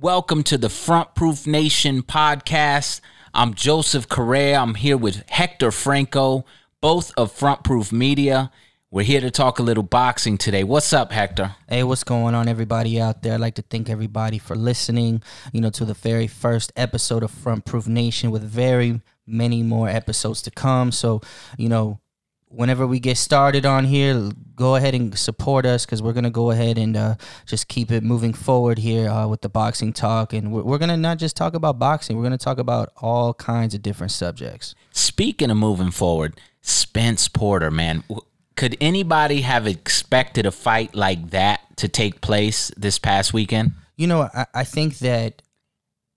Welcome 0.00 0.44
to 0.44 0.56
the 0.56 0.68
Front 0.68 1.16
Proof 1.16 1.44
Nation 1.44 2.04
podcast. 2.04 3.00
I'm 3.34 3.52
Joseph 3.52 4.08
Correa. 4.08 4.60
I'm 4.60 4.76
here 4.76 4.96
with 4.96 5.28
Hector 5.28 5.72
Franco, 5.72 6.44
both 6.80 7.10
of 7.16 7.32
Front 7.32 7.64
Proof 7.64 7.90
Media. 7.90 8.52
We're 8.92 9.02
here 9.02 9.20
to 9.20 9.32
talk 9.32 9.58
a 9.58 9.64
little 9.64 9.82
boxing 9.82 10.38
today. 10.38 10.62
What's 10.62 10.92
up, 10.92 11.10
Hector? 11.10 11.56
Hey, 11.68 11.82
what's 11.82 12.04
going 12.04 12.36
on, 12.36 12.46
everybody 12.46 13.00
out 13.00 13.24
there? 13.24 13.34
I'd 13.34 13.40
like 13.40 13.56
to 13.56 13.62
thank 13.62 13.90
everybody 13.90 14.38
for 14.38 14.54
listening, 14.54 15.20
you 15.52 15.60
know, 15.60 15.70
to 15.70 15.84
the 15.84 15.94
very 15.94 16.28
first 16.28 16.72
episode 16.76 17.24
of 17.24 17.32
Front 17.32 17.64
Proof 17.64 17.88
Nation 17.88 18.30
with 18.30 18.44
very 18.44 19.00
many 19.26 19.64
more 19.64 19.88
episodes 19.88 20.42
to 20.42 20.52
come. 20.52 20.92
So, 20.92 21.22
you 21.56 21.68
know, 21.68 21.98
whenever 22.50 22.86
we 22.86 22.98
get 23.00 23.16
started 23.16 23.66
on 23.66 23.84
here, 23.84 24.30
go 24.54 24.74
ahead 24.76 24.94
and 24.94 25.16
support 25.16 25.66
us 25.66 25.84
because 25.84 26.02
we're 26.02 26.12
gonna 26.12 26.30
go 26.30 26.50
ahead 26.50 26.78
and 26.78 26.96
uh, 26.96 27.14
just 27.46 27.68
keep 27.68 27.90
it 27.90 28.02
moving 28.02 28.32
forward 28.32 28.78
here 28.78 29.08
uh, 29.08 29.26
with 29.26 29.40
the 29.40 29.48
boxing 29.48 29.92
talk, 29.92 30.32
and 30.32 30.52
we're, 30.52 30.62
we're, 30.62 30.78
gonna 30.78 30.96
not 30.96 31.18
just 31.18 31.36
talk 31.36 31.54
about 31.54 31.78
boxing. 31.78 32.16
We're 32.16 32.24
gonna 32.24 32.38
talk 32.38 32.58
about 32.58 32.90
all 32.96 33.34
kinds 33.34 33.74
of 33.74 33.82
different 33.82 34.12
subjects. 34.12 34.74
Speaking 34.92 35.50
of 35.50 35.56
moving 35.56 35.90
forward, 35.90 36.40
Spence 36.60 37.28
Porter, 37.28 37.70
man, 37.70 38.04
could 38.56 38.76
anybody 38.80 39.42
have 39.42 39.66
expected 39.66 40.46
a 40.46 40.50
fight 40.50 40.94
like 40.94 41.30
that 41.30 41.60
to 41.76 41.88
take 41.88 42.20
place 42.20 42.72
this 42.76 42.98
past 42.98 43.32
weekend? 43.32 43.72
You 43.96 44.06
know, 44.06 44.28
I, 44.34 44.46
I 44.54 44.64
think 44.64 44.98
that 44.98 45.42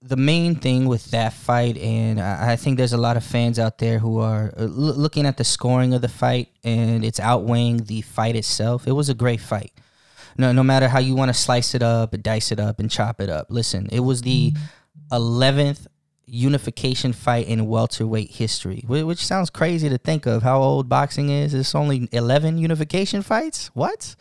the 0.04 0.16
main 0.16 0.56
thing 0.56 0.86
with 0.86 1.12
that 1.12 1.32
fight, 1.32 1.78
and 1.78 2.20
I 2.20 2.56
think 2.56 2.76
there's 2.76 2.92
a 2.92 2.98
lot 2.98 3.16
of 3.16 3.24
fans 3.24 3.58
out 3.58 3.78
there 3.78 4.00
who 4.00 4.18
are 4.18 4.52
uh, 4.56 4.64
looking 4.64 5.26
at 5.26 5.36
the 5.36 5.44
scoring 5.44 5.94
of 5.94 6.02
the 6.02 6.08
fight 6.08 6.48
and 6.64 7.04
it's 7.04 7.20
outweighing 7.20 7.84
the 7.84 8.02
fight 8.02 8.34
itself. 8.34 8.88
It 8.88 8.92
was 8.92 9.08
a 9.08 9.14
great 9.14 9.40
fight. 9.40 9.72
No, 10.36 10.50
no 10.50 10.62
matter 10.62 10.88
how 10.88 10.98
you 10.98 11.14
want 11.14 11.28
to 11.28 11.34
slice 11.34 11.74
it 11.74 11.82
up, 11.82 12.20
dice 12.20 12.50
it 12.50 12.58
up, 12.58 12.80
and 12.80 12.90
chop 12.90 13.20
it 13.20 13.28
up. 13.28 13.46
Listen, 13.48 13.88
it 13.92 14.00
was 14.00 14.22
the 14.22 14.52
eleventh 15.12 15.86
unification 16.26 17.12
fight 17.12 17.46
in 17.46 17.66
welterweight 17.66 18.30
history, 18.30 18.84
which 18.88 19.24
sounds 19.24 19.50
crazy 19.50 19.88
to 19.88 19.98
think 19.98 20.26
of. 20.26 20.42
How 20.42 20.62
old 20.62 20.88
boxing 20.88 21.28
is? 21.28 21.52
It's 21.52 21.74
only 21.74 22.08
eleven 22.12 22.58
unification 22.58 23.22
fights. 23.22 23.68
What? 23.74 24.16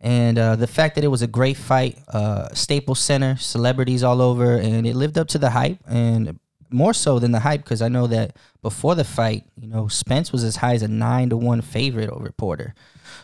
And 0.00 0.38
uh, 0.38 0.56
the 0.56 0.66
fact 0.66 0.94
that 0.94 1.04
it 1.04 1.08
was 1.08 1.22
a 1.22 1.26
great 1.26 1.56
fight, 1.56 1.98
uh, 2.08 2.48
Staples 2.54 3.00
Center, 3.00 3.36
celebrities 3.36 4.02
all 4.04 4.22
over, 4.22 4.56
and 4.56 4.86
it 4.86 4.94
lived 4.94 5.18
up 5.18 5.28
to 5.28 5.38
the 5.38 5.50
hype, 5.50 5.78
and 5.88 6.38
more 6.70 6.94
so 6.94 7.18
than 7.18 7.32
the 7.32 7.40
hype 7.40 7.64
because 7.64 7.82
I 7.82 7.88
know 7.88 8.06
that 8.08 8.36
before 8.62 8.94
the 8.94 9.04
fight, 9.04 9.44
you 9.60 9.68
know, 9.68 9.88
Spence 9.88 10.32
was 10.32 10.44
as 10.44 10.56
high 10.56 10.74
as 10.74 10.82
a 10.82 10.88
nine 10.88 11.30
to 11.30 11.36
one 11.36 11.62
favorite 11.62 12.10
over 12.10 12.30
Porter. 12.30 12.74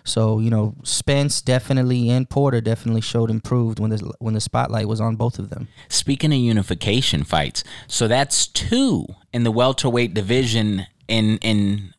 So 0.05 0.39
you 0.39 0.50
know, 0.50 0.75
Spence 0.83 1.41
definitely 1.41 2.11
and 2.11 2.28
Porter 2.28 2.61
definitely 2.61 3.00
showed 3.00 3.31
improved 3.31 3.78
when 3.78 3.91
the 3.91 4.12
when 4.19 4.34
the 4.34 4.41
spotlight 4.41 4.88
was 4.88 5.00
on 5.00 5.16
both 5.16 5.38
of 5.38 5.50
them. 5.50 5.69
Speaking 5.88 6.33
of 6.33 6.38
unification 6.38 7.25
fights, 7.25 7.64
so 7.86 8.09
that's 8.09 8.47
two 8.47 9.06
in 9.33 9.44
the 9.44 9.50
welterweight 9.50 10.14
division 10.14 10.86
in 11.09 11.38
in 11.38 11.94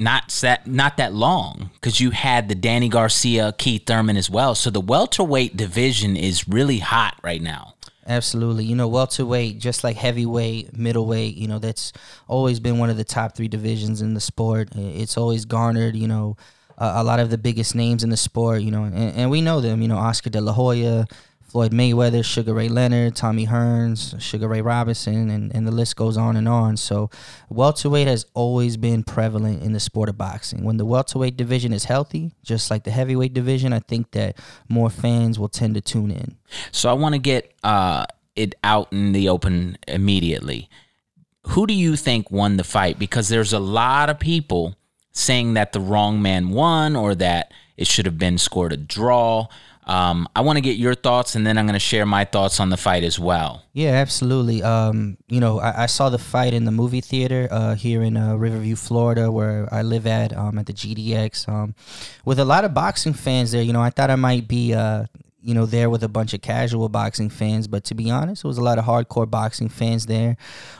not 0.00 0.28
that 0.40 0.66
not 0.66 0.96
that 0.96 1.12
long 1.12 1.70
because 1.74 2.00
you 2.00 2.10
had 2.10 2.48
the 2.48 2.54
Danny 2.54 2.88
Garcia, 2.88 3.54
Keith 3.56 3.82
Thurman 3.86 4.16
as 4.16 4.30
well. 4.30 4.54
So 4.54 4.70
the 4.70 4.80
welterweight 4.80 5.56
division 5.56 6.16
is 6.16 6.48
really 6.48 6.78
hot 6.78 7.16
right 7.22 7.42
now. 7.42 7.74
Absolutely. 8.06 8.64
You 8.64 8.74
know, 8.74 8.88
welterweight, 8.88 9.58
just 9.58 9.84
like 9.84 9.96
heavyweight, 9.96 10.76
middleweight, 10.76 11.36
you 11.36 11.46
know, 11.46 11.58
that's 11.58 11.92
always 12.26 12.58
been 12.58 12.78
one 12.78 12.90
of 12.90 12.96
the 12.96 13.04
top 13.04 13.36
three 13.36 13.46
divisions 13.46 14.00
in 14.00 14.14
the 14.14 14.20
sport. 14.20 14.70
It's 14.74 15.16
always 15.16 15.44
garnered, 15.44 15.94
you 15.94 16.08
know, 16.08 16.36
a, 16.78 16.92
a 16.96 17.04
lot 17.04 17.20
of 17.20 17.30
the 17.30 17.38
biggest 17.38 17.74
names 17.74 18.02
in 18.02 18.10
the 18.10 18.16
sport, 18.16 18.62
you 18.62 18.70
know, 18.70 18.84
and, 18.84 18.96
and 18.96 19.30
we 19.30 19.42
know 19.42 19.60
them, 19.60 19.82
you 19.82 19.86
know, 19.86 19.98
Oscar 19.98 20.30
De 20.30 20.40
La 20.40 20.52
Hoya, 20.52 21.06
Floyd 21.50 21.72
Mayweather, 21.72 22.24
Sugar 22.24 22.54
Ray 22.54 22.68
Leonard, 22.68 23.16
Tommy 23.16 23.48
Hearns, 23.48 24.20
Sugar 24.20 24.46
Ray 24.46 24.60
Robinson, 24.60 25.30
and, 25.30 25.52
and 25.52 25.66
the 25.66 25.72
list 25.72 25.96
goes 25.96 26.16
on 26.16 26.36
and 26.36 26.48
on. 26.48 26.76
So, 26.76 27.10
welterweight 27.48 28.06
has 28.06 28.24
always 28.34 28.76
been 28.76 29.02
prevalent 29.02 29.60
in 29.60 29.72
the 29.72 29.80
sport 29.80 30.08
of 30.08 30.16
boxing. 30.16 30.62
When 30.62 30.76
the 30.76 30.84
welterweight 30.84 31.36
division 31.36 31.72
is 31.72 31.86
healthy, 31.86 32.36
just 32.44 32.70
like 32.70 32.84
the 32.84 32.92
heavyweight 32.92 33.34
division, 33.34 33.72
I 33.72 33.80
think 33.80 34.12
that 34.12 34.38
more 34.68 34.90
fans 34.90 35.40
will 35.40 35.48
tend 35.48 35.74
to 35.74 35.80
tune 35.80 36.12
in. 36.12 36.36
So, 36.70 36.88
I 36.88 36.92
want 36.92 37.16
to 37.16 37.20
get 37.20 37.52
uh, 37.64 38.06
it 38.36 38.54
out 38.62 38.92
in 38.92 39.10
the 39.10 39.28
open 39.28 39.76
immediately. 39.88 40.70
Who 41.48 41.66
do 41.66 41.74
you 41.74 41.96
think 41.96 42.30
won 42.30 42.58
the 42.58 42.64
fight? 42.64 42.96
Because 42.96 43.28
there's 43.28 43.52
a 43.52 43.58
lot 43.58 44.08
of 44.08 44.20
people 44.20 44.76
saying 45.10 45.54
that 45.54 45.72
the 45.72 45.80
wrong 45.80 46.22
man 46.22 46.50
won 46.50 46.94
or 46.94 47.16
that 47.16 47.52
it 47.76 47.88
should 47.88 48.06
have 48.06 48.18
been 48.18 48.38
scored 48.38 48.72
a 48.72 48.76
draw. 48.76 49.48
Um, 49.90 50.28
I 50.36 50.42
want 50.42 50.56
to 50.56 50.60
get 50.60 50.76
your 50.76 50.94
thoughts, 50.94 51.34
and 51.34 51.44
then 51.44 51.58
I'm 51.58 51.66
going 51.66 51.74
to 51.74 51.80
share 51.80 52.06
my 52.06 52.24
thoughts 52.24 52.60
on 52.60 52.70
the 52.70 52.76
fight 52.76 53.02
as 53.02 53.18
well. 53.18 53.64
Yeah, 53.72 53.90
absolutely. 53.90 54.62
Um, 54.62 55.18
you 55.28 55.40
know, 55.40 55.58
I, 55.58 55.82
I, 55.82 55.86
saw 55.86 56.10
the 56.10 56.18
fight 56.18 56.54
in 56.54 56.64
the 56.64 56.70
movie 56.70 57.00
theater 57.00 57.48
uh, 57.50 57.74
here 57.74 58.00
in 58.02 58.16
uh, 58.16 58.36
Riverview, 58.36 58.76
Florida, 58.76 59.32
where 59.32 59.68
I 59.74 59.82
live 59.82 60.06
at 60.06 60.32
um, 60.32 60.58
at 60.58 60.66
the 60.66 60.72
GDX, 60.72 61.48
um, 61.48 61.74
with 62.24 62.38
a 62.38 62.44
lot 62.44 62.64
of 62.64 62.72
boxing 62.72 63.14
fans 63.14 63.50
there. 63.50 63.62
You 63.62 63.72
know, 63.72 63.82
I 63.82 63.90
thought 63.90 64.10
I 64.10 64.16
might 64.16 64.46
be. 64.46 64.74
Uh, 64.74 65.06
you 65.42 65.54
know, 65.54 65.64
there 65.64 65.88
with 65.88 66.02
a 66.02 66.08
bunch 66.08 66.34
of 66.34 66.42
casual 66.42 66.90
boxing 66.90 67.30
fans, 67.30 67.66
but 67.66 67.84
to 67.84 67.94
be 67.94 68.10
honest, 68.10 68.44
it 68.44 68.46
was 68.46 68.58
a 68.58 68.62
lot 68.62 68.78
of 68.78 68.84
hardcore 68.84 69.28
boxing 69.28 69.70
fans 69.70 70.04
there. 70.04 70.36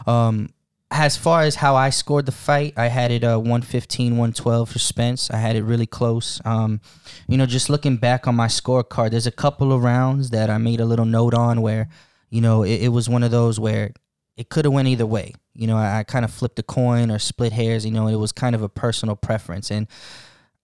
Um, 0.06 0.50
as 0.90 1.16
far 1.16 1.42
as 1.42 1.56
how 1.56 1.76
I 1.76 1.90
scored 1.90 2.26
the 2.26 2.32
fight, 2.32 2.74
I 2.76 2.88
had 2.88 3.10
it 3.10 3.22
uh 3.22 3.38
115, 3.38 4.12
112 4.12 4.68
for 4.68 4.78
Spence. 4.78 5.30
I 5.30 5.36
had 5.36 5.56
it 5.56 5.62
really 5.62 5.86
close. 5.86 6.40
Um, 6.44 6.80
you 7.28 7.36
know, 7.36 7.46
just 7.46 7.70
looking 7.70 7.96
back 7.96 8.26
on 8.26 8.34
my 8.34 8.48
scorecard, 8.48 9.12
there's 9.12 9.26
a 9.26 9.32
couple 9.32 9.72
of 9.72 9.82
rounds 9.82 10.30
that 10.30 10.50
I 10.50 10.58
made 10.58 10.80
a 10.80 10.84
little 10.84 11.04
note 11.04 11.34
on 11.34 11.62
where, 11.62 11.88
you 12.28 12.40
know, 12.40 12.64
it, 12.64 12.82
it 12.82 12.88
was 12.88 13.08
one 13.08 13.22
of 13.22 13.30
those 13.30 13.60
where 13.60 13.92
it 14.36 14.48
could 14.48 14.64
have 14.64 14.74
went 14.74 14.88
either 14.88 15.06
way. 15.06 15.32
You 15.54 15.68
know, 15.68 15.76
I, 15.76 15.98
I 15.98 16.02
kind 16.02 16.24
of 16.24 16.32
flipped 16.32 16.58
a 16.58 16.62
coin 16.62 17.10
or 17.10 17.18
split 17.18 17.52
hairs. 17.52 17.84
You 17.84 17.92
know, 17.92 18.08
it 18.08 18.16
was 18.16 18.32
kind 18.32 18.54
of 18.54 18.62
a 18.62 18.68
personal 18.68 19.14
preference. 19.14 19.70
And 19.70 19.86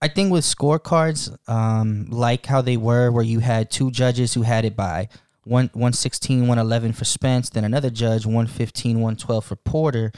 I 0.02 0.08
think 0.08 0.32
with 0.32 0.44
scorecards, 0.44 1.36
um, 1.48 2.06
like 2.10 2.46
how 2.46 2.62
they 2.62 2.76
were, 2.76 3.12
where 3.12 3.24
you 3.24 3.38
had 3.38 3.70
two 3.70 3.90
judges 3.90 4.34
who 4.34 4.42
had 4.42 4.64
it 4.64 4.76
by 4.76 5.08
one 5.46 5.70
116 5.72 6.40
111 6.40 6.92
for 6.92 7.04
Spence, 7.04 7.50
then 7.50 7.64
another 7.64 7.88
judge 7.88 8.26
115 8.26 8.96
112 8.96 9.44
for 9.44 9.56
Porter. 9.56 10.12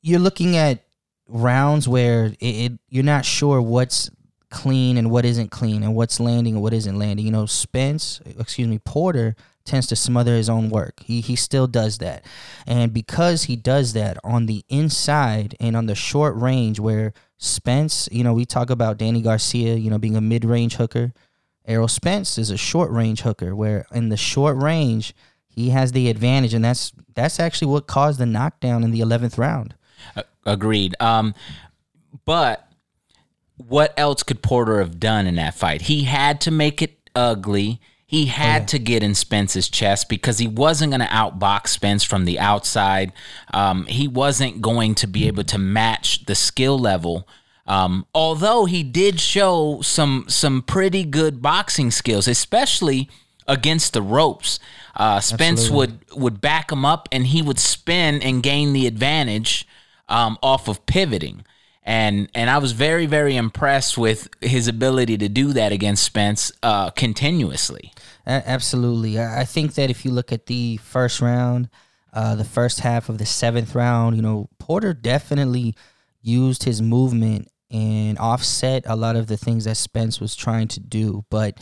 You're 0.00 0.20
looking 0.20 0.56
at 0.56 0.84
rounds 1.28 1.88
where 1.88 2.26
it, 2.26 2.36
it, 2.40 2.72
you're 2.88 3.04
not 3.04 3.24
sure 3.24 3.60
what's 3.60 4.10
clean 4.50 4.96
and 4.96 5.10
what 5.10 5.24
isn't 5.24 5.50
clean 5.50 5.82
and 5.82 5.94
what's 5.94 6.20
landing 6.20 6.54
and 6.54 6.62
what 6.62 6.72
isn't 6.72 6.98
landing. 6.98 7.26
You 7.26 7.32
know, 7.32 7.46
Spence, 7.46 8.20
excuse 8.38 8.68
me, 8.68 8.78
Porter 8.78 9.34
tends 9.64 9.86
to 9.88 9.96
smother 9.96 10.34
his 10.34 10.48
own 10.48 10.70
work. 10.70 11.00
He 11.00 11.20
he 11.20 11.34
still 11.36 11.66
does 11.66 11.98
that. 11.98 12.24
And 12.66 12.92
because 12.92 13.44
he 13.44 13.56
does 13.56 13.92
that 13.94 14.18
on 14.22 14.46
the 14.46 14.64
inside 14.68 15.56
and 15.58 15.76
on 15.76 15.86
the 15.86 15.94
short 15.94 16.36
range 16.36 16.78
where 16.78 17.12
Spence, 17.38 18.08
you 18.12 18.22
know, 18.22 18.34
we 18.34 18.44
talk 18.44 18.70
about 18.70 18.98
Danny 18.98 19.22
Garcia, 19.22 19.74
you 19.74 19.90
know, 19.90 19.98
being 19.98 20.16
a 20.16 20.20
mid-range 20.20 20.76
hooker. 20.76 21.12
Errol 21.66 21.88
Spence 21.88 22.38
is 22.38 22.50
a 22.50 22.56
short 22.56 22.90
range 22.90 23.20
hooker 23.22 23.54
where 23.54 23.86
in 23.92 24.08
the 24.08 24.16
short 24.16 24.56
range 24.56 25.14
he 25.48 25.70
has 25.70 25.92
the 25.92 26.08
advantage 26.08 26.54
and 26.54 26.64
that's 26.64 26.92
that's 27.14 27.38
actually 27.38 27.68
what 27.68 27.86
caused 27.86 28.18
the 28.18 28.26
knockdown 28.26 28.82
in 28.82 28.92
the 28.92 29.00
11th 29.00 29.36
round. 29.36 29.74
Uh, 30.16 30.22
agreed. 30.46 30.94
Um, 31.00 31.34
but 32.24 32.66
what 33.56 33.92
else 33.96 34.22
could 34.22 34.42
Porter 34.42 34.78
have 34.78 34.98
done 34.98 35.26
in 35.26 35.34
that 35.36 35.54
fight? 35.54 35.82
He 35.82 36.04
had 36.04 36.40
to 36.42 36.50
make 36.50 36.80
it 36.80 37.10
ugly. 37.14 37.80
He 38.06 38.26
had 38.26 38.62
oh, 38.62 38.62
yeah. 38.62 38.66
to 38.66 38.78
get 38.78 39.02
in 39.02 39.14
Spence's 39.14 39.68
chest 39.68 40.08
because 40.08 40.38
he 40.38 40.48
wasn't 40.48 40.92
going 40.92 41.00
to 41.00 41.06
outbox 41.06 41.68
Spence 41.68 42.02
from 42.02 42.24
the 42.24 42.40
outside. 42.40 43.12
Um, 43.52 43.86
he 43.86 44.08
wasn't 44.08 44.60
going 44.60 44.94
to 44.96 45.06
be 45.06 45.26
able 45.26 45.44
to 45.44 45.58
match 45.58 46.24
the 46.24 46.34
skill 46.34 46.78
level 46.78 47.28
um, 47.70 48.04
although 48.12 48.64
he 48.64 48.82
did 48.82 49.20
show 49.20 49.80
some 49.80 50.24
some 50.26 50.60
pretty 50.60 51.04
good 51.04 51.40
boxing 51.40 51.92
skills, 51.92 52.26
especially 52.26 53.08
against 53.46 53.92
the 53.92 54.02
ropes. 54.02 54.58
Uh, 54.96 55.20
Spence 55.20 55.60
Absolutely. 55.60 55.76
would 55.76 56.20
would 56.20 56.40
back 56.40 56.72
him 56.72 56.84
up, 56.84 57.08
and 57.12 57.28
he 57.28 57.42
would 57.42 57.60
spin 57.60 58.22
and 58.22 58.42
gain 58.42 58.72
the 58.72 58.88
advantage 58.88 59.68
um, 60.08 60.36
off 60.42 60.66
of 60.66 60.84
pivoting. 60.86 61.44
And 61.84 62.28
and 62.34 62.50
I 62.50 62.58
was 62.58 62.72
very 62.72 63.06
very 63.06 63.36
impressed 63.36 63.96
with 63.96 64.28
his 64.40 64.66
ability 64.66 65.16
to 65.18 65.28
do 65.28 65.52
that 65.52 65.70
against 65.70 66.02
Spence 66.02 66.50
uh, 66.64 66.90
continuously. 66.90 67.92
Absolutely, 68.26 69.20
I 69.20 69.44
think 69.44 69.74
that 69.74 69.90
if 69.90 70.04
you 70.04 70.10
look 70.10 70.32
at 70.32 70.46
the 70.46 70.78
first 70.78 71.20
round, 71.20 71.68
uh, 72.12 72.34
the 72.34 72.44
first 72.44 72.80
half 72.80 73.08
of 73.08 73.18
the 73.18 73.26
seventh 73.26 73.76
round, 73.76 74.16
you 74.16 74.22
know 74.22 74.48
Porter 74.58 74.92
definitely 74.92 75.76
used 76.20 76.64
his 76.64 76.82
movement 76.82 77.46
and 77.70 78.18
offset 78.18 78.84
a 78.86 78.96
lot 78.96 79.16
of 79.16 79.26
the 79.26 79.36
things 79.36 79.64
that 79.64 79.76
Spence 79.76 80.20
was 80.20 80.34
trying 80.34 80.68
to 80.68 80.80
do. 80.80 81.24
But 81.30 81.58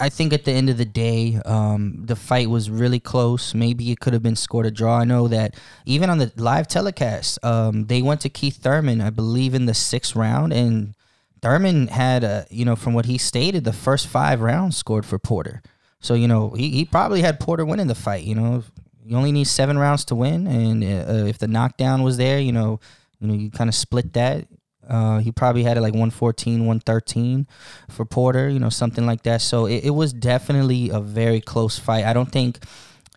I 0.00 0.08
think 0.08 0.32
at 0.32 0.44
the 0.44 0.52
end 0.52 0.70
of 0.70 0.78
the 0.78 0.84
day, 0.84 1.38
um, 1.44 2.06
the 2.06 2.16
fight 2.16 2.48
was 2.48 2.70
really 2.70 3.00
close. 3.00 3.54
Maybe 3.54 3.90
it 3.90 4.00
could 4.00 4.12
have 4.12 4.22
been 4.22 4.36
scored 4.36 4.66
a 4.66 4.70
draw. 4.70 4.98
I 5.00 5.04
know 5.04 5.28
that 5.28 5.54
even 5.84 6.08
on 6.08 6.18
the 6.18 6.32
live 6.36 6.66
telecast, 6.66 7.38
um, 7.44 7.86
they 7.86 8.02
went 8.02 8.22
to 8.22 8.28
Keith 8.28 8.56
Thurman, 8.56 9.00
I 9.00 9.10
believe, 9.10 9.54
in 9.54 9.66
the 9.66 9.74
sixth 9.74 10.16
round, 10.16 10.52
and 10.52 10.94
Thurman 11.42 11.88
had, 11.88 12.24
a, 12.24 12.46
you 12.50 12.64
know, 12.64 12.76
from 12.76 12.94
what 12.94 13.04
he 13.04 13.18
stated, 13.18 13.64
the 13.64 13.72
first 13.72 14.06
five 14.06 14.40
rounds 14.40 14.76
scored 14.76 15.04
for 15.04 15.18
Porter. 15.18 15.62
So 16.00 16.14
you 16.14 16.28
know 16.28 16.50
he, 16.50 16.70
he 16.70 16.84
probably 16.84 17.22
had 17.22 17.40
Porter 17.40 17.64
winning 17.64 17.88
the 17.88 17.94
fight. 17.94 18.24
You 18.24 18.34
know 18.34 18.62
you 19.04 19.16
only 19.16 19.32
need 19.32 19.46
seven 19.46 19.78
rounds 19.78 20.04
to 20.06 20.14
win, 20.14 20.46
and 20.46 20.82
uh, 20.84 21.26
if 21.26 21.38
the 21.38 21.48
knockdown 21.48 22.02
was 22.02 22.16
there, 22.16 22.38
you 22.38 22.52
know 22.52 22.80
you 23.18 23.28
know 23.28 23.34
you 23.34 23.50
kind 23.50 23.68
of 23.68 23.74
split 23.74 24.12
that. 24.14 24.46
Uh, 24.88 25.18
he 25.18 25.32
probably 25.32 25.62
had 25.62 25.76
it 25.76 25.80
like 25.80 25.92
114, 25.92 26.60
113 26.60 27.46
for 27.90 28.04
Porter, 28.04 28.48
you 28.48 28.58
know, 28.58 28.68
something 28.68 29.06
like 29.06 29.22
that. 29.24 29.42
So 29.42 29.66
it, 29.66 29.84
it 29.84 29.90
was 29.90 30.12
definitely 30.12 30.90
a 30.90 31.00
very 31.00 31.40
close 31.40 31.78
fight. 31.78 32.04
I 32.04 32.12
don't 32.12 32.30
think 32.30 32.58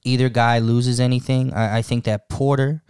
either 0.04 0.30
guy 0.30 0.60
loses 0.60 1.00
anything. 1.00 1.54
I, 1.54 1.78
I 1.78 1.82
think 1.82 2.06
that 2.06 2.30
Porter, 2.30 2.84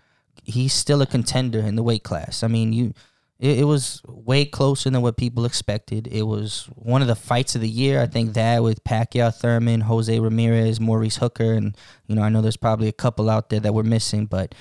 he's 0.44 0.74
still 0.74 1.02
a 1.02 1.06
contender 1.06 1.60
in 1.60 1.76
the 1.76 1.84
weight 1.84 2.04
class. 2.04 2.44
I 2.44 2.48
mean, 2.48 2.74
you 2.74 2.94
it, 3.40 3.60
it, 3.60 3.64
was 3.64 4.02
way 4.06 4.44
closer 4.44 4.90
than 4.90 5.02
what 5.02 5.16
people 5.16 5.46
expected. 5.46 6.08
It 6.08 6.24
was 6.24 6.70
one 6.75 7.02
of 7.02 7.08
the 7.08 7.16
fights 7.16 7.56
of 7.56 7.62
the 7.62 7.70
year. 7.70 8.02
I 8.02 8.06
think 8.06 8.34
that 8.34 8.62
with 8.62 8.84
Pacquiao, 8.84 9.34
Thurman, 9.34 9.82
Jose 9.82 10.20
Ramirez, 10.20 10.82
Maurice 10.82 11.18
Hooker, 11.18 11.54
and 11.54 11.75
you 12.08 12.16
know 12.16 12.22
I 12.22 12.30
know 12.30 12.42
there's 12.42 12.58
probably 12.58 12.90
a 12.90 12.94
couple 12.94 13.30
out 13.30 13.50
there 13.50 13.62
that 13.62 13.74
we're 13.74 13.84
missing, 13.84 14.25
but 14.25 14.54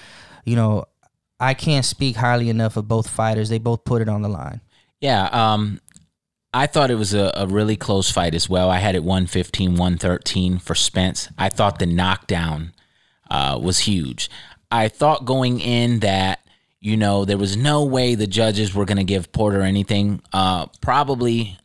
you 0.45 0.55
know 0.55 0.85
I 1.41 1.55
can't 1.55 1.85
speak 1.85 2.17
highly 2.17 2.49
enough 2.49 2.77
of 2.77 2.89
both 2.89 3.09
fighters. 3.09 3.49
They 3.49 3.59
both 3.59 3.85
put 3.85 4.03
it 4.03 4.09
on 4.09 4.23
the 4.23 4.29
line. 4.29 4.61
Yeah, 5.01 5.27
um, 5.27 5.81
I 6.53 6.67
thought 6.67 6.91
it 6.91 6.97
was 6.97 7.15
a, 7.15 7.33
a, 7.35 7.47
really 7.47 7.77
close 7.77 8.11
fight 8.11 8.35
as 8.35 8.49
well. 8.49 8.69
I 8.69 8.79
had 8.79 8.97
it 8.97 9.05
115, 9.05 9.77
113 9.77 10.59
for 10.59 10.75
Spence. 10.75 11.29
I 11.39 11.49
thought 11.49 11.79
the 11.79 11.87
knockdown 11.87 12.73
uh, 13.31 13.59
was 13.63 13.81
huge. 13.81 14.29
I 14.71 14.89
thought 14.89 15.25
going 15.25 15.61
in 15.61 16.01
that 16.01 16.41
you 16.81 16.97
know, 16.97 17.25
there 17.25 17.39
was 17.39 17.57
no 17.57 17.85
way 17.85 18.15
the 18.15 18.27
judges 18.27 18.75
were 18.75 18.85
going 18.85 18.99
to 18.99 19.05
give 19.05 19.33
Porter 19.33 19.63
anything. 19.63 20.23
Uh, 20.33 20.67
probably 20.81 21.59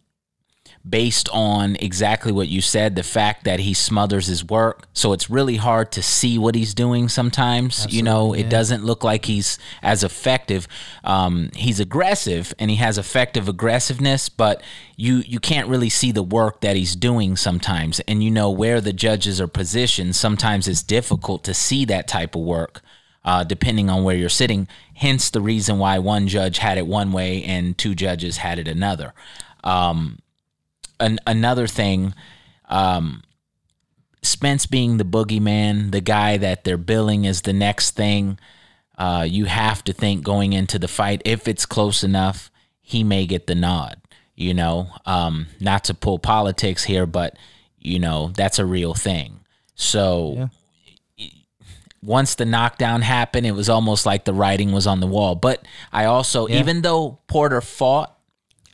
based 0.87 1.29
on 1.31 1.77
exactly 1.79 2.31
what 2.31 2.49
you 2.49 2.59
said 2.59 2.95
the 2.95 3.03
fact 3.03 3.45
that 3.45 3.61
he 3.61 3.73
smothers 3.73 4.27
his 4.27 4.43
work. 4.43 4.85
So 4.93 5.13
it's 5.13 5.29
really 5.29 5.55
hard 5.55 5.93
to 5.93 6.03
see 6.03 6.37
what 6.37 6.55
he's 6.55 6.73
doing 6.73 7.07
sometimes 7.07 7.85
Absolutely, 7.85 7.97
you 7.97 8.03
know? 8.03 8.33
It 8.33 8.49
doesn't 8.49 8.83
look 8.83 9.03
like 9.03 9.25
he's 9.25 9.57
as 9.81 10.03
effective. 10.03 10.67
Um, 11.05 11.51
he's 11.55 11.79
aggressive 11.79 12.53
and 12.59 12.69
he 12.69 12.77
has 12.77 12.97
effective 12.97 13.47
aggressiveness 13.47 14.27
but 14.27 14.61
you 14.97 15.17
you 15.25 15.39
can't 15.39 15.69
really 15.69 15.89
see 15.89 16.11
the 16.11 16.23
work 16.23 16.61
that 16.61 16.75
he's 16.75 16.95
doing 16.95 17.37
sometimes. 17.37 18.01
And 18.01 18.21
you 18.21 18.29
know 18.29 18.51
where 18.51 18.81
the 18.81 18.93
judges 18.93 19.39
are 19.39 19.47
positioned 19.47 20.15
sometimes 20.17 20.67
it's 20.67 20.83
difficult 20.83 21.45
to 21.45 21.53
see 21.53 21.85
that 21.85 22.09
type 22.09 22.35
of 22.35 22.41
work 22.41 22.81
uh, 23.23 23.45
depending 23.45 23.89
on 23.89 24.03
where 24.03 24.17
you're 24.17 24.27
sitting. 24.27 24.67
Hence 24.95 25.29
the 25.29 25.41
reason 25.41 25.79
why 25.79 25.99
one 25.99 26.27
judge 26.27 26.57
had 26.57 26.77
it 26.77 26.87
one 26.87 27.13
way 27.13 27.41
and 27.43 27.77
two 27.77 27.95
judges 27.95 28.37
had 28.37 28.59
it 28.59 28.67
another. 28.67 29.13
Um, 29.63 30.19
an, 31.03 31.19
another 31.27 31.67
thing, 31.67 32.13
um, 32.69 33.23
Spence 34.21 34.65
being 34.65 34.97
the 34.97 35.03
boogeyman, 35.03 35.91
the 35.91 36.01
guy 36.01 36.37
that 36.37 36.63
they're 36.63 36.77
billing 36.77 37.27
as 37.27 37.41
the 37.41 37.51
next 37.51 37.91
thing, 37.91 38.39
uh, 38.97 39.25
you 39.29 39.45
have 39.45 39.83
to 39.83 39.93
think 39.93 40.23
going 40.23 40.53
into 40.53 40.79
the 40.79 40.87
fight, 40.87 41.21
if 41.25 41.47
it's 41.47 41.65
close 41.65 42.03
enough, 42.03 42.49
he 42.79 43.03
may 43.03 43.25
get 43.25 43.47
the 43.47 43.55
nod. 43.55 43.99
You 44.35 44.53
know, 44.53 44.89
um, 45.05 45.47
not 45.59 45.83
to 45.85 45.93
pull 45.93 46.19
politics 46.19 46.85
here, 46.85 47.05
but 47.05 47.37
you 47.77 47.99
know 47.99 48.31
that's 48.33 48.59
a 48.59 48.65
real 48.65 48.93
thing. 48.93 49.41
So 49.75 50.33
yeah 50.37 50.47
once 52.03 52.35
the 52.35 52.45
knockdown 52.45 53.01
happened, 53.01 53.47
it 53.47 53.51
was 53.51 53.69
almost 53.69 54.05
like 54.05 54.25
the 54.25 54.33
writing 54.33 54.71
was 54.71 54.85
on 54.85 54.99
the 54.99 55.07
wall. 55.07 55.35
But 55.35 55.65
I 55.91 56.05
also, 56.05 56.47
yeah. 56.47 56.59
even 56.59 56.81
though 56.81 57.19
Porter 57.27 57.61
fought 57.61 58.12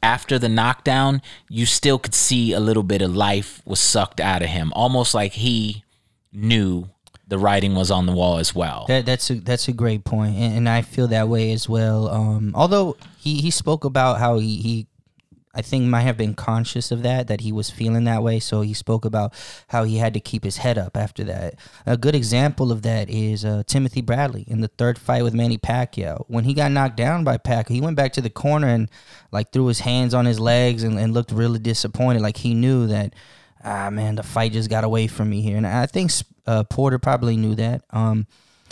after 0.02 0.40
the 0.40 0.50
knockdown, 0.50 1.22
you 1.50 1.66
still 1.66 2.00
could 2.00 2.14
see 2.14 2.54
a 2.54 2.60
little 2.60 2.84
bit 2.84 3.02
of 3.02 3.16
life 3.16 3.62
was 3.66 3.80
sucked 3.80 4.20
out 4.20 4.42
of 4.42 4.50
him, 4.50 4.72
almost 4.76 5.14
like 5.14 5.34
he 5.34 5.84
knew 6.32 6.90
the 7.28 7.38
writing 7.38 7.76
was 7.76 7.92
on 7.92 8.06
the 8.06 8.12
wall 8.12 8.38
as 8.38 8.56
well. 8.56 8.86
That, 8.88 9.06
that's 9.06 9.30
a 9.30 9.36
that's 9.36 9.68
a 9.68 9.72
great 9.72 10.04
point, 10.04 10.36
and, 10.36 10.58
and 10.58 10.70
I 10.70 10.82
feel 10.82 11.08
that 11.08 11.28
way 11.28 11.52
as 11.52 11.70
well. 11.70 12.10
Um, 12.10 12.52
although 12.56 12.98
he, 13.20 13.42
he 13.42 13.52
spoke 13.52 13.86
about 13.86 14.20
how 14.20 14.40
he, 14.40 14.58
he 14.58 14.88
I 15.54 15.64
think 15.64 15.86
might 15.86 16.02
have 16.02 16.18
been 16.18 16.36
conscious 16.36 16.92
of 16.92 17.02
that, 17.02 17.28
that 17.28 17.42
he 17.42 17.52
was 17.52 17.72
feeling 17.72 18.04
that 18.04 18.22
way. 18.22 18.40
So 18.40 18.62
he 18.62 18.74
spoke 18.74 19.04
about 19.04 19.34
how 19.70 19.84
he 19.84 19.98
had 19.98 20.14
to 20.14 20.20
keep 20.20 20.44
his 20.44 20.58
head 20.58 20.78
up 20.78 20.96
after 20.96 21.24
that. 21.24 21.56
A 21.88 21.98
good 21.98 22.14
example 22.14 22.72
of 22.72 22.84
that 22.84 23.10
is 23.10 23.44
uh, 23.44 23.64
Timothy 23.66 24.02
Bradley 24.02 24.44
in 24.48 24.62
the 24.62 24.68
third 24.68 25.00
fight 25.00 25.24
with 25.24 25.34
Manny 25.34 25.58
Pacquiao. 25.58 26.26
When 26.28 26.44
he 26.44 26.54
got 26.54 26.72
knocked 26.72 26.98
down 26.98 27.24
by 27.24 27.38
Pacquiao, 27.38 27.74
he 27.74 27.82
went 27.82 27.98
back 27.98 28.14
to 28.14 28.22
the 28.22 28.30
corner 28.30 28.68
and 28.68 28.90
like 29.32 29.52
threw 29.52 29.66
his 29.66 29.80
hands 29.80 30.14
on 30.14 30.26
his 30.26 30.40
legs 30.40 30.84
and, 30.84 31.00
and 31.00 31.14
looked 31.16 31.32
really 31.32 31.60
disappointed. 31.60 32.22
Like 32.22 32.38
he 32.38 32.54
knew 32.54 32.86
that, 32.88 33.16
ah 33.64 33.90
man, 33.90 34.16
the 34.16 34.24
fight 34.24 34.52
just 34.52 34.70
got 34.70 34.84
away 34.84 35.08
from 35.08 35.32
me 35.32 35.42
here. 35.42 35.58
And 35.58 35.66
I 35.66 35.88
think 35.88 36.12
uh, 36.46 36.64
Porter 36.66 37.00
probably 37.00 37.38
knew 37.38 37.56
that. 37.56 37.84
Um, 37.90 38.28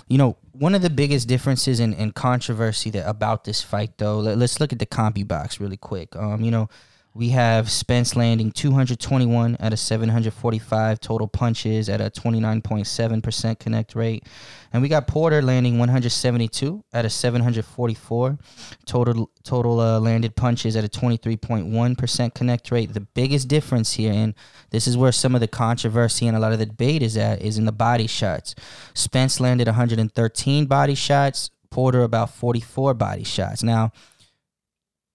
you 0.08 0.18
know, 0.18 0.38
one 0.54 0.74
of 0.74 0.82
the 0.82 0.90
biggest 0.90 1.28
differences 1.28 1.80
in, 1.80 2.12
controversy 2.14 2.90
that 2.92 3.08
about 3.08 3.44
this 3.44 3.62
fight, 3.62 3.98
though, 3.98 4.20
let, 4.20 4.42
us 4.42 4.60
look 4.60 4.72
at 4.72 4.80
the 4.80 4.86
CompuBox 4.86 5.60
really 5.60 5.78
quick. 5.78 6.16
Um, 6.16 6.42
you 6.42 6.52
know, 6.52 6.70
we 7.18 7.30
have 7.30 7.72
Spence 7.72 8.16
landing 8.16 8.52
221 8.52 9.58
out 9.60 9.74
of 9.74 9.80
745 9.80 11.00
total 11.00 11.28
punches 11.28 11.90
at 11.90 12.00
a 12.00 12.12
29.7% 12.12 13.60
connect 13.60 13.96
rate. 13.96 14.24
And 14.72 14.84
we 14.84 14.88
got 14.88 15.08
Porter 15.08 15.42
landing 15.42 15.80
172 15.80 16.84
out 16.94 17.06
of 17.06 17.12
744 17.12 18.38
total 18.86 19.32
total 19.44 19.80
uh, 19.80 20.00
landed 20.00 20.36
punches 20.36 20.76
at 20.76 20.84
a 20.84 20.88
23.1% 20.88 22.34
connect 22.36 22.70
rate. 22.72 22.94
The 22.94 23.02
biggest 23.02 23.48
difference 23.48 23.94
here, 23.94 24.14
and 24.14 24.36
this 24.70 24.86
is 24.86 24.96
where 24.96 25.12
some 25.12 25.34
of 25.34 25.42
the 25.42 25.48
controversy 25.48 26.28
and 26.28 26.38
a 26.38 26.40
lot 26.40 26.54
of 26.54 26.60
the 26.60 26.68
debate 26.68 27.02
is 27.02 27.18
at, 27.18 27.42
is 27.42 27.58
in 27.58 27.66
the 27.66 27.72
body 27.72 28.06
shots. 28.06 28.54
Spence 28.94 29.40
landed 29.40 29.66
113 29.66 30.66
body 30.68 30.96
shots, 30.96 31.50
Porter 31.72 32.04
about 32.04 32.30
44 32.30 32.94
body 32.94 33.24
shots. 33.24 33.64
Now, 33.64 33.92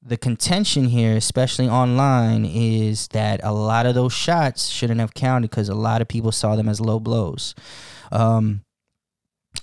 the 0.05 0.17
contention 0.17 0.87
here, 0.87 1.17
especially 1.17 1.69
online, 1.69 2.45
is 2.45 3.09
that 3.09 3.41
a 3.45 3.53
lot 3.53 3.87
of 3.87 3.95
those 3.95 4.13
shots 4.13 4.69
shouldn't 4.69 5.01
have 5.01 5.15
counted 5.15 5.51
because 5.51 5.69
a 5.69 5.75
lot 5.75 6.03
of 6.03 6.09
people 6.09 6.33
saw 6.33 6.57
them 6.57 6.69
as 6.69 6.81
low 6.81 6.99
blows. 6.99 7.55
Um, 8.11 8.65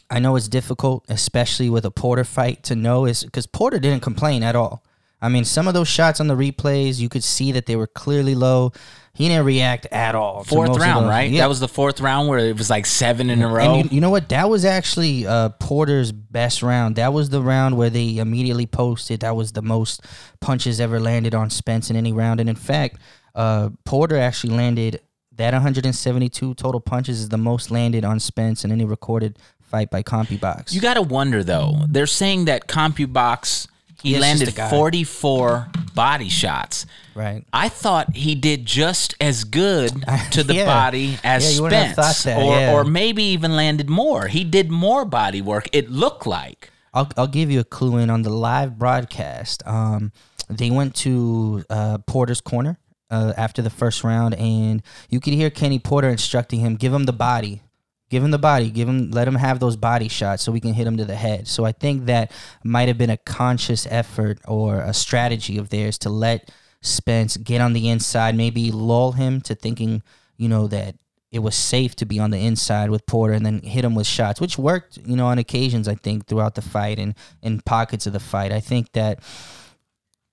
I 0.09 0.19
know 0.19 0.36
it's 0.36 0.47
difficult, 0.47 1.06
especially 1.09 1.69
with 1.69 1.86
a 1.86 1.91
Porter 1.91 2.24
fight, 2.24 2.63
to 2.63 2.75
know 2.75 3.06
is 3.06 3.24
because 3.24 3.47
Porter 3.47 3.80
didn't 3.80 4.01
complain 4.01 4.44
at 4.44 4.56
all. 4.56 4.83
I 5.21 5.27
mean, 5.27 5.44
some 5.44 5.68
of 5.68 5.74
those 5.74 5.89
shots 5.89 6.21
on 6.21 6.27
the 6.27 6.36
replays, 6.36 7.00
you 7.00 7.09
could 7.09 7.24
see 7.24 7.51
that 7.51 7.65
they 7.65 7.75
were 7.75 7.88
clearly 7.88 8.36
low. 8.36 8.71
He 9.14 9.28
didn't 9.28 9.46
react 9.46 9.86
at 9.88 10.16
all. 10.16 10.44
Fourth 10.44 10.78
round, 10.78 11.08
right? 11.08 11.30
Yeah. 11.30 11.42
That 11.42 11.50
was 11.50 11.60
the 11.60 11.68
fourth 11.68 12.00
round 12.00 12.30
where 12.30 12.40
it 12.40 12.58
was 12.58 12.70
like 12.70 12.86
seven 12.86 13.30
in 13.30 13.42
a 13.42 13.48
row. 13.48 13.75
And 13.75 13.92
you, 13.92 13.96
you 13.96 14.01
know 14.01 14.10
what? 14.10 14.30
That 14.30 14.50
was 14.50 14.63
actually 14.63 15.28
uh, 15.28 15.50
Porter's 15.60 16.12
best 16.12 16.63
round. 16.63 16.96
That 16.96 17.12
was 17.12 17.30
the 17.30 17.42
round 17.42 17.78
where 17.78 17.89
they 17.89 18.18
immediately 18.18 18.66
posted 18.66 19.22
that 19.22 19.36
was 19.36 19.51
the 19.51 19.62
most 19.62 20.06
punches 20.39 20.80
ever 20.80 21.00
landed 21.00 21.36
on 21.36 21.50
Spence 21.50 21.89
in 21.89 21.96
any 21.96 22.13
round. 22.13 22.39
And 22.39 22.50
in 22.50 22.56
fact, 22.56 22.98
uh, 23.36 23.70
Porter 23.84 24.18
actually 24.18 24.56
landed 24.56 25.01
that 25.34 25.54
172 25.54 26.54
total 26.56 26.82
punches 26.82 27.22
is 27.22 27.30
the 27.30 27.38
most 27.38 27.72
landed 27.72 28.04
on 28.06 28.20
Spence 28.20 28.63
in 28.66 28.72
any 28.72 28.86
recorded 28.86 29.38
fight 29.62 29.89
by 29.89 30.04
CompuBox. 30.04 30.74
You 30.74 30.82
got 30.82 30.96
to 30.96 31.01
wonder 31.01 31.44
though. 31.44 31.86
They're 31.88 32.08
saying 32.08 32.46
that 32.46 32.68
CompuBox 32.68 33.68
he 34.01 34.18
landed 34.18 34.53
44 34.53 35.70
body 35.94 36.29
shots. 36.29 36.86
Right. 37.15 37.44
I 37.51 37.70
thought 37.70 38.15
he 38.15 38.36
did 38.36 38.65
just 38.65 39.15
as 39.20 39.44
good 39.44 39.91
to 40.32 40.44
the 40.44 40.56
yeah. 40.56 40.65
body 40.65 41.18
as 41.24 41.60
yeah, 41.60 41.68
Spence, 41.94 42.24
that, 42.24 42.38
or 42.38 42.56
yeah. 42.56 42.74
or 42.74 42.84
maybe 42.84 43.24
even 43.24 43.56
landed 43.56 43.89
more. 43.89 44.27
He 44.27 44.44
did 44.44 44.72
more 44.72 45.06
body 45.06 45.41
work. 45.41 45.68
It 45.74 45.89
looked 45.89 46.25
like. 46.25 46.72
I'll 46.94 47.10
I'll 47.18 47.27
give 47.27 47.51
you 47.51 47.60
a 47.60 47.63
clue 47.63 47.98
in 47.98 48.10
on 48.10 48.22
the 48.22 48.29
live 48.29 48.79
broadcast. 48.79 49.62
Um, 49.65 50.12
they 50.50 50.72
went 50.72 50.96
to 50.96 51.63
uh, 51.70 52.00
Porter's 52.00 52.41
corner 52.41 52.79
uh, 53.12 53.34
after 53.38 53.62
the 53.62 53.70
first 53.70 54.03
round, 54.03 54.36
and 54.36 54.82
you 55.10 55.20
could 55.20 55.34
hear 55.34 55.50
Kenny 55.50 55.79
Porter 55.79 56.10
instructing 56.10 56.62
him, 56.62 56.75
"Give 56.75 56.94
him 56.94 57.03
the 57.03 57.13
body." 57.13 57.62
Give 58.10 58.24
him 58.24 58.32
the 58.32 58.39
body. 58.39 58.70
Give 58.72 58.89
him. 58.89 59.12
Let 59.12 59.28
him 59.28 59.36
have 59.36 59.60
those 59.60 59.75
body 59.75 60.08
shots 60.08 60.44
so 60.44 60.51
we 60.51 60.60
can 60.60 60.74
hit 60.74 60.88
him 60.88 60.98
to 60.98 61.06
the 61.06 61.16
head. 61.16 61.48
So 61.48 61.66
I 61.66 61.72
think 61.72 62.06
that 62.06 62.32
might 62.63 62.88
have 62.88 62.98
been 62.98 63.10
a 63.10 63.18
conscious 63.18 63.88
effort 63.89 64.39
or 64.48 64.80
a 64.82 64.94
strategy 64.94 65.58
of 65.58 65.70
theirs 65.70 65.98
to 66.00 66.10
let 66.10 66.51
Spence 66.82 67.38
get 67.38 67.62
on 67.62 67.74
the 67.74 67.89
inside, 67.89 68.36
maybe 68.36 68.72
lull 68.72 69.12
him 69.12 69.42
to 69.42 69.54
thinking, 69.54 70.01
you 70.38 70.48
know, 70.48 70.68
that 70.68 70.96
it 71.32 71.39
was 71.39 71.56
safe 71.56 71.96
to 71.98 72.06
be 72.06 72.20
on 72.20 72.32
the 72.32 72.39
inside 72.39 72.89
with 72.89 73.06
Porter 73.06 73.34
and 73.34 73.46
then 73.46 73.60
hit 73.60 73.86
him 73.86 73.94
with 73.94 74.08
shots, 74.08 74.42
which 74.42 74.58
worked, 74.58 74.98
you 74.98 75.16
know, 75.16 75.28
on 75.28 75.38
occasions, 75.38 75.88
I 75.88 75.96
think, 75.96 76.25
throughout 76.25 76.56
the 76.56 76.62
fight 76.62 76.98
and 76.98 77.13
in 77.44 77.62
pockets 77.62 78.08
of 78.08 78.13
the 78.13 78.20
fight. 78.20 78.51
I 78.51 78.60
think 78.60 78.92
that, 78.94 79.20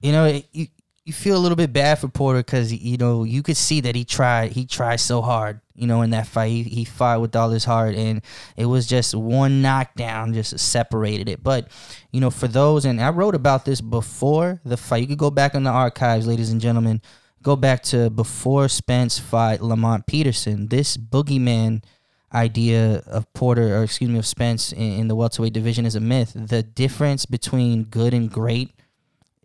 you 0.00 0.12
know, 0.12 0.24
it, 0.24 0.46
you, 0.52 0.68
you 1.06 1.14
feel 1.14 1.36
a 1.36 1.38
little 1.38 1.56
bit 1.56 1.72
bad 1.72 1.98
for 1.98 2.08
Porter 2.08 2.40
because, 2.40 2.72
you 2.72 2.98
know, 2.98 3.24
you 3.24 3.42
could 3.42 3.56
see 3.56 3.80
that 3.80 3.94
he 3.94 4.04
tried, 4.04 4.52
he 4.52 4.66
tried 4.66 4.96
so 4.96 5.22
hard 5.22 5.60
you 5.76 5.86
know, 5.86 6.02
in 6.02 6.10
that 6.10 6.26
fight. 6.26 6.50
He, 6.50 6.62
he 6.62 6.84
fought 6.84 7.20
with 7.20 7.36
all 7.36 7.50
his 7.50 7.64
heart, 7.64 7.94
and 7.94 8.22
it 8.56 8.66
was 8.66 8.86
just 8.86 9.14
one 9.14 9.62
knockdown 9.62 10.32
just 10.32 10.58
separated 10.58 11.28
it. 11.28 11.42
But, 11.42 11.68
you 12.10 12.20
know, 12.20 12.30
for 12.30 12.48
those, 12.48 12.84
and 12.84 13.00
I 13.00 13.10
wrote 13.10 13.34
about 13.34 13.64
this 13.64 13.80
before 13.80 14.60
the 14.64 14.76
fight. 14.76 15.02
You 15.02 15.08
could 15.08 15.18
go 15.18 15.30
back 15.30 15.54
in 15.54 15.64
the 15.64 15.70
archives, 15.70 16.26
ladies 16.26 16.50
and 16.50 16.60
gentlemen. 16.60 17.00
go 17.42 17.54
back 17.54 17.82
to 17.84 18.10
before 18.10 18.68
Spence 18.68 19.18
fought 19.18 19.60
Lamont 19.60 20.06
Peterson. 20.06 20.68
This 20.68 20.96
boogeyman 20.96 21.84
idea 22.34 23.02
of 23.06 23.32
Porter, 23.34 23.76
or 23.76 23.84
excuse 23.84 24.10
me, 24.10 24.18
of 24.18 24.26
Spence 24.26 24.72
in, 24.72 25.00
in 25.00 25.08
the 25.08 25.14
welterweight 25.14 25.52
division 25.52 25.86
is 25.86 25.94
a 25.94 26.00
myth. 26.00 26.32
The 26.34 26.62
difference 26.62 27.24
between 27.26 27.84
good 27.84 28.14
and 28.14 28.30
great 28.30 28.72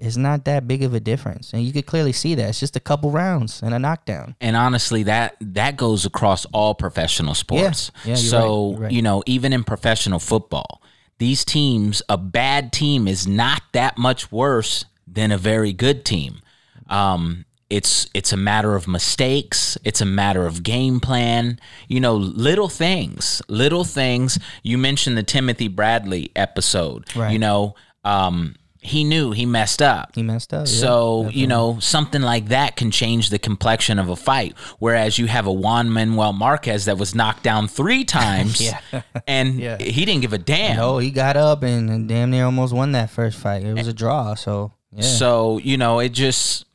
is 0.01 0.17
not 0.17 0.46
that 0.46 0.67
big 0.67 0.84
of 0.84 0.93
a 0.93 1.00
difference, 1.00 1.53
and 1.53 1.63
you 1.63 1.72
could 1.72 1.86
clearly 1.86 2.12
see 2.12 2.36
that. 2.36 2.50
It's 2.50 2.60
just 2.60 2.75
a 2.75 2.79
couple 2.79 3.12
rounds 3.12 3.62
and 3.62 3.74
a 3.74 3.79
knockdown. 3.79 4.36
And 4.41 4.55
honestly, 4.55 5.03
that 5.03 5.38
that 5.39 5.77
goes 5.77 6.05
across 6.05 6.46
all 6.46 6.74
professional 6.74 7.36
sports. 7.36 7.91
Yeah, 8.03 8.10
you're 8.10 8.17
so 8.17 8.72
right, 8.72 8.79
right. 8.81 8.91
you 8.91 9.01
know, 9.01 9.24
even 9.25 9.53
in 9.53 9.63
professional 9.63 10.20
football, 10.20 10.81
these 11.20 11.46
teams, 11.46 12.01
a 12.10 12.17
bad 12.17 12.74
team 12.74 13.08
is 13.08 13.27
not 13.27 13.62
that 13.74 13.98
much 13.98 14.31
worse 14.31 14.86
than 15.08 15.31
a 15.31 15.38
very 15.38 15.72
good 15.72 16.03
team. 16.03 16.41
Um, 16.89 17.46
it's 17.70 18.10
it's 18.13 18.34
a 18.34 18.38
matter 18.38 18.75
of 18.75 18.88
mistakes. 18.88 19.77
It's 19.86 20.01
a 20.01 20.05
matter 20.05 20.46
of 20.46 20.63
game 20.63 21.00
plan. 21.00 21.60
You 21.88 22.00
know, 22.00 22.15
little 22.15 22.70
things, 22.70 23.41
little 23.48 23.84
things. 23.84 24.39
You 24.63 24.77
mentioned 24.77 25.15
the 25.15 25.24
Timothy 25.24 25.67
Bradley 25.67 26.31
episode. 26.36 27.15
Right. 27.15 27.31
You 27.31 27.39
know, 27.39 27.75
um, 28.03 28.55
he 28.84 29.04
knew 29.04 29.32
he 29.32 29.46
messed 29.46 29.82
up. 29.82 30.16
He 30.16 30.24
messed 30.24 30.54
up. 30.54 30.66
yeah, 30.68 30.74
So, 30.74 31.30
you 31.30 31.46
know, 31.46 31.78
something 31.80 32.22
like 32.24 32.48
that 32.48 32.76
can 32.76 32.90
change 32.90 33.30
the 33.30 33.38
complexion 33.38 34.00
of 34.00 34.10
a 34.10 34.16
fight. 34.16 34.56
Whereas 34.80 35.20
you 35.20 35.28
have 35.28 35.46
a 35.46 35.52
Juan 35.54 35.92
Manuel 35.92 36.34
Marquez 36.34 36.86
that 36.86 36.98
was 36.98 37.14
knocked 37.14 37.44
down 37.44 37.68
three 37.68 38.04
times 38.20 38.60
Yeah. 38.60 38.80
and 39.28 39.60
Yeah. 39.60 39.78
he 39.78 40.04
didn't 40.04 40.22
give 40.22 40.34
a 40.34 40.40
damn. 40.40 40.78
No, 40.78 40.98
he 40.98 41.12
got 41.12 41.38
up 41.38 41.62
and, 41.62 41.90
and 41.92 42.10
damn 42.10 42.32
near 42.32 42.46
almost 42.46 42.74
won 42.74 42.94
that 42.94 43.12
first 43.12 43.38
fight. 43.38 43.64
It 43.64 43.74
was 43.76 43.88
a 43.88 43.94
draw, 43.94 44.34
so. 44.34 44.74
So, 45.00 45.60
you 45.60 45.78
know, 45.78 46.00
it 46.00 46.10
just 46.10 46.66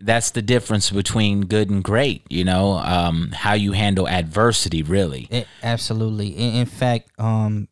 that's 0.00 0.32
the 0.32 0.42
difference 0.42 0.90
between 0.90 1.42
good 1.42 1.70
and 1.70 1.84
great, 1.84 2.22
you 2.28 2.42
know, 2.44 2.72
um, 2.78 3.30
how 3.32 3.52
you 3.54 3.72
handle 3.72 4.08
adversity, 4.08 4.82
really. 4.82 5.28
It, 5.30 5.46
absolutely. 5.62 6.28
In, 6.30 6.54
in 6.56 6.66
fact, 6.66 7.10
um, 7.18 7.68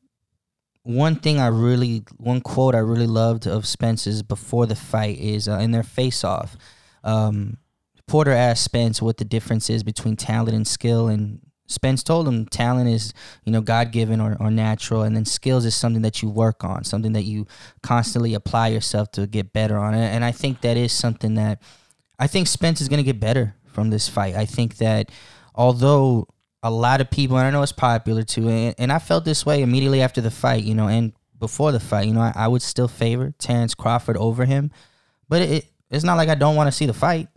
one 0.85 1.17
thing 1.17 1.39
I 1.39 1.47
really, 1.47 2.03
one 2.17 2.41
quote 2.41 2.75
I 2.75 2.79
really 2.79 3.07
loved 3.07 3.47
of 3.47 3.67
Spence's 3.67 4.23
before 4.23 4.67
the 4.67 4.75
fight 4.75 5.19
is 5.19 5.49
uh, 5.49 5.59
in 5.59 5.71
their 5.71 5.83
face 5.83 6.25
off. 6.25 6.57
Um, 7.05 7.59
Porter 8.07 8.33
asked 8.33 8.65
Spence 8.65 9.01
what 9.01 9.17
the 9.17 9.25
difference 9.25 9.71
is 9.71 9.83
between 9.83 10.17
talent 10.17 10.57
and 10.57 10.67
skill, 10.67 11.09
and 11.09 11.41
Spence 11.67 12.03
told 12.03 12.27
him 12.27 12.47
talent 12.47 12.89
is, 12.89 13.15
you 13.45 13.53
know, 13.53 13.61
God 13.61 13.93
given 13.93 14.21
or, 14.21 14.37
or 14.41 14.51
natural, 14.51 15.03
and 15.03 15.17
then 15.17 15.25
skills 15.25 15.65
is 15.65 15.75
something 15.75 16.03
that 16.03 16.21
you 16.21 16.29
work 16.29 16.65
on, 16.65 16.85
something 16.85 17.12
that 17.12 17.23
you 17.23 17.47
constantly 17.83 18.35
apply 18.35 18.69
yourself 18.69 19.11
to 19.12 19.27
get 19.27 19.53
better 19.53 19.79
on. 19.79 19.95
And, 19.95 20.05
and 20.05 20.25
I 20.25 20.33
think 20.33 20.61
that 20.62 20.77
is 20.77 20.93
something 20.93 21.35
that 21.35 21.62
I 22.19 22.27
think 22.27 22.49
Spence 22.49 22.81
is 22.81 22.89
going 22.89 22.99
to 22.99 23.05
get 23.05 23.21
better 23.21 23.55
from 23.67 23.91
this 23.91 24.09
fight. 24.09 24.35
I 24.35 24.45
think 24.45 24.77
that 24.79 25.11
although 25.55 26.29
a 26.62 26.71
lot 26.71 27.00
of 27.00 27.11
people, 27.11 27.37
and 27.37 27.47
I 27.47 27.50
know 27.50 27.62
it's 27.62 27.73
popular 27.73 28.23
too, 28.23 28.49
and, 28.49 28.75
and 28.78 28.92
I 28.92 28.99
felt 28.99 29.25
this 29.25 29.45
way 29.45 29.62
immediately 29.62 30.00
after 30.02 30.21
the 30.21 30.31
fight, 30.31 30.64
you 30.64 30.75
know, 30.75 30.88
and 30.88 31.12
before 31.38 31.73
the 31.73 31.81
fight, 31.81 32.07
you 32.07 32.14
know, 32.14 32.21
I, 32.21 32.33
I 32.37 32.49
would 32.49 32.62
still 32.62 32.88
favor 32.88 33.33
Terrence 33.38 33.75
Crawford 33.75 34.16
over 34.16 34.45
him, 34.45 34.71
but 35.28 35.42
it, 35.42 35.66
it's 35.90 36.04
not 36.04 36.16
like 36.16 36.28
I 36.28 36.35
don't 36.37 36.57
want 36.57 36.69
to 36.69 36.73
see 36.73 36.87
the 36.87 36.95
fight. 36.95 37.28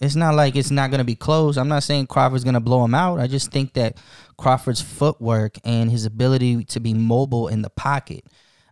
It's 0.00 0.16
not 0.16 0.34
like 0.34 0.54
it's 0.56 0.70
not 0.72 0.90
going 0.90 0.98
to 0.98 1.04
be 1.04 1.14
close. 1.14 1.56
I'm 1.56 1.68
not 1.68 1.82
saying 1.84 2.08
Crawford's 2.08 2.44
going 2.44 2.54
to 2.54 2.60
blow 2.60 2.84
him 2.84 2.94
out. 2.94 3.20
I 3.20 3.26
just 3.26 3.50
think 3.52 3.74
that 3.74 3.96
Crawford's 4.36 4.82
footwork 4.82 5.56
and 5.64 5.90
his 5.90 6.04
ability 6.04 6.64
to 6.64 6.80
be 6.80 6.92
mobile 6.92 7.48
in 7.48 7.62
the 7.62 7.70
pocket, 7.70 8.24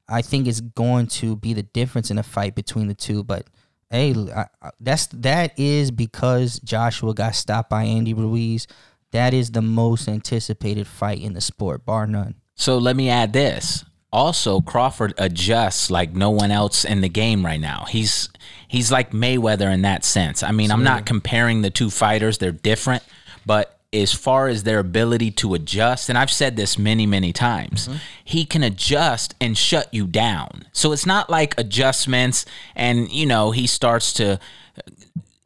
I 0.08 0.20
think 0.20 0.46
is 0.46 0.60
going 0.60 1.06
to 1.08 1.36
be 1.36 1.54
the 1.54 1.62
difference 1.62 2.10
in 2.10 2.18
a 2.18 2.22
fight 2.22 2.54
between 2.54 2.88
the 2.88 2.94
two. 2.94 3.22
But 3.24 3.46
hey, 3.88 4.14
I, 4.34 4.46
I- 4.60 4.70
that's 4.80 5.06
that 5.06 5.58
is 5.58 5.90
because 5.90 6.58
Joshua 6.60 7.14
got 7.14 7.34
stopped 7.36 7.70
by 7.70 7.84
Andy 7.84 8.12
Ruiz. 8.14 8.66
That 9.12 9.32
is 9.32 9.52
the 9.52 9.62
most 9.62 10.08
anticipated 10.08 10.86
fight 10.86 11.20
in 11.20 11.34
the 11.34 11.40
sport, 11.40 11.84
bar 11.84 12.06
none. 12.06 12.34
So 12.56 12.78
let 12.78 12.96
me 12.96 13.08
add 13.08 13.32
this. 13.32 13.84
Also, 14.12 14.60
Crawford 14.60 15.14
adjusts 15.16 15.90
like 15.90 16.12
no 16.12 16.30
one 16.30 16.50
else 16.50 16.84
in 16.84 17.00
the 17.00 17.08
game 17.08 17.46
right 17.46 17.60
now. 17.60 17.86
He's 17.88 18.28
he's 18.68 18.92
like 18.92 19.12
Mayweather 19.12 19.72
in 19.72 19.82
that 19.82 20.04
sense. 20.04 20.42
I 20.42 20.50
mean, 20.50 20.70
I'm 20.70 20.84
not 20.84 21.06
comparing 21.06 21.62
the 21.62 21.70
two 21.70 21.88
fighters; 21.88 22.36
they're 22.36 22.52
different, 22.52 23.02
but 23.46 23.78
as 23.92 24.12
far 24.12 24.48
as 24.48 24.62
their 24.62 24.78
ability 24.78 25.30
to 25.30 25.54
adjust, 25.54 26.08
and 26.08 26.16
I've 26.16 26.30
said 26.30 26.56
this 26.56 26.78
many, 26.78 27.04
many 27.04 27.32
times, 27.32 27.88
mm-hmm. 27.88 27.98
he 28.24 28.44
can 28.46 28.62
adjust 28.62 29.34
and 29.40 29.56
shut 29.56 29.92
you 29.92 30.06
down. 30.06 30.66
So 30.72 30.92
it's 30.92 31.04
not 31.04 31.28
like 31.28 31.58
adjustments 31.58 32.46
and, 32.74 33.10
you 33.10 33.26
know, 33.26 33.50
he 33.50 33.66
starts 33.66 34.14
to 34.14 34.40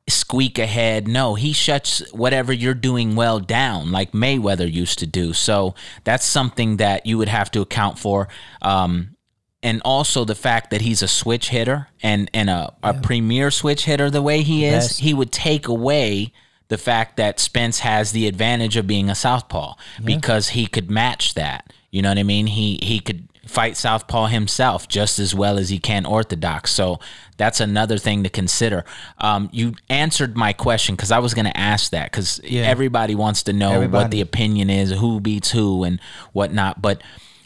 squeak 0.08 0.58
ahead. 0.58 1.08
No, 1.08 1.34
he 1.34 1.52
shuts 1.52 2.00
whatever 2.12 2.52
you're 2.52 2.74
doing 2.74 3.16
well 3.16 3.40
down, 3.40 3.90
like 3.90 4.12
Mayweather 4.12 4.70
used 4.70 4.98
to 5.00 5.06
do. 5.06 5.32
So 5.32 5.74
that's 6.04 6.24
something 6.24 6.76
that 6.76 7.06
you 7.06 7.18
would 7.18 7.28
have 7.28 7.50
to 7.52 7.60
account 7.60 7.98
for. 7.98 8.28
Um, 8.62 9.16
and 9.62 9.82
also 9.84 10.24
the 10.24 10.34
fact 10.36 10.70
that 10.70 10.82
he's 10.82 11.02
a 11.02 11.08
switch 11.08 11.48
hitter 11.48 11.88
and, 12.02 12.30
and 12.32 12.48
a, 12.48 12.74
a 12.82 12.94
premier 12.94 13.50
switch 13.50 13.84
hitter 13.84 14.10
the 14.10 14.22
way 14.22 14.42
he 14.42 14.64
is, 14.64 14.88
Best. 14.88 15.00
he 15.00 15.12
would 15.12 15.32
take 15.32 15.66
away 15.66 16.32
the 16.68 16.78
fact 16.78 17.16
that 17.16 17.40
Spence 17.40 17.80
has 17.80 18.12
the 18.12 18.26
advantage 18.26 18.76
of 18.76 18.86
being 18.86 19.08
a 19.08 19.14
southpaw 19.14 19.74
because 20.04 20.50
he 20.50 20.66
could 20.66 20.90
match 20.90 21.34
that. 21.34 21.72
You 21.90 22.02
know 22.02 22.10
what 22.10 22.18
I 22.18 22.24
mean? 22.24 22.48
He 22.48 22.78
he 22.82 23.00
could 23.00 23.28
fight 23.46 23.76
southpaw 23.76 24.26
himself 24.26 24.88
just 24.88 25.18
as 25.18 25.34
well 25.34 25.58
as 25.58 25.68
he 25.68 25.78
can 25.78 26.04
orthodox. 26.04 26.72
So 26.72 26.98
that's 27.36 27.60
another 27.60 27.98
thing 27.98 28.22
to 28.24 28.28
consider. 28.28 28.84
Um, 29.18 29.48
you 29.52 29.74
answered 29.88 30.36
my 30.36 30.52
question 30.52 30.96
because 30.96 31.10
I 31.12 31.18
was 31.18 31.34
going 31.34 31.46
to 31.46 31.56
ask 31.56 31.90
that 31.92 32.10
because 32.10 32.40
everybody 32.44 33.14
wants 33.14 33.42
to 33.44 33.52
know 33.52 33.80
what 33.88 34.10
the 34.10 34.20
opinion 34.20 34.70
is, 34.70 34.90
who 34.90 35.20
beats 35.20 35.50
who, 35.50 35.84
and 35.84 36.00
whatnot. 36.32 36.82
But 36.82 37.02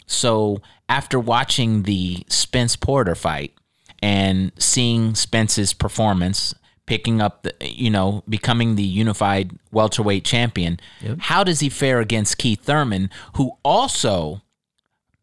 so 0.07 0.61
after 0.89 1.19
watching 1.19 1.83
the 1.83 2.23
Spence 2.27 2.75
Porter 2.75 3.15
fight 3.15 3.53
and 4.01 4.51
seeing 4.57 5.15
Spence's 5.15 5.73
performance, 5.73 6.53
picking 6.85 7.21
up 7.21 7.43
the, 7.43 7.53
you 7.61 7.89
know, 7.89 8.23
becoming 8.27 8.75
the 8.75 8.83
unified 8.83 9.51
welterweight 9.71 10.25
champion, 10.25 10.79
how 11.19 11.43
does 11.43 11.59
he 11.61 11.69
fare 11.69 11.99
against 11.99 12.37
Keith 12.37 12.61
Thurman, 12.63 13.09
who 13.35 13.53
also 13.63 14.41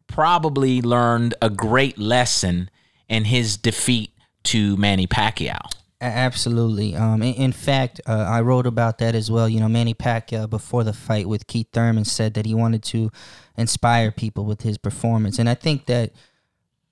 probably 0.09 0.81
learned 0.81 1.35
a 1.41 1.49
great 1.49 1.97
lesson 1.97 2.69
in 3.07 3.25
his 3.25 3.55
defeat 3.55 4.11
to 4.43 4.75
Manny 4.75 5.07
Pacquiao? 5.07 5.59
Absolutely. 6.01 6.95
Um, 6.95 7.21
in, 7.21 7.33
in 7.35 7.51
fact, 7.51 7.99
uh, 8.05 8.13
I 8.13 8.41
wrote 8.41 8.65
about 8.65 8.99
that 8.99 9.15
as 9.15 9.29
well. 9.29 9.47
You 9.49 9.59
know, 9.59 9.69
Manny 9.69 9.93
Pacquiao 9.93 10.49
before 10.49 10.83
the 10.83 10.93
fight 10.93 11.27
with 11.27 11.47
Keith 11.47 11.67
Thurman 11.73 12.05
said 12.05 12.33
that 12.33 12.45
he 12.45 12.53
wanted 12.53 12.83
to 12.83 13.11
inspire 13.57 14.11
people 14.11 14.45
with 14.45 14.61
his 14.61 14.77
performance, 14.77 15.39
and 15.39 15.49
I 15.49 15.55
think 15.55 15.85
that 15.87 16.11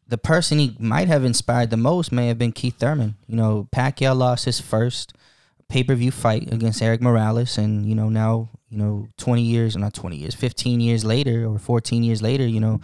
the 0.10 0.18
person 0.18 0.60
he 0.60 0.76
might 0.80 1.08
have 1.08 1.26
inspired 1.26 1.70
the 1.70 1.78
most 1.78 2.12
may 2.12 2.28
have 2.28 2.38
been 2.38 2.52
Keith 2.54 2.78
Thurman. 2.80 3.16
You 3.28 3.36
know, 3.36 3.68
Pacquiao 3.74 4.16
lost 4.16 4.46
his 4.46 4.60
first 4.60 5.14
pay 5.70 5.84
per 5.84 5.96
view 5.96 6.12
fight 6.12 6.52
against 6.52 6.82
Erik 6.82 7.02
Morales, 7.02 7.58
and 7.58 7.86
you 7.86 7.96
know 7.96 8.10
now 8.10 8.50
you 8.70 8.78
know 8.78 9.08
twenty 9.18 9.44
years, 9.44 9.76
not 9.76 9.94
twenty 9.94 10.18
years, 10.18 10.36
fifteen 10.36 10.80
years 10.80 11.04
later 11.04 11.46
or 11.46 11.60
fourteen 11.60 12.04
years 12.04 12.22
later, 12.22 12.46
you 12.46 12.60
know, 12.60 12.82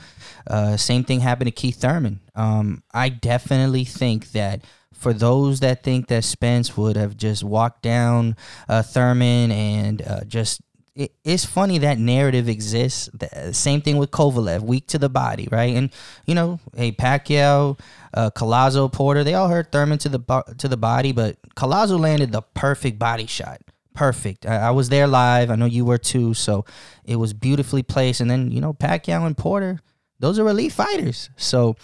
uh, 0.47 0.77
same 0.77 1.03
thing 1.03 1.19
happened 1.19 1.47
to 1.47 1.51
Keith 1.51 1.77
Thurman. 1.81 2.19
Um, 2.35 2.83
I 2.93 3.09
definitely 3.09 3.85
think 3.85 4.31
that 4.31 4.63
for 4.93 5.13
those 5.13 5.59
that 5.59 5.83
think 5.83 6.07
that 6.07 6.23
Spence 6.23 6.77
would 6.77 6.95
have 6.95 7.17
just 7.17 7.43
walked 7.43 7.81
down 7.81 8.35
uh, 8.69 8.81
Thurman 8.81 9.51
and 9.51 10.01
uh, 10.01 10.23
just 10.23 10.61
it, 10.95 11.13
it's 11.23 11.45
funny 11.45 11.79
that 11.79 11.97
narrative 11.97 12.47
exists. 12.47 13.09
The 13.13 13.53
same 13.53 13.81
thing 13.81 13.97
with 13.97 14.11
Kovalev, 14.11 14.61
weak 14.61 14.87
to 14.87 14.99
the 14.99 15.09
body, 15.09 15.47
right? 15.51 15.75
And 15.75 15.89
you 16.25 16.35
know, 16.35 16.59
hey 16.75 16.91
Pacquiao, 16.91 17.79
uh, 18.13 18.89
Porter, 18.89 19.23
they 19.23 19.33
all 19.33 19.49
hurt 19.49 19.71
Thurman 19.71 19.97
to 19.99 20.09
the 20.09 20.19
bo- 20.19 20.43
to 20.57 20.67
the 20.67 20.77
body, 20.77 21.11
but 21.11 21.37
Collazo 21.55 21.99
landed 21.99 22.31
the 22.31 22.41
perfect 22.41 22.99
body 22.99 23.25
shot. 23.25 23.61
Perfect. 23.95 24.45
I, 24.45 24.67
I 24.67 24.71
was 24.71 24.89
there 24.89 25.07
live. 25.07 25.49
I 25.49 25.55
know 25.55 25.65
you 25.65 25.85
were 25.85 25.97
too. 25.97 26.33
So 26.33 26.65
it 27.05 27.15
was 27.15 27.33
beautifully 27.33 27.83
placed. 27.83 28.21
And 28.21 28.29
then 28.29 28.51
you 28.51 28.61
know, 28.61 28.73
Pacquiao 28.73 29.25
and 29.25 29.37
Porter, 29.37 29.79
those 30.19 30.37
are 30.37 30.47
elite 30.47 30.73
fighters. 30.73 31.29
So 31.37 31.75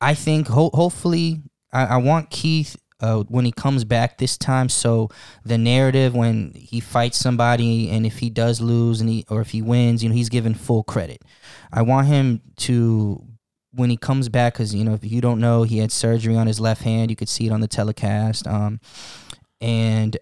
I 0.00 0.14
think 0.14 0.48
ho- 0.48 0.70
hopefully 0.72 1.42
I, 1.72 1.84
I 1.84 1.96
want 1.98 2.30
Keith 2.30 2.76
uh, 3.00 3.22
when 3.28 3.44
he 3.44 3.52
comes 3.52 3.84
back 3.84 4.18
this 4.18 4.36
time. 4.36 4.68
So 4.68 5.10
the 5.44 5.58
narrative 5.58 6.14
when 6.14 6.52
he 6.54 6.80
fights 6.80 7.18
somebody 7.18 7.90
and 7.90 8.04
if 8.06 8.18
he 8.18 8.30
does 8.30 8.60
lose 8.60 9.00
and 9.00 9.08
he 9.08 9.24
or 9.28 9.40
if 9.40 9.50
he 9.50 9.62
wins, 9.62 10.02
you 10.02 10.08
know, 10.08 10.14
he's 10.14 10.28
given 10.28 10.54
full 10.54 10.82
credit. 10.82 11.22
I 11.72 11.82
want 11.82 12.06
him 12.06 12.42
to 12.58 13.24
when 13.72 13.90
he 13.90 13.96
comes 13.96 14.28
back 14.28 14.54
because 14.54 14.74
you 14.74 14.84
know 14.84 14.94
if 14.94 15.04
you 15.04 15.20
don't 15.20 15.38
know 15.38 15.62
he 15.62 15.78
had 15.78 15.92
surgery 15.92 16.36
on 16.36 16.46
his 16.46 16.60
left 16.60 16.82
hand. 16.82 17.10
You 17.10 17.16
could 17.16 17.28
see 17.28 17.46
it 17.46 17.52
on 17.52 17.60
the 17.60 17.68
telecast. 17.68 18.46
Um, 18.46 18.80
and 19.60 20.16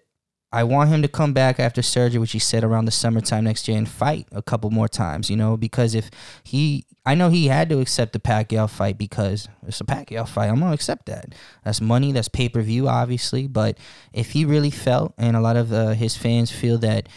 I 0.51 0.63
want 0.63 0.89
him 0.89 1.01
to 1.03 1.07
come 1.07 1.33
back 1.33 1.59
after 1.59 1.81
surgery, 1.81 2.19
which 2.19 2.31
he 2.31 2.39
said 2.39 2.63
around 2.63 2.85
the 2.85 2.91
summertime 2.91 3.43
next 3.43 3.67
year, 3.67 3.77
and 3.77 3.87
fight 3.87 4.27
a 4.31 4.41
couple 4.41 4.71
more 4.71 4.87
times. 4.87 5.29
You 5.29 5.37
know, 5.37 5.57
because 5.57 5.95
if 5.95 6.09
he, 6.43 6.85
I 7.05 7.15
know 7.15 7.29
he 7.29 7.47
had 7.47 7.69
to 7.69 7.79
accept 7.79 8.13
the 8.13 8.19
Pacquiao 8.19 8.69
fight 8.69 8.97
because 8.97 9.47
it's 9.67 9.81
a 9.81 9.85
Pacquiao 9.85 10.27
fight. 10.27 10.49
I'm 10.49 10.59
gonna 10.59 10.73
accept 10.73 11.05
that. 11.05 11.35
That's 11.63 11.81
money. 11.81 12.11
That's 12.11 12.29
pay 12.29 12.49
per 12.49 12.61
view, 12.61 12.87
obviously. 12.87 13.47
But 13.47 13.77
if 14.11 14.31
he 14.31 14.45
really 14.45 14.71
felt, 14.71 15.13
and 15.17 15.35
a 15.35 15.41
lot 15.41 15.55
of 15.55 15.71
uh, 15.71 15.89
his 15.89 16.17
fans 16.17 16.51
feel 16.51 16.77
that 16.79 17.07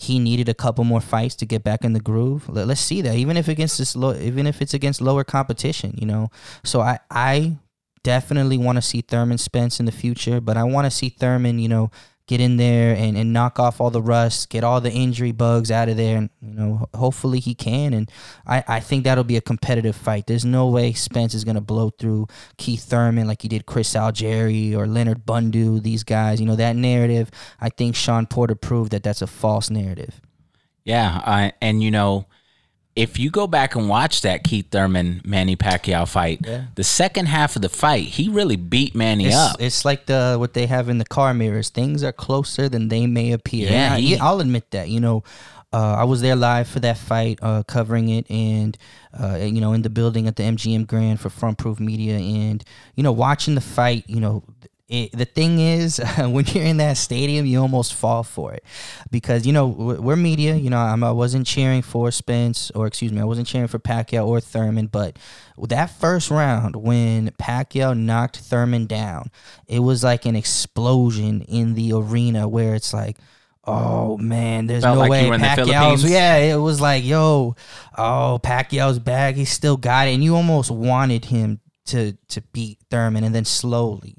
he 0.00 0.20
needed 0.20 0.48
a 0.48 0.54
couple 0.54 0.84
more 0.84 1.00
fights 1.00 1.34
to 1.34 1.44
get 1.44 1.64
back 1.64 1.84
in 1.84 1.92
the 1.92 1.98
groove. 1.98 2.48
Let, 2.48 2.70
us 2.70 2.80
see 2.80 3.02
that, 3.02 3.16
even 3.16 3.36
if 3.36 3.48
against 3.48 3.78
this 3.78 3.96
low, 3.96 4.14
even 4.14 4.46
if 4.46 4.62
it's 4.62 4.72
against 4.72 5.00
lower 5.00 5.24
competition, 5.24 5.96
you 5.98 6.06
know. 6.06 6.30
So 6.62 6.80
I, 6.80 7.00
I 7.10 7.56
definitely 8.04 8.58
want 8.58 8.76
to 8.76 8.82
see 8.82 9.00
Thurman 9.00 9.38
Spence 9.38 9.80
in 9.80 9.86
the 9.86 9.92
future, 9.92 10.40
but 10.40 10.56
I 10.56 10.62
want 10.62 10.84
to 10.84 10.90
see 10.92 11.08
Thurman, 11.08 11.58
you 11.58 11.68
know, 11.68 11.90
get 12.28 12.40
in 12.40 12.58
there 12.58 12.94
and, 12.94 13.16
and 13.16 13.32
knock 13.32 13.58
off 13.58 13.80
all 13.80 13.90
the 13.90 14.02
rust, 14.02 14.50
get 14.50 14.62
all 14.62 14.80
the 14.80 14.92
injury 14.92 15.32
bugs 15.32 15.70
out 15.70 15.88
of 15.88 15.96
there. 15.96 16.18
And, 16.18 16.30
you 16.40 16.52
know, 16.52 16.88
hopefully 16.94 17.40
he 17.40 17.54
can. 17.54 17.94
And 17.94 18.10
I, 18.46 18.62
I 18.68 18.80
think 18.80 19.02
that'll 19.02 19.24
be 19.24 19.38
a 19.38 19.40
competitive 19.40 19.96
fight. 19.96 20.26
There's 20.26 20.44
no 20.44 20.68
way 20.68 20.92
Spence 20.92 21.34
is 21.34 21.42
going 21.42 21.56
to 21.56 21.62
blow 21.62 21.90
through 21.90 22.28
Keith 22.58 22.84
Thurman 22.84 23.26
like 23.26 23.42
he 23.42 23.48
did 23.48 23.66
Chris 23.66 23.94
Algieri 23.94 24.76
or 24.76 24.86
Leonard 24.86 25.24
Bundu, 25.26 25.82
these 25.82 26.04
guys. 26.04 26.38
You 26.38 26.46
know, 26.46 26.56
that 26.56 26.76
narrative, 26.76 27.30
I 27.60 27.70
think 27.70 27.96
Shawn 27.96 28.26
Porter 28.26 28.54
proved 28.54 28.92
that 28.92 29.02
that's 29.02 29.22
a 29.22 29.26
false 29.26 29.70
narrative. 29.70 30.20
Yeah. 30.84 31.20
I, 31.24 31.54
and, 31.62 31.82
you 31.82 31.90
know, 31.90 32.26
if 32.98 33.16
you 33.16 33.30
go 33.30 33.46
back 33.46 33.76
and 33.76 33.88
watch 33.88 34.22
that 34.22 34.42
Keith 34.42 34.72
Thurman 34.72 35.22
Manny 35.24 35.54
Pacquiao 35.54 36.06
fight, 36.06 36.40
yeah. 36.44 36.64
the 36.74 36.82
second 36.82 37.26
half 37.26 37.54
of 37.54 37.62
the 37.62 37.68
fight, 37.68 38.02
he 38.02 38.28
really 38.28 38.56
beat 38.56 38.96
Manny 38.96 39.26
it's, 39.26 39.36
up. 39.36 39.56
It's 39.60 39.84
like 39.84 40.06
the 40.06 40.36
what 40.36 40.54
they 40.54 40.66
have 40.66 40.88
in 40.88 40.98
the 40.98 41.04
car 41.04 41.32
mirrors. 41.32 41.68
Things 41.68 42.02
are 42.02 42.12
closer 42.12 42.68
than 42.68 42.88
they 42.88 43.06
may 43.06 43.30
appear. 43.30 43.70
Yeah, 43.70 43.96
he, 43.96 44.18
I, 44.18 44.32
will 44.32 44.40
admit 44.40 44.72
that. 44.72 44.88
You 44.88 44.98
know, 44.98 45.22
uh, 45.72 45.94
I 45.94 46.04
was 46.04 46.22
there 46.22 46.34
live 46.34 46.66
for 46.66 46.80
that 46.80 46.98
fight, 46.98 47.38
uh, 47.40 47.62
covering 47.62 48.08
it, 48.08 48.28
and 48.28 48.76
uh, 49.18 49.36
you 49.36 49.60
know, 49.60 49.74
in 49.74 49.82
the 49.82 49.90
building 49.90 50.26
at 50.26 50.34
the 50.34 50.42
MGM 50.42 50.88
Grand 50.88 51.20
for 51.20 51.30
Front 51.30 51.58
Proof 51.58 51.78
Media, 51.78 52.16
and 52.18 52.64
you 52.96 53.04
know, 53.04 53.12
watching 53.12 53.54
the 53.54 53.60
fight. 53.60 54.04
You 54.08 54.18
know, 54.18 54.42
it, 54.88 55.12
the 55.12 55.26
thing 55.26 55.58
is, 55.58 55.98
when 56.18 56.46
you're 56.46 56.64
in 56.64 56.78
that 56.78 56.96
stadium, 56.96 57.44
you 57.44 57.60
almost 57.60 57.94
fall 57.94 58.22
for 58.22 58.54
it 58.54 58.64
because 59.10 59.46
you 59.46 59.52
know 59.52 59.66
we're 59.66 60.16
media. 60.16 60.54
You 60.56 60.70
know, 60.70 60.78
I'm, 60.78 61.04
I 61.04 61.12
wasn't 61.12 61.46
cheering 61.46 61.82
for 61.82 62.10
Spence, 62.10 62.70
or 62.70 62.86
excuse 62.86 63.12
me, 63.12 63.20
I 63.20 63.24
wasn't 63.24 63.46
cheering 63.46 63.68
for 63.68 63.78
Pacquiao 63.78 64.26
or 64.26 64.40
Thurman. 64.40 64.86
But 64.86 65.18
that 65.58 65.90
first 65.90 66.30
round, 66.30 66.74
when 66.74 67.30
Pacquiao 67.32 67.96
knocked 67.96 68.38
Thurman 68.38 68.86
down, 68.86 69.30
it 69.66 69.80
was 69.80 70.02
like 70.02 70.24
an 70.24 70.36
explosion 70.36 71.42
in 71.42 71.74
the 71.74 71.92
arena 71.92 72.48
where 72.48 72.74
it's 72.74 72.92
like. 72.92 73.18
Oh 73.70 74.16
man, 74.16 74.66
there's 74.66 74.82
Felt 74.82 74.94
no 74.94 75.00
like 75.00 75.10
way 75.10 75.28
Pacquiao's. 75.28 76.02
The 76.02 76.08
yeah, 76.08 76.36
it 76.36 76.56
was 76.56 76.80
like, 76.80 77.04
yo, 77.04 77.54
oh 77.98 78.40
Pacquiao's 78.42 78.98
back. 78.98 79.34
He 79.34 79.44
still 79.44 79.76
got 79.76 80.08
it, 80.08 80.14
and 80.14 80.24
you 80.24 80.36
almost 80.36 80.70
wanted 80.70 81.26
him 81.26 81.60
to 81.88 82.16
to 82.28 82.40
beat 82.40 82.78
Thurman, 82.90 83.24
and 83.24 83.34
then 83.34 83.44
slowly, 83.44 84.16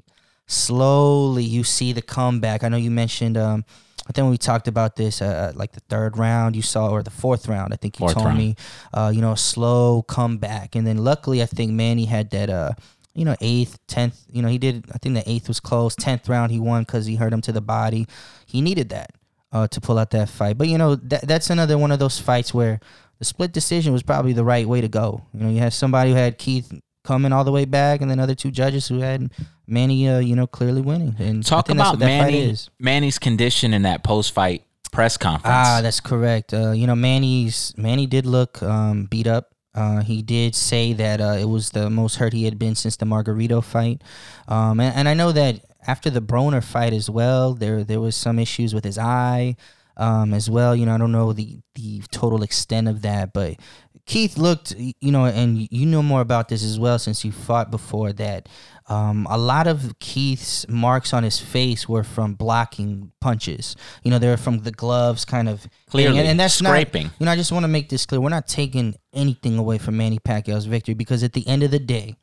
slowly 0.50 1.44
you 1.44 1.64
see 1.64 1.92
the 1.92 2.02
comeback. 2.02 2.64
I 2.64 2.68
know 2.68 2.76
you 2.76 2.90
mentioned. 2.90 3.36
Um, 3.36 3.64
I 4.06 4.12
think 4.12 4.24
when 4.24 4.32
we 4.32 4.38
talked 4.38 4.66
about 4.66 4.96
this, 4.96 5.22
uh, 5.22 5.26
uh, 5.26 5.52
like 5.54 5.72
the 5.72 5.80
third 5.88 6.18
round, 6.18 6.56
you 6.56 6.62
saw, 6.62 6.90
or 6.90 7.02
the 7.02 7.10
fourth 7.10 7.46
round, 7.46 7.72
I 7.72 7.76
think 7.76 7.98
you 7.98 8.04
fourth 8.04 8.14
told 8.14 8.26
round. 8.26 8.38
me, 8.38 8.56
uh, 8.92 9.12
you 9.14 9.20
know, 9.20 9.32
a 9.32 9.36
slow 9.36 10.02
comeback, 10.02 10.74
and 10.74 10.84
then 10.84 10.98
luckily, 10.98 11.42
I 11.42 11.46
think 11.46 11.70
Manny 11.72 12.06
had 12.06 12.30
that, 12.30 12.50
uh, 12.50 12.72
you 13.14 13.24
know, 13.24 13.36
eighth, 13.40 13.78
tenth, 13.86 14.20
you 14.32 14.42
know, 14.42 14.48
he 14.48 14.58
did. 14.58 14.86
I 14.92 14.98
think 14.98 15.14
the 15.14 15.30
eighth 15.30 15.46
was 15.46 15.60
close. 15.60 15.94
Tenth 15.94 16.28
round, 16.28 16.50
he 16.50 16.58
won 16.58 16.82
because 16.82 17.06
he 17.06 17.14
hurt 17.14 17.32
him 17.32 17.40
to 17.42 17.52
the 17.52 17.60
body. 17.60 18.06
He 18.46 18.60
needed 18.60 18.88
that 18.88 19.12
uh, 19.52 19.68
to 19.68 19.80
pull 19.80 19.98
out 19.98 20.10
that 20.10 20.28
fight. 20.28 20.58
But 20.58 20.66
you 20.66 20.78
know, 20.78 20.96
that 20.96 21.28
that's 21.28 21.50
another 21.50 21.78
one 21.78 21.92
of 21.92 22.00
those 22.00 22.18
fights 22.18 22.52
where 22.52 22.80
the 23.20 23.24
split 23.24 23.52
decision 23.52 23.92
was 23.92 24.02
probably 24.02 24.32
the 24.32 24.44
right 24.44 24.66
way 24.66 24.80
to 24.80 24.88
go. 24.88 25.22
You 25.32 25.44
know, 25.44 25.50
you 25.50 25.60
had 25.60 25.72
somebody 25.72 26.10
who 26.10 26.16
had 26.16 26.38
Keith 26.38 26.72
coming 27.02 27.32
all 27.32 27.44
the 27.44 27.52
way 27.52 27.64
back, 27.64 28.00
and 28.00 28.10
then 28.10 28.20
other 28.20 28.34
two 28.34 28.50
judges 28.50 28.88
who 28.88 29.00
had 29.00 29.30
Manny, 29.66 30.08
uh, 30.08 30.18
you 30.18 30.36
know, 30.36 30.46
clearly 30.46 30.80
winning. 30.80 31.16
And 31.18 31.44
talk 31.44 31.70
about 31.70 31.98
Manny, 31.98 32.56
Manny's 32.78 33.18
condition 33.18 33.72
in 33.74 33.82
that 33.82 34.04
post 34.04 34.32
fight 34.32 34.64
press 34.92 35.16
conference. 35.16 35.54
Ah, 35.56 35.80
that's 35.82 36.00
correct. 36.00 36.52
Uh, 36.52 36.72
you 36.72 36.86
know, 36.86 36.96
Manny's 36.96 37.72
Manny 37.76 38.06
did 38.06 38.26
look 38.26 38.62
um, 38.62 39.04
beat 39.04 39.26
up. 39.26 39.54
Uh, 39.72 40.00
he 40.00 40.20
did 40.20 40.54
say 40.54 40.92
that 40.94 41.20
uh, 41.20 41.36
it 41.38 41.44
was 41.44 41.70
the 41.70 41.88
most 41.88 42.16
hurt 42.16 42.32
he 42.32 42.44
had 42.44 42.58
been 42.58 42.74
since 42.74 42.96
the 42.96 43.06
Margarito 43.06 43.62
fight, 43.62 44.02
um, 44.48 44.80
and, 44.80 44.96
and, 44.96 45.08
I 45.08 45.14
know 45.14 45.30
that 45.30 45.60
after 45.86 46.10
the 46.10 46.20
Broner 46.20 46.62
fight 46.62 46.92
as 46.92 47.08
well, 47.08 47.54
there 47.54 47.84
there 47.84 48.00
was 48.00 48.16
some 48.16 48.40
issues 48.40 48.74
with 48.74 48.84
his 48.84 48.98
eye 48.98 49.54
um, 49.96 50.34
as 50.34 50.50
well. 50.50 50.74
You 50.74 50.86
know, 50.86 50.94
I 50.94 50.98
don't 50.98 51.12
know 51.12 51.32
the 51.32 51.60
the 51.76 52.02
total 52.10 52.42
extent 52.42 52.88
of 52.88 53.02
that, 53.02 53.32
but 53.32 53.60
Keith 54.06 54.36
looked, 54.38 54.74
you 54.76 55.12
know, 55.12 55.26
and 55.26 55.68
you 55.70 55.86
know 55.86 56.02
more 56.02 56.20
about 56.20 56.48
this 56.48 56.64
as 56.64 56.78
well 56.78 56.98
since 56.98 57.24
you 57.24 57.32
fought 57.32 57.70
before 57.70 58.12
that. 58.14 58.48
Um, 58.88 59.26
a 59.30 59.38
lot 59.38 59.66
of 59.68 59.98
Keith's 60.00 60.68
marks 60.68 61.12
on 61.12 61.22
his 61.22 61.38
face 61.38 61.88
were 61.88 62.02
from 62.02 62.34
blocking 62.34 63.12
punches. 63.20 63.76
You 64.02 64.10
know, 64.10 64.18
they're 64.18 64.36
from 64.36 64.60
the 64.60 64.72
gloves, 64.72 65.24
kind 65.24 65.48
of 65.48 65.66
clearly, 65.88 66.18
and, 66.18 66.26
and 66.26 66.40
that's 66.40 66.54
scraping. 66.54 67.04
Not, 67.04 67.12
you 67.20 67.26
know, 67.26 67.32
I 67.32 67.36
just 67.36 67.52
want 67.52 67.64
to 67.64 67.68
make 67.68 67.88
this 67.88 68.04
clear: 68.04 68.20
we're 68.20 68.30
not 68.30 68.48
taking 68.48 68.96
anything 69.12 69.58
away 69.58 69.78
from 69.78 69.96
Manny 69.96 70.18
Pacquiao's 70.18 70.66
victory 70.66 70.94
because 70.94 71.22
at 71.22 71.32
the 71.34 71.46
end 71.46 71.62
of 71.62 71.70
the 71.70 71.78
day, 71.78 72.16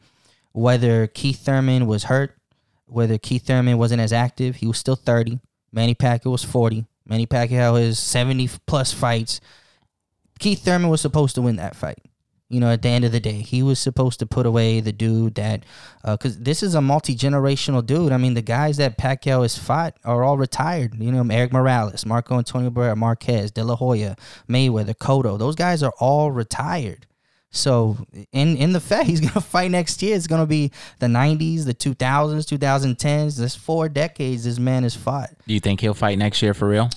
whether 0.51 1.07
Keith 1.07 1.39
Thurman 1.39 1.87
was 1.87 2.05
hurt, 2.05 2.37
whether 2.85 3.17
Keith 3.17 3.45
Thurman 3.45 3.77
wasn't 3.77 4.01
as 4.01 4.11
active, 4.11 4.57
he 4.57 4.67
was 4.67 4.77
still 4.77 4.95
thirty. 4.95 5.39
Manny 5.71 5.95
Pacquiao 5.95 6.31
was 6.31 6.43
forty. 6.43 6.85
Manny 7.05 7.27
Pacquiao 7.27 7.79
has 7.81 7.97
seventy 7.97 8.49
plus 8.65 8.91
fights. 8.93 9.39
Keith 10.39 10.63
Thurman 10.63 10.89
was 10.89 11.01
supposed 11.01 11.35
to 11.35 11.41
win 11.41 11.57
that 11.57 11.75
fight. 11.75 11.99
You 12.49 12.61
know, 12.61 12.71
at 12.71 12.81
the 12.81 12.87
end 12.87 13.03
of 13.03 13.11
the 13.11 13.19
day, 13.19 13.41
he 13.41 13.61
was 13.61 13.77
supposed 13.77 14.19
to 14.19 14.25
put 14.25 14.45
away 14.45 14.79
the 14.79 14.93
dude 14.93 15.35
that, 15.35 15.63
because 16.01 16.37
uh, 16.37 16.39
this 16.41 16.63
is 16.63 16.75
a 16.75 16.81
multi 16.81 17.13
generational 17.13 17.85
dude. 17.85 18.13
I 18.13 18.17
mean, 18.17 18.35
the 18.35 18.41
guys 18.41 18.77
that 18.77 18.97
Pacquiao 18.97 19.41
has 19.41 19.57
fought 19.57 19.97
are 20.05 20.23
all 20.23 20.37
retired. 20.37 20.95
You 20.97 21.11
know, 21.11 21.25
Erik 21.29 21.51
Morales, 21.51 22.05
Marco 22.05 22.37
Antonio 22.37 22.69
Barrera, 22.69 22.95
Marquez, 22.95 23.51
De 23.51 23.65
La 23.65 23.75
Hoya, 23.75 24.15
Mayweather, 24.47 24.95
Cotto. 24.95 25.37
Those 25.37 25.55
guys 25.55 25.83
are 25.83 25.93
all 25.99 26.31
retired. 26.31 27.05
So 27.51 27.97
in 28.31 28.55
in 28.55 28.71
the 28.71 28.79
fact 28.79 29.07
he's 29.09 29.19
gonna 29.21 29.41
fight 29.41 29.71
next 29.71 30.01
year, 30.01 30.15
it's 30.15 30.27
gonna 30.27 30.45
be 30.45 30.71
the 30.99 31.07
'90s, 31.07 31.65
the 31.65 31.73
2000s, 31.73 32.57
2010s. 32.57 33.37
This 33.37 33.55
four 33.55 33.89
decades 33.89 34.45
this 34.45 34.59
man 34.59 34.83
has 34.83 34.95
fought. 34.95 35.31
Do 35.47 35.53
you 35.53 35.59
think 35.59 35.81
he'll 35.81 35.93
fight 35.93 36.17
next 36.17 36.41
year 36.41 36.53
for 36.53 36.67
real? 36.67 36.89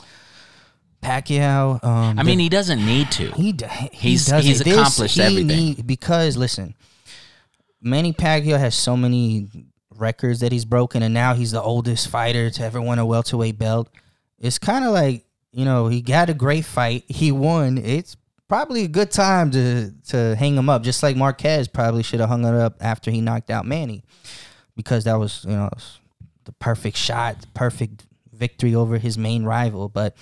Pacquiao. 1.02 1.82
Um, 1.82 2.18
I 2.18 2.22
mean, 2.22 2.38
he 2.38 2.48
doesn't 2.48 2.84
need 2.84 3.10
to. 3.12 3.30
He, 3.32 3.54
he 3.56 3.88
he's 3.92 4.26
doesn't. 4.26 4.46
he's 4.46 4.60
accomplished 4.60 5.16
this, 5.16 5.26
everything. 5.26 5.46
Need, 5.46 5.86
because 5.86 6.36
listen, 6.36 6.74
Manny 7.80 8.12
Pacquiao 8.12 8.58
has 8.58 8.74
so 8.74 8.96
many 8.96 9.48
records 9.96 10.40
that 10.40 10.52
he's 10.52 10.64
broken, 10.64 11.02
and 11.02 11.14
now 11.14 11.34
he's 11.34 11.52
the 11.52 11.62
oldest 11.62 12.08
fighter 12.08 12.50
to 12.50 12.62
ever 12.62 12.80
win 12.80 12.98
a 12.98 13.06
welterweight 13.06 13.58
belt. 13.58 13.88
It's 14.38 14.58
kind 14.58 14.84
of 14.84 14.92
like 14.92 15.24
you 15.52 15.64
know 15.64 15.88
he 15.88 16.00
got 16.02 16.30
a 16.30 16.34
great 16.34 16.64
fight, 16.64 17.04
he 17.08 17.32
won. 17.32 17.78
It's 17.78 18.16
probably 18.48 18.84
a 18.84 18.88
good 18.88 19.10
time 19.10 19.50
to 19.52 19.92
to 20.08 20.36
hang 20.36 20.56
him 20.56 20.68
up, 20.68 20.82
just 20.82 21.02
like 21.02 21.16
Marquez 21.16 21.68
probably 21.68 22.02
should 22.02 22.20
have 22.20 22.28
hung 22.28 22.44
it 22.44 22.54
up 22.54 22.76
after 22.80 23.10
he 23.10 23.20
knocked 23.20 23.50
out 23.50 23.64
Manny, 23.64 24.02
because 24.76 25.04
that 25.04 25.18
was 25.18 25.44
you 25.44 25.56
know 25.56 25.70
the 26.44 26.52
perfect 26.52 26.96
shot, 26.96 27.40
the 27.40 27.46
perfect 27.48 28.04
victory 28.32 28.74
over 28.74 28.98
his 28.98 29.16
main 29.18 29.44
rival, 29.44 29.88
but 29.88 30.16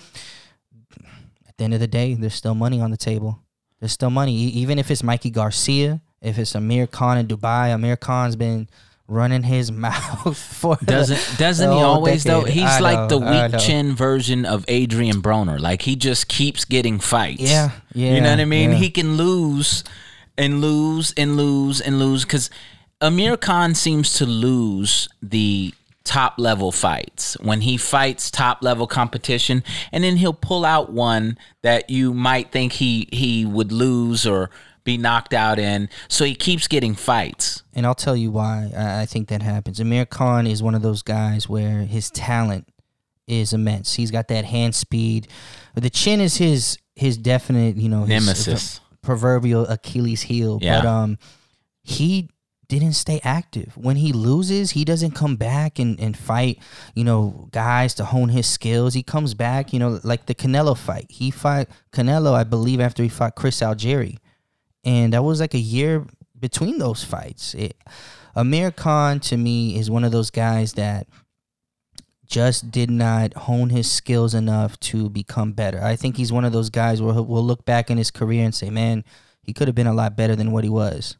the 1.59 1.63
end 1.63 1.75
of 1.75 1.79
the 1.79 1.87
day, 1.87 2.15
there's 2.15 2.33
still 2.33 2.55
money 2.55 2.81
on 2.81 2.89
the 2.89 2.97
table. 2.97 3.39
There's 3.79 3.91
still 3.91 4.09
money, 4.09 4.33
even 4.33 4.79
if 4.79 4.89
it's 4.91 5.03
Mikey 5.03 5.29
Garcia, 5.29 6.01
if 6.21 6.37
it's 6.37 6.55
Amir 6.55 6.87
Khan 6.87 7.17
in 7.17 7.27
Dubai. 7.27 7.73
Amir 7.73 7.95
Khan's 7.95 8.35
been 8.35 8.67
running 9.07 9.43
his 9.43 9.71
mouth 9.85 10.37
for 10.37 10.77
doesn't 10.83 11.37
doesn't 11.37 11.71
he 11.71 11.77
always 11.77 12.23
decade. 12.23 12.43
though? 12.43 12.45
He's 12.47 12.63
I 12.63 12.79
like 12.79 13.09
know, 13.09 13.19
the 13.19 13.19
weak 13.19 13.61
chin 13.61 13.95
version 13.95 14.45
of 14.45 14.65
Adrien 14.69 15.21
Broner. 15.21 15.59
Like 15.59 15.83
he 15.83 15.95
just 15.95 16.27
keeps 16.27 16.65
getting 16.65 16.99
fights. 16.99 17.41
Yeah, 17.41 17.71
yeah. 17.93 18.15
You 18.15 18.21
know 18.21 18.31
what 18.31 18.39
I 18.39 18.45
mean? 18.45 18.71
Yeah. 18.71 18.77
He 18.77 18.89
can 18.89 19.15
lose 19.15 19.83
and 20.37 20.61
lose 20.61 21.13
and 21.15 21.37
lose 21.37 21.79
and 21.81 21.99
lose 21.99 22.23
because 22.23 22.49
Amir 23.01 23.37
Khan 23.37 23.75
seems 23.75 24.13
to 24.15 24.25
lose 24.25 25.07
the 25.21 25.73
top 26.09 26.39
level 26.39 26.71
fights, 26.71 27.37
when 27.39 27.61
he 27.61 27.77
fights 27.77 28.31
top 28.31 28.63
level 28.63 28.87
competition, 28.87 29.63
and 29.91 30.03
then 30.03 30.17
he'll 30.17 30.33
pull 30.33 30.65
out 30.65 30.91
one 30.91 31.37
that 31.61 31.91
you 31.91 32.15
might 32.15 32.51
think 32.51 32.73
he 32.73 33.07
he 33.11 33.45
would 33.45 33.71
lose 33.71 34.25
or 34.25 34.49
be 34.83 34.97
knocked 34.97 35.35
out 35.35 35.59
in. 35.59 35.87
So 36.07 36.25
he 36.25 36.33
keeps 36.33 36.67
getting 36.67 36.95
fights. 36.95 37.61
And 37.75 37.85
I'll 37.85 37.93
tell 37.93 38.15
you 38.15 38.31
why 38.31 38.71
I 38.75 39.05
think 39.05 39.27
that 39.27 39.43
happens. 39.43 39.79
Amir 39.79 40.07
Khan 40.07 40.47
is 40.47 40.63
one 40.63 40.73
of 40.73 40.81
those 40.81 41.03
guys 41.03 41.47
where 41.47 41.83
his 41.83 42.09
talent 42.09 42.67
is 43.27 43.53
immense. 43.53 43.93
He's 43.93 44.09
got 44.09 44.29
that 44.29 44.45
hand 44.45 44.73
speed. 44.73 45.27
The 45.75 45.91
chin 45.91 46.19
is 46.19 46.37
his 46.37 46.79
his 46.95 47.17
definite, 47.17 47.75
you 47.75 47.87
know, 47.87 48.05
his 48.05 48.09
nemesis, 48.09 48.79
proverbial 49.03 49.67
Achilles 49.67 50.23
heel. 50.23 50.57
Yeah. 50.59 50.79
But 50.79 50.87
um, 50.87 51.17
he 51.83 52.31
didn't 52.69 52.93
stay 52.93 53.19
active. 53.23 53.75
When 53.75 53.97
he 53.97 54.13
loses, 54.13 54.71
he 54.71 54.85
doesn't 54.85 55.11
come 55.11 55.35
back 55.35 55.79
and, 55.79 55.99
and 55.99 56.15
fight, 56.15 56.59
you 56.95 57.03
know, 57.03 57.49
guys 57.51 57.95
to 57.95 58.05
hone 58.05 58.29
his 58.29 58.47
skills. 58.47 58.93
He 58.93 59.03
comes 59.03 59.33
back, 59.33 59.73
you 59.73 59.79
know, 59.79 59.99
like 60.03 60.27
the 60.27 60.35
Canelo 60.35 60.77
fight. 60.77 61.07
He 61.09 61.31
fought 61.31 61.67
Canelo, 61.91 62.33
I 62.33 62.43
believe, 62.43 62.79
after 62.79 63.03
he 63.03 63.09
fought 63.09 63.35
Chris 63.35 63.59
Algieri. 63.59 64.17
And 64.85 65.13
that 65.13 65.23
was 65.23 65.41
like 65.41 65.55
a 65.55 65.59
year 65.59 66.05
between 66.39 66.77
those 66.77 67.03
fights. 67.03 67.55
It, 67.55 67.75
Amir 68.35 68.71
Khan, 68.71 69.19
to 69.21 69.35
me, 69.35 69.77
is 69.77 69.89
one 69.89 70.03
of 70.03 70.11
those 70.11 70.29
guys 70.29 70.73
that 70.73 71.07
just 72.27 72.69
did 72.69 72.91
not 72.91 73.33
hone 73.33 73.71
his 73.71 73.91
skills 73.91 74.35
enough 74.35 74.79
to 74.81 75.09
become 75.09 75.53
better. 75.53 75.83
I 75.83 75.95
think 75.95 76.15
he's 76.17 76.31
one 76.31 76.45
of 76.45 76.53
those 76.53 76.69
guys 76.69 77.01
where 77.01 77.19
we'll 77.23 77.43
look 77.43 77.65
back 77.65 77.89
in 77.89 77.97
his 77.97 78.11
career 78.11 78.45
and 78.45 78.53
say, 78.53 78.69
man, 78.69 79.03
he 79.41 79.53
could 79.53 79.67
have 79.67 79.73
been 79.75 79.87
a 79.87 79.93
lot 79.93 80.15
better 80.15 80.35
than 80.35 80.51
what 80.51 80.63
he 80.63 80.69
was. 80.69 81.17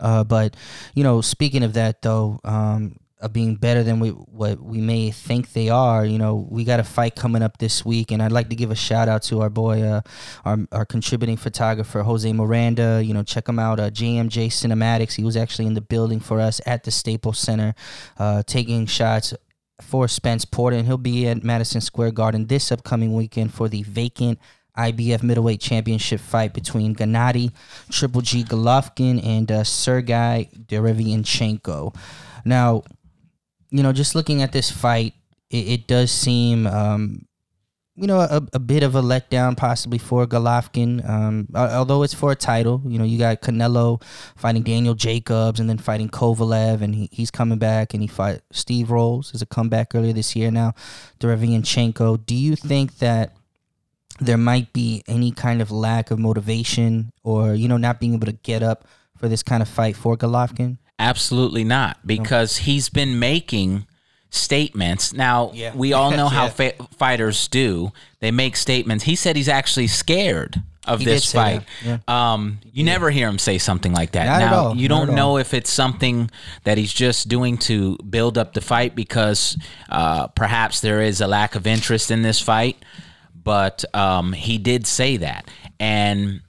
Uh, 0.00 0.24
but 0.24 0.56
you 0.94 1.04
know, 1.04 1.20
speaking 1.20 1.62
of 1.62 1.74
that 1.74 2.02
though, 2.02 2.40
um, 2.44 2.96
of 3.20 3.32
being 3.32 3.56
better 3.56 3.82
than 3.82 3.98
we 3.98 4.10
what 4.10 4.60
we 4.60 4.78
may 4.78 5.10
think 5.10 5.52
they 5.52 5.68
are, 5.68 6.04
you 6.04 6.18
know, 6.18 6.46
we 6.50 6.64
got 6.64 6.80
a 6.80 6.84
fight 6.84 7.16
coming 7.16 7.42
up 7.42 7.58
this 7.58 7.84
week, 7.84 8.10
and 8.10 8.22
I'd 8.22 8.32
like 8.32 8.48
to 8.50 8.56
give 8.56 8.70
a 8.70 8.76
shout 8.76 9.08
out 9.08 9.22
to 9.24 9.40
our 9.40 9.50
boy, 9.50 9.82
uh, 9.82 10.00
our 10.44 10.58
our 10.72 10.84
contributing 10.84 11.36
photographer 11.36 12.02
Jose 12.02 12.32
Miranda. 12.32 13.02
You 13.04 13.14
know, 13.14 13.22
check 13.22 13.48
him 13.48 13.58
out, 13.58 13.80
uh, 13.80 13.90
JMJ 13.90 14.48
Cinematics. 14.48 15.14
He 15.14 15.24
was 15.24 15.36
actually 15.36 15.66
in 15.66 15.74
the 15.74 15.80
building 15.80 16.20
for 16.20 16.40
us 16.40 16.60
at 16.66 16.84
the 16.84 16.90
Staples 16.90 17.38
Center, 17.38 17.74
uh, 18.18 18.42
taking 18.46 18.86
shots 18.86 19.34
for 19.80 20.08
Spence 20.08 20.44
Porter, 20.44 20.76
and 20.76 20.86
he'll 20.86 20.98
be 20.98 21.26
at 21.28 21.42
Madison 21.44 21.80
Square 21.80 22.12
Garden 22.12 22.46
this 22.46 22.70
upcoming 22.72 23.12
weekend 23.14 23.54
for 23.54 23.68
the 23.68 23.82
vacant 23.84 24.38
IBF 24.78 25.22
middleweight 25.22 25.60
championship 25.60 26.20
fight 26.20 26.54
between 26.54 26.94
Gennady 26.94 27.52
Triple 27.90 28.20
G 28.20 28.44
Golovkin 28.44 29.24
and 29.24 29.50
uh, 29.50 29.64
Sergey 29.64 30.48
Derevyanchenko. 30.56 31.94
Now, 32.44 32.84
you 33.70 33.82
know, 33.82 33.92
just 33.92 34.14
looking 34.14 34.42
at 34.42 34.52
this 34.52 34.70
fight, 34.70 35.14
it, 35.50 35.68
it 35.68 35.86
does 35.86 36.10
seem, 36.10 36.66
um, 36.66 37.26
you 37.96 38.06
know, 38.06 38.20
a, 38.20 38.40
a, 38.52 38.58
bit 38.60 38.84
of 38.84 38.94
a 38.94 39.02
letdown 39.02 39.56
possibly 39.56 39.98
for 39.98 40.24
Golovkin. 40.26 41.06
Um, 41.08 41.48
although 41.54 42.04
it's 42.04 42.14
for 42.14 42.30
a 42.30 42.36
title, 42.36 42.80
you 42.86 42.98
know, 42.98 43.04
you 43.04 43.18
got 43.18 43.42
Canelo 43.42 44.00
fighting 44.36 44.62
Daniel 44.62 44.94
Jacobs 44.94 45.58
and 45.58 45.68
then 45.68 45.78
fighting 45.78 46.08
Kovalev, 46.08 46.80
and 46.80 46.94
he, 46.94 47.08
he's 47.10 47.30
coming 47.30 47.58
back, 47.58 47.94
and 47.94 48.02
he 48.02 48.06
fought 48.06 48.40
Steve 48.52 48.90
Rolls 48.90 49.34
as 49.34 49.42
a 49.42 49.46
comeback 49.46 49.94
earlier 49.94 50.12
this 50.12 50.36
year. 50.36 50.50
Now, 50.50 50.74
Derevyanchenko. 51.18 52.24
Do 52.24 52.36
you 52.36 52.54
think 52.54 52.98
that? 52.98 53.34
There 54.20 54.38
might 54.38 54.72
be 54.72 55.02
any 55.06 55.30
kind 55.30 55.62
of 55.62 55.70
lack 55.70 56.10
of 56.10 56.18
motivation 56.18 57.12
or 57.22 57.54
you 57.54 57.68
know 57.68 57.76
not 57.76 58.00
being 58.00 58.14
able 58.14 58.26
to 58.26 58.32
get 58.32 58.62
up 58.62 58.86
for 59.16 59.28
this 59.28 59.42
kind 59.42 59.62
of 59.62 59.68
fight 59.68 59.96
for 59.96 60.16
Golovkin? 60.16 60.78
Absolutely 60.98 61.64
not, 61.64 61.98
because 62.06 62.58
he's 62.58 62.88
been 62.88 63.18
making 63.18 63.86
statements. 64.30 65.12
Now 65.12 65.52
yeah. 65.54 65.74
we 65.74 65.92
all 65.92 66.10
know 66.10 66.28
how 66.28 66.48
fa- 66.48 66.74
fighters 66.96 67.48
do; 67.48 67.92
they 68.20 68.30
make 68.30 68.56
statements. 68.56 69.04
He 69.04 69.16
said 69.16 69.36
he's 69.36 69.48
actually 69.48 69.86
scared 69.86 70.62
of 70.88 71.00
he 71.00 71.04
this 71.04 71.32
fight. 71.32 71.62
Yeah. 71.84 71.98
Um, 72.08 72.58
you 72.64 72.84
yeah. 72.84 72.92
never 72.92 73.10
hear 73.10 73.28
him 73.28 73.38
say 73.38 73.58
something 73.58 73.92
like 73.92 74.12
that. 74.12 74.24
Not 74.24 74.38
now 74.40 74.72
you 74.72 74.88
don't 74.88 75.14
know 75.14 75.36
if 75.36 75.54
it's 75.54 75.70
something 75.70 76.30
that 76.64 76.78
he's 76.78 76.92
just 76.92 77.28
doing 77.28 77.58
to 77.58 77.96
build 77.98 78.38
up 78.38 78.54
the 78.54 78.60
fight 78.60 78.96
because 78.96 79.56
uh, 79.88 80.28
perhaps 80.28 80.80
there 80.80 81.00
is 81.00 81.20
a 81.20 81.26
lack 81.26 81.54
of 81.54 81.66
interest 81.66 82.10
in 82.10 82.22
this 82.22 82.40
fight 82.40 82.82
but 83.48 83.82
um, 83.94 84.34
he 84.34 84.58
did 84.58 84.86
say 84.86 85.16
that. 85.16 85.48
And 85.80 86.42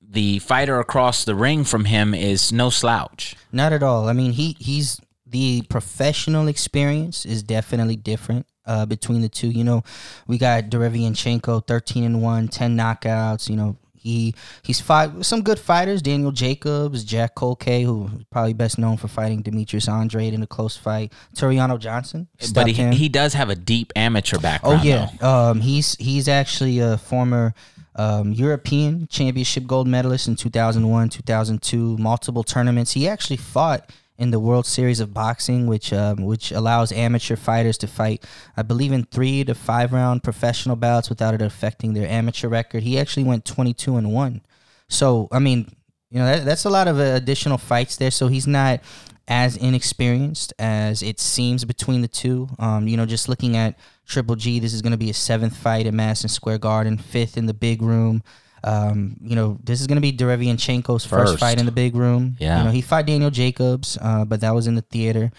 the 0.00 0.40
fighter 0.40 0.80
across 0.80 1.24
the 1.24 1.36
ring 1.36 1.62
from 1.62 1.84
him 1.84 2.14
is 2.14 2.50
no 2.50 2.68
slouch. 2.68 3.36
Not 3.52 3.72
at 3.72 3.84
all. 3.84 4.08
I 4.08 4.12
mean, 4.12 4.32
he 4.32 4.56
he's 4.58 5.00
the 5.24 5.62
professional 5.68 6.48
experience 6.48 7.24
is 7.24 7.44
definitely 7.44 7.94
different 7.94 8.46
uh, 8.66 8.86
between 8.86 9.20
the 9.20 9.28
two. 9.28 9.50
You 9.50 9.62
know, 9.62 9.84
we 10.26 10.36
got 10.36 10.64
Derevyanchenko, 10.64 11.64
13 11.64 12.02
and 12.02 12.20
1, 12.20 12.48
10 12.48 12.76
knockouts, 12.76 13.48
you 13.48 13.54
know, 13.54 13.76
he 14.02 14.34
he's 14.62 14.80
fought 14.80 15.24
some 15.24 15.42
good 15.42 15.58
fighters, 15.58 16.02
Daniel 16.02 16.32
Jacobs, 16.32 17.04
Jack 17.04 17.36
Culcay, 17.36 17.84
who 17.84 18.10
probably 18.30 18.52
best 18.52 18.78
known 18.78 18.96
for 18.96 19.08
fighting 19.08 19.42
Demetrius 19.42 19.88
Andrade 19.88 20.34
in 20.34 20.42
a 20.42 20.46
close 20.46 20.76
fight, 20.76 21.12
Tureano 21.36 21.78
Johnson. 21.78 22.28
But 22.52 22.66
he, 22.66 22.74
he 22.90 23.08
does 23.08 23.34
have 23.34 23.48
a 23.48 23.54
deep 23.54 23.92
amateur 23.94 24.38
background. 24.38 24.80
Oh 24.80 24.84
yeah, 24.84 25.10
um, 25.20 25.60
he's 25.60 25.94
he's 25.96 26.28
actually 26.28 26.80
a 26.80 26.98
former 26.98 27.54
um, 27.94 28.32
European 28.32 29.06
Championship 29.08 29.66
gold 29.66 29.86
medalist 29.86 30.28
in 30.28 30.36
2001, 30.36 31.08
2002, 31.10 31.96
multiple 31.98 32.42
tournaments. 32.42 32.92
He 32.92 33.06
actually 33.08 33.36
fought 33.36 33.90
in 34.18 34.30
the 34.30 34.40
World 34.40 34.66
Series 34.66 35.00
of 35.00 35.12
Boxing, 35.12 35.66
which 35.66 35.92
um, 35.92 36.24
which 36.24 36.52
allows 36.52 36.92
amateur 36.92 37.36
fighters 37.36 37.78
to 37.78 37.86
fight, 37.86 38.24
I 38.56 38.62
believe, 38.62 38.92
in 38.92 39.04
three 39.04 39.44
to 39.44 39.54
five 39.54 39.92
round 39.92 40.22
professional 40.22 40.76
bouts 40.76 41.08
without 41.08 41.34
it 41.34 41.42
affecting 41.42 41.94
their 41.94 42.08
amateur 42.08 42.48
record. 42.48 42.82
He 42.82 42.98
actually 42.98 43.24
went 43.24 43.44
twenty 43.44 43.74
two 43.74 43.96
and 43.96 44.12
one. 44.12 44.42
So 44.88 45.28
I 45.32 45.38
mean, 45.38 45.74
you 46.10 46.18
know, 46.18 46.26
that, 46.26 46.44
that's 46.44 46.64
a 46.64 46.70
lot 46.70 46.88
of 46.88 46.98
uh, 46.98 47.14
additional 47.14 47.58
fights 47.58 47.96
there. 47.96 48.10
So 48.10 48.28
he's 48.28 48.46
not 48.46 48.80
as 49.28 49.56
inexperienced 49.56 50.52
as 50.58 51.02
it 51.02 51.20
seems 51.20 51.64
between 51.64 52.02
the 52.02 52.08
two. 52.08 52.48
Um, 52.58 52.88
you 52.88 52.96
know, 52.96 53.06
just 53.06 53.28
looking 53.28 53.56
at 53.56 53.78
Triple 54.04 54.36
G, 54.36 54.58
this 54.58 54.74
is 54.74 54.82
going 54.82 54.92
to 54.92 54.98
be 54.98 55.10
a 55.10 55.14
seventh 55.14 55.56
fight 55.56 55.86
at 55.86 55.94
Madison 55.94 56.28
Square 56.28 56.58
Garden, 56.58 56.98
fifth 56.98 57.36
in 57.36 57.46
the 57.46 57.54
big 57.54 57.80
room. 57.80 58.22
Um, 58.64 59.16
you 59.22 59.34
know, 59.34 59.58
this 59.62 59.80
is 59.80 59.86
going 59.86 59.96
to 59.96 60.02
be 60.02 60.12
Derevianchenko's 60.12 61.04
first. 61.04 61.32
first 61.32 61.40
fight 61.40 61.58
in 61.58 61.66
the 61.66 61.72
big 61.72 61.96
room. 61.96 62.36
Yeah. 62.38 62.58
You 62.58 62.64
know, 62.64 62.70
he 62.70 62.80
fought 62.80 63.06
Daniel 63.06 63.30
Jacobs, 63.30 63.98
uh, 64.00 64.24
but 64.24 64.40
that 64.40 64.54
was 64.54 64.66
in 64.66 64.74
the 64.74 64.82
theater. 64.82 65.32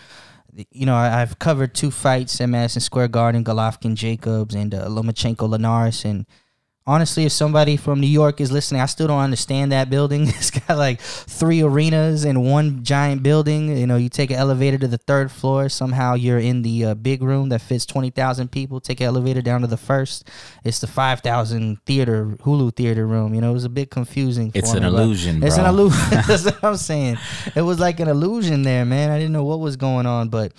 You 0.72 0.86
know, 0.86 0.96
I, 0.96 1.08
have 1.08 1.40
covered 1.40 1.74
two 1.74 1.90
fights 1.90 2.40
at 2.40 2.48
Madison 2.48 2.82
Square 2.82 3.08
Garden, 3.08 3.44
Golovkin 3.44 3.96
Jacobs 3.96 4.54
and 4.54 4.74
uh, 4.76 4.88
Lomachenko 4.88 5.50
Linares, 5.50 6.06
and 6.06 6.28
honestly, 6.86 7.26
if 7.26 7.32
somebody 7.32 7.78
from 7.78 8.00
New 8.00 8.08
York 8.08 8.41
is 8.41 8.52
listening, 8.52 8.82
I 8.82 8.86
still 8.88 9.08
don't 9.08 9.19
understand 9.19 9.72
that 9.72 9.89
building. 9.89 10.28
It's 10.43 10.52
got 10.52 10.78
like 10.78 11.00
three 11.00 11.62
arenas 11.62 12.26
in 12.26 12.41
one 12.41 12.84
giant 12.84 13.24
building. 13.24 13.78
You 13.78 13.88
know, 13.88 13.96
you 13.96 14.10
take 14.10 14.30
an 14.30 14.36
elevator 14.36 14.78
to 14.78 14.88
the 14.88 14.98
third 14.98 15.32
floor. 15.32 15.69
Somehow 15.69 16.15
you're 16.15 16.39
in 16.39 16.63
the 16.63 16.86
uh, 16.86 16.93
big 16.96 17.22
room 17.22 17.50
that 17.50 17.62
fits 17.62 17.86
20,000 17.86 18.52
people. 18.52 18.82
Take 18.82 19.00
an 19.00 19.08
elevator 19.08 19.41
down 19.41 19.62
to 19.62 19.67
the 19.67 19.78
first. 19.78 20.30
It's 20.65 20.80
the 20.80 20.88
5,000 20.88 21.78
theater, 21.86 22.26
Hulu 22.41 22.76
theater 22.76 23.08
room. 23.08 23.34
You 23.34 23.41
know, 23.41 23.52
it 23.52 23.54
was 23.54 23.63
a 23.63 23.69
bit 23.69 23.89
confusing. 23.89 24.52
it's 24.54 24.74
an 24.74 24.82
me, 24.82 24.89
illusion, 24.89 25.43
It's 25.43 25.58
an 25.58 25.65
illusion. 25.65 26.00
That's 26.28 26.43
what 26.43 26.63
I'm 26.63 26.78
saying. 26.78 27.17
It 27.56 27.62
was 27.62 27.80
like 27.80 28.00
an 28.02 28.10
illusion 28.10 28.63
there, 28.63 28.84
man. 28.84 29.10
I 29.10 29.17
didn't 29.17 29.34
know 29.34 29.46
what 29.46 29.60
was 29.60 29.78
going 29.78 30.06
on, 30.06 30.28
but 30.28 30.52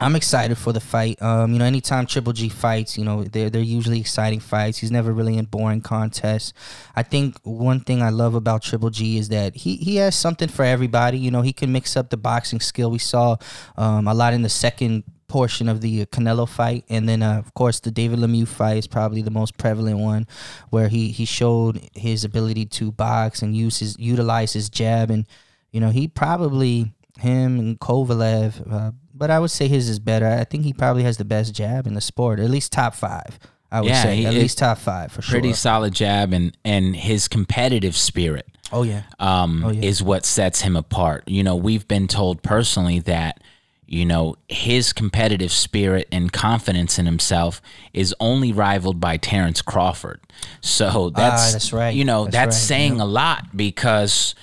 I'm 0.00 0.16
excited 0.16 0.58
for 0.58 0.72
the 0.72 0.80
fight. 0.80 1.20
Um, 1.22 1.52
you 1.52 1.58
know, 1.58 1.64
anytime 1.64 2.06
Triple 2.06 2.32
G 2.32 2.48
fights, 2.48 2.98
you 2.98 3.04
know, 3.04 3.24
they're 3.24 3.50
they're 3.50 3.62
usually 3.62 4.00
exciting 4.00 4.40
fights. 4.40 4.78
He's 4.78 4.90
never 4.90 5.12
really 5.12 5.36
in 5.36 5.44
boring 5.44 5.80
contests. 5.80 6.52
I 6.96 7.02
think 7.02 7.36
one 7.42 7.80
thing 7.80 8.02
I 8.02 8.10
love 8.10 8.34
about 8.34 8.62
Triple 8.62 8.90
G 8.90 9.18
is 9.18 9.28
that 9.28 9.54
he 9.54 9.76
he 9.76 9.96
has 9.96 10.16
something 10.16 10.48
for 10.48 10.64
everybody. 10.64 11.18
You 11.18 11.30
know, 11.30 11.42
he 11.42 11.52
can 11.52 11.72
mix 11.72 11.96
up 11.96 12.10
the 12.10 12.16
boxing 12.16 12.60
skill. 12.60 12.90
We 12.90 12.98
saw 12.98 13.36
um, 13.76 14.08
a 14.08 14.14
lot 14.14 14.34
in 14.34 14.42
the 14.42 14.48
second 14.48 15.04
portion 15.28 15.66
of 15.68 15.80
the 15.80 16.04
Canelo 16.06 16.48
fight, 16.48 16.84
and 16.88 17.08
then 17.08 17.22
uh, 17.22 17.38
of 17.38 17.54
course 17.54 17.80
the 17.80 17.90
David 17.90 18.18
Lemieux 18.18 18.46
fight 18.48 18.76
is 18.76 18.86
probably 18.86 19.22
the 19.22 19.30
most 19.30 19.56
prevalent 19.56 19.98
one, 19.98 20.26
where 20.70 20.88
he 20.88 21.08
he 21.08 21.24
showed 21.24 21.80
his 21.94 22.24
ability 22.24 22.66
to 22.66 22.92
box 22.92 23.40
and 23.40 23.56
use 23.56 23.78
his 23.78 23.98
utilize 23.98 24.52
his 24.52 24.68
jab, 24.68 25.10
and 25.10 25.26
you 25.70 25.80
know 25.80 25.90
he 25.90 26.08
probably 26.08 26.92
him 27.18 27.58
and 27.58 27.78
Kovalev. 27.78 28.70
Uh, 28.70 28.92
but 29.22 29.30
I 29.30 29.38
would 29.38 29.52
say 29.52 29.68
his 29.68 29.88
is 29.88 30.00
better. 30.00 30.26
I 30.26 30.42
think 30.42 30.64
he 30.64 30.72
probably 30.72 31.04
has 31.04 31.16
the 31.16 31.24
best 31.24 31.54
jab 31.54 31.86
in 31.86 31.94
the 31.94 32.00
sport, 32.00 32.40
at 32.40 32.50
least 32.50 32.72
top 32.72 32.92
five. 32.92 33.38
I 33.70 33.80
would 33.80 33.88
yeah, 33.88 34.02
say 34.02 34.24
at 34.24 34.34
least 34.34 34.58
top 34.58 34.78
five 34.78 35.12
for 35.12 35.22
sure. 35.22 35.34
Pretty 35.34 35.52
solid 35.52 35.94
jab, 35.94 36.32
and 36.32 36.56
and 36.64 36.96
his 36.96 37.28
competitive 37.28 37.96
spirit. 37.96 38.48
Oh 38.72 38.82
yeah. 38.82 39.02
Um, 39.20 39.62
oh, 39.64 39.70
yeah. 39.70 39.80
is 39.80 40.02
what 40.02 40.26
sets 40.26 40.62
him 40.62 40.74
apart. 40.74 41.22
You 41.28 41.44
know, 41.44 41.54
we've 41.54 41.86
been 41.86 42.08
told 42.08 42.42
personally 42.42 42.98
that 42.98 43.40
you 43.86 44.04
know 44.04 44.34
his 44.48 44.92
competitive 44.92 45.52
spirit 45.52 46.08
and 46.10 46.32
confidence 46.32 46.98
in 46.98 47.06
himself 47.06 47.62
is 47.92 48.12
only 48.18 48.52
rivaled 48.52 48.98
by 48.98 49.18
Terrence 49.18 49.62
Crawford. 49.62 50.20
So 50.62 51.10
that's, 51.10 51.50
ah, 51.50 51.52
that's 51.52 51.72
right. 51.72 51.94
You 51.94 52.04
know, 52.04 52.24
that's, 52.24 52.34
that's 52.34 52.56
right. 52.56 52.66
saying 52.66 53.00
a 53.00 53.06
lot 53.06 53.56
because 53.56 54.34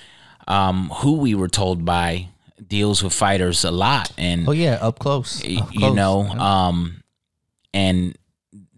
um, 0.48 0.88
who 0.88 1.18
we 1.18 1.34
were 1.34 1.48
told 1.48 1.84
by 1.84 2.30
deals 2.70 3.02
with 3.02 3.12
fighters 3.12 3.64
a 3.64 3.70
lot 3.70 4.10
and 4.16 4.48
oh 4.48 4.52
yeah 4.52 4.78
up 4.80 4.98
close, 4.98 5.44
up 5.44 5.74
you 5.74 5.92
know 5.92 6.22
yeah. 6.24 6.68
um 6.68 7.02
and 7.74 8.16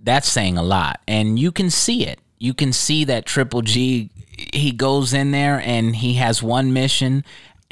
that's 0.02 0.28
saying 0.28 0.56
a 0.56 0.62
lot 0.62 1.00
and 1.06 1.38
you 1.38 1.52
can 1.52 1.70
see 1.70 2.04
it 2.06 2.18
you 2.38 2.54
can 2.54 2.72
see 2.72 3.04
that 3.04 3.26
triple 3.26 3.62
g 3.62 4.10
he 4.52 4.72
goes 4.72 5.12
in 5.12 5.30
there 5.30 5.60
and 5.60 5.94
he 5.94 6.14
has 6.14 6.42
one 6.42 6.72
mission 6.72 7.22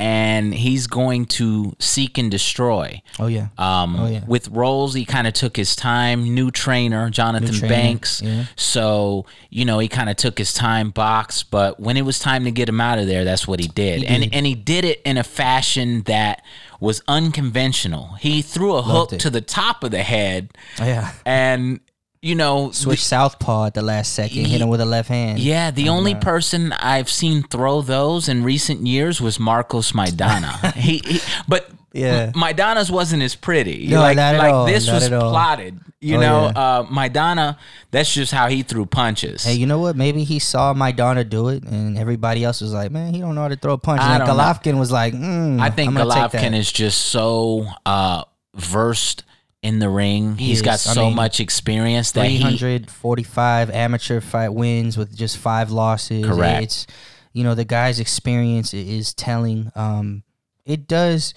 and 0.00 0.54
he's 0.54 0.86
going 0.86 1.26
to 1.26 1.76
seek 1.78 2.16
and 2.16 2.30
destroy. 2.30 3.02
Oh 3.18 3.26
yeah. 3.26 3.48
Um, 3.58 3.96
Oh, 4.00 4.06
yeah. 4.08 4.24
With 4.26 4.48
Rolls, 4.48 4.94
he 4.94 5.04
kind 5.04 5.26
of 5.26 5.34
took 5.34 5.56
his 5.56 5.76
time. 5.76 6.34
New 6.34 6.50
trainer, 6.50 7.10
Jonathan 7.10 7.52
trainer, 7.54 7.68
Banks. 7.74 8.22
yeah. 8.22 8.46
So 8.56 9.26
you 9.50 9.64
know 9.66 9.78
he 9.78 9.88
kind 9.88 10.08
of 10.08 10.16
took 10.16 10.38
his 10.38 10.54
time, 10.54 10.88
box. 10.90 11.42
But 11.42 11.78
when 11.78 11.96
it 11.98 12.02
was 12.06 12.18
time 12.18 12.44
to 12.44 12.50
get 12.50 12.68
him 12.68 12.80
out 12.80 12.98
of 12.98 13.06
there, 13.06 13.24
that's 13.24 13.46
what 13.46 13.60
he 13.60 13.68
did, 13.68 14.02
and 14.04 14.22
did. 14.22 14.34
and 14.34 14.46
he 14.46 14.54
did 14.54 14.84
it 14.86 15.02
in 15.04 15.18
a 15.18 15.24
fashion 15.24 16.02
that 16.04 16.42
was 16.80 17.02
unconventional. 17.06 18.14
He 18.20 18.40
threw 18.40 18.74
a 18.76 18.82
hook 18.82 19.12
it. 19.12 19.20
to 19.20 19.28
the 19.30 19.42
top 19.42 19.84
of 19.84 19.90
the 19.90 20.02
head, 20.02 20.56
Oh, 20.80 20.86
yeah. 20.86 21.12
and 21.26 21.80
you 22.22 22.34
know 22.34 22.70
Switch 22.72 23.02
southpaw 23.04 23.66
at 23.66 23.74
the 23.74 23.82
last 23.82 24.12
second, 24.12 24.46
hit 24.46 24.60
him 24.60 24.68
with 24.68 24.80
a 24.80 24.84
left 24.86 25.08
hand. 25.08 25.38
yeah, 25.38 25.70
the 25.70 25.88
only 25.88 26.14
person 26.14 26.72
I've 26.74 27.10
seen 27.10 27.42
throw 27.44 27.80
those 27.82 28.28
in 28.28 28.44
recent 28.44 28.86
years 28.86 29.20
was 29.20 29.38
Marcos 29.40 29.92
Maidana. 29.92 30.72
he, 30.74 30.98
he, 30.98 31.20
but 31.48 31.70
Yeah. 31.92 32.30
Maidana's 32.32 32.90
wasn't 32.90 33.22
as 33.22 33.34
pretty. 33.34 33.88
No, 33.88 34.00
like, 34.00 34.16
not 34.16 34.34
at 34.34 34.38
like 34.38 34.52
all, 34.52 34.66
this 34.66 34.86
not 34.86 34.94
was 34.94 35.04
at 35.04 35.12
all. 35.14 35.30
plotted. 35.30 35.80
You 36.02 36.16
Oh, 36.16 36.20
know, 36.20 36.42
yeah. 36.54 36.58
uh, 36.78 36.82
Maidana. 36.86 37.58
That's 37.90 38.12
just 38.12 38.32
how 38.32 38.48
he 38.48 38.62
threw 38.62 38.86
punches. 38.86 39.44
Hey, 39.44 39.54
you 39.54 39.66
know 39.66 39.78
what? 39.80 39.96
Maybe 39.96 40.24
he 40.24 40.38
saw 40.38 40.72
Maidana 40.72 41.28
do 41.28 41.48
it, 41.48 41.62
and 41.64 41.98
everybody 41.98 42.42
else 42.42 42.60
was 42.62 42.72
like, 42.72 42.90
"Man, 42.90 43.12
he 43.12 43.20
don't 43.20 43.34
know 43.34 43.42
how 43.42 43.48
to 43.48 43.56
throw 43.56 43.74
a 43.74 43.78
punch." 43.78 44.00
And 44.00 44.12
then 44.12 44.26
don't 44.26 44.36
know. 44.36 44.42
Golovkin 44.42 44.78
was 44.78 44.90
like, 44.90 45.12
mm, 45.12 45.60
I 45.60 45.68
think 45.68 45.88
I'm 45.88 45.94
gonna 45.96 46.08
take 46.30 46.40
Golovkin 46.40 46.56
is 46.56 46.72
just 46.72 47.02
so 47.06 47.66
uh, 47.84 48.24
versed 48.54 49.24
in 49.62 49.78
the 49.78 49.88
ring. 49.88 50.36
He 50.36 50.46
He's 50.46 50.58
is. 50.58 50.62
I 50.62 50.66
got 50.66 50.78
so 50.80 51.06
mean, 51.06 51.16
much 51.16 51.40
experience 51.40 52.12
that 52.12 52.26
he 52.26 52.38
345 52.38 53.70
amateur 53.70 54.20
fight 54.20 54.50
wins 54.50 54.96
with 54.96 55.14
just 55.14 55.36
five 55.38 55.70
losses. 55.70 56.24
Correct. 56.24 56.62
It's 56.62 56.86
you 57.32 57.44
know 57.44 57.54
the 57.54 57.64
guy's 57.64 58.00
experience 58.00 58.74
is 58.74 59.14
telling. 59.14 59.70
Um, 59.74 60.22
it 60.64 60.88
does. 60.88 61.34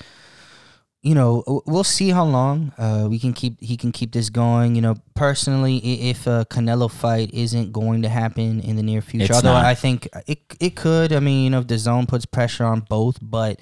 You 1.02 1.16
know, 1.16 1.44
we'll 1.66 1.84
see 1.84 2.12
how 2.12 2.24
long 2.24 2.72
uh, 2.78 3.08
we 3.10 3.20
can 3.20 3.34
keep. 3.34 3.60
He 3.60 3.76
can 3.76 3.92
keep 3.92 4.14
this 4.14 4.30
going. 4.30 4.76
You 4.76 4.82
know, 4.82 4.96
personally, 5.16 5.78
if 6.10 6.28
a 6.28 6.46
Canelo 6.50 6.90
fight 6.90 7.34
isn't 7.34 7.74
going 7.74 8.04
to 8.04 8.10
happen 8.10 8.62
in 8.62 8.78
the 8.78 8.84
near 8.84 9.02
future, 9.02 9.26
It's 9.26 9.36
although 9.36 9.52
not. 9.52 9.66
I 9.66 9.76
think 9.76 10.08
it 10.28 10.40
it 10.62 10.78
could. 10.78 11.12
I 11.12 11.20
mean, 11.20 11.44
you 11.44 11.50
know, 11.50 11.60
if 11.60 11.68
DAZN 11.68 12.08
puts 12.08 12.26
pressure 12.26 12.64
on 12.64 12.80
both, 12.80 13.18
but 13.22 13.60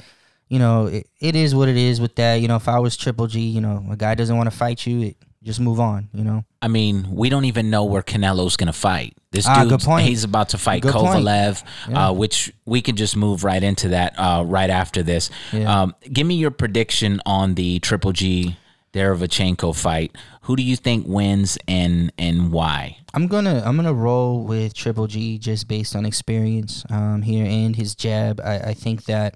you 0.51 0.59
know, 0.59 0.87
it, 0.87 1.07
it 1.21 1.37
is 1.37 1.55
what 1.55 1.69
it 1.69 1.77
is 1.77 2.01
with 2.01 2.15
that. 2.15 2.41
You 2.41 2.49
know, 2.49 2.57
if 2.57 2.67
I 2.67 2.77
was 2.77 2.97
Triple 2.97 3.27
G, 3.27 3.39
you 3.39 3.61
know, 3.61 3.85
a 3.89 3.95
guy 3.95 4.15
doesn't 4.15 4.35
want 4.35 4.51
to 4.51 4.55
fight 4.55 4.85
you, 4.85 5.01
it, 5.01 5.17
just 5.43 5.61
move 5.61 5.79
on. 5.79 6.09
You 6.13 6.25
know. 6.25 6.43
I 6.61 6.67
mean, 6.67 7.07
we 7.09 7.29
don't 7.29 7.45
even 7.45 7.69
know 7.69 7.85
where 7.85 8.01
Canelo's 8.01 8.57
going 8.57 8.67
to 8.67 8.73
fight. 8.73 9.17
This 9.31 9.47
Ah, 9.47 9.63
dude, 9.63 9.81
he's 10.01 10.25
about 10.25 10.49
to 10.49 10.57
fight 10.57 10.81
Good. 10.81 10.93
Kovalev, 10.93 11.63
uh, 11.93 12.13
which 12.13 12.51
we 12.65 12.81
can 12.81 12.97
just 12.97 13.15
move 13.15 13.45
right 13.45 13.63
into 13.63 13.87
that 13.89 14.13
uh, 14.19 14.43
right 14.45 14.69
after 14.69 15.01
this. 15.01 15.29
Yeah. 15.53 15.83
Um, 15.83 15.95
give 16.11 16.27
me 16.27 16.35
your 16.35 16.51
prediction 16.51 17.21
on 17.25 17.55
the 17.55 17.79
Triple 17.79 18.11
G 18.11 18.57
Derevchenko 18.91 19.73
fight. 19.73 20.17
Who 20.43 20.57
do 20.57 20.63
you 20.63 20.75
think 20.75 21.07
wins 21.07 21.57
and 21.65 22.11
and 22.17 22.51
why? 22.51 22.97
I'm 23.13 23.27
gonna 23.27 23.63
I'm 23.65 23.77
gonna 23.77 23.93
roll 23.93 24.43
with 24.43 24.73
Triple 24.73 25.07
G 25.07 25.37
just 25.37 25.69
based 25.69 25.95
on 25.95 26.05
experience 26.05 26.83
um, 26.89 27.21
here 27.21 27.45
and 27.45 27.73
his 27.73 27.95
jab. 27.95 28.41
I, 28.41 28.59
I 28.59 28.73
think 28.73 29.05
that 29.05 29.35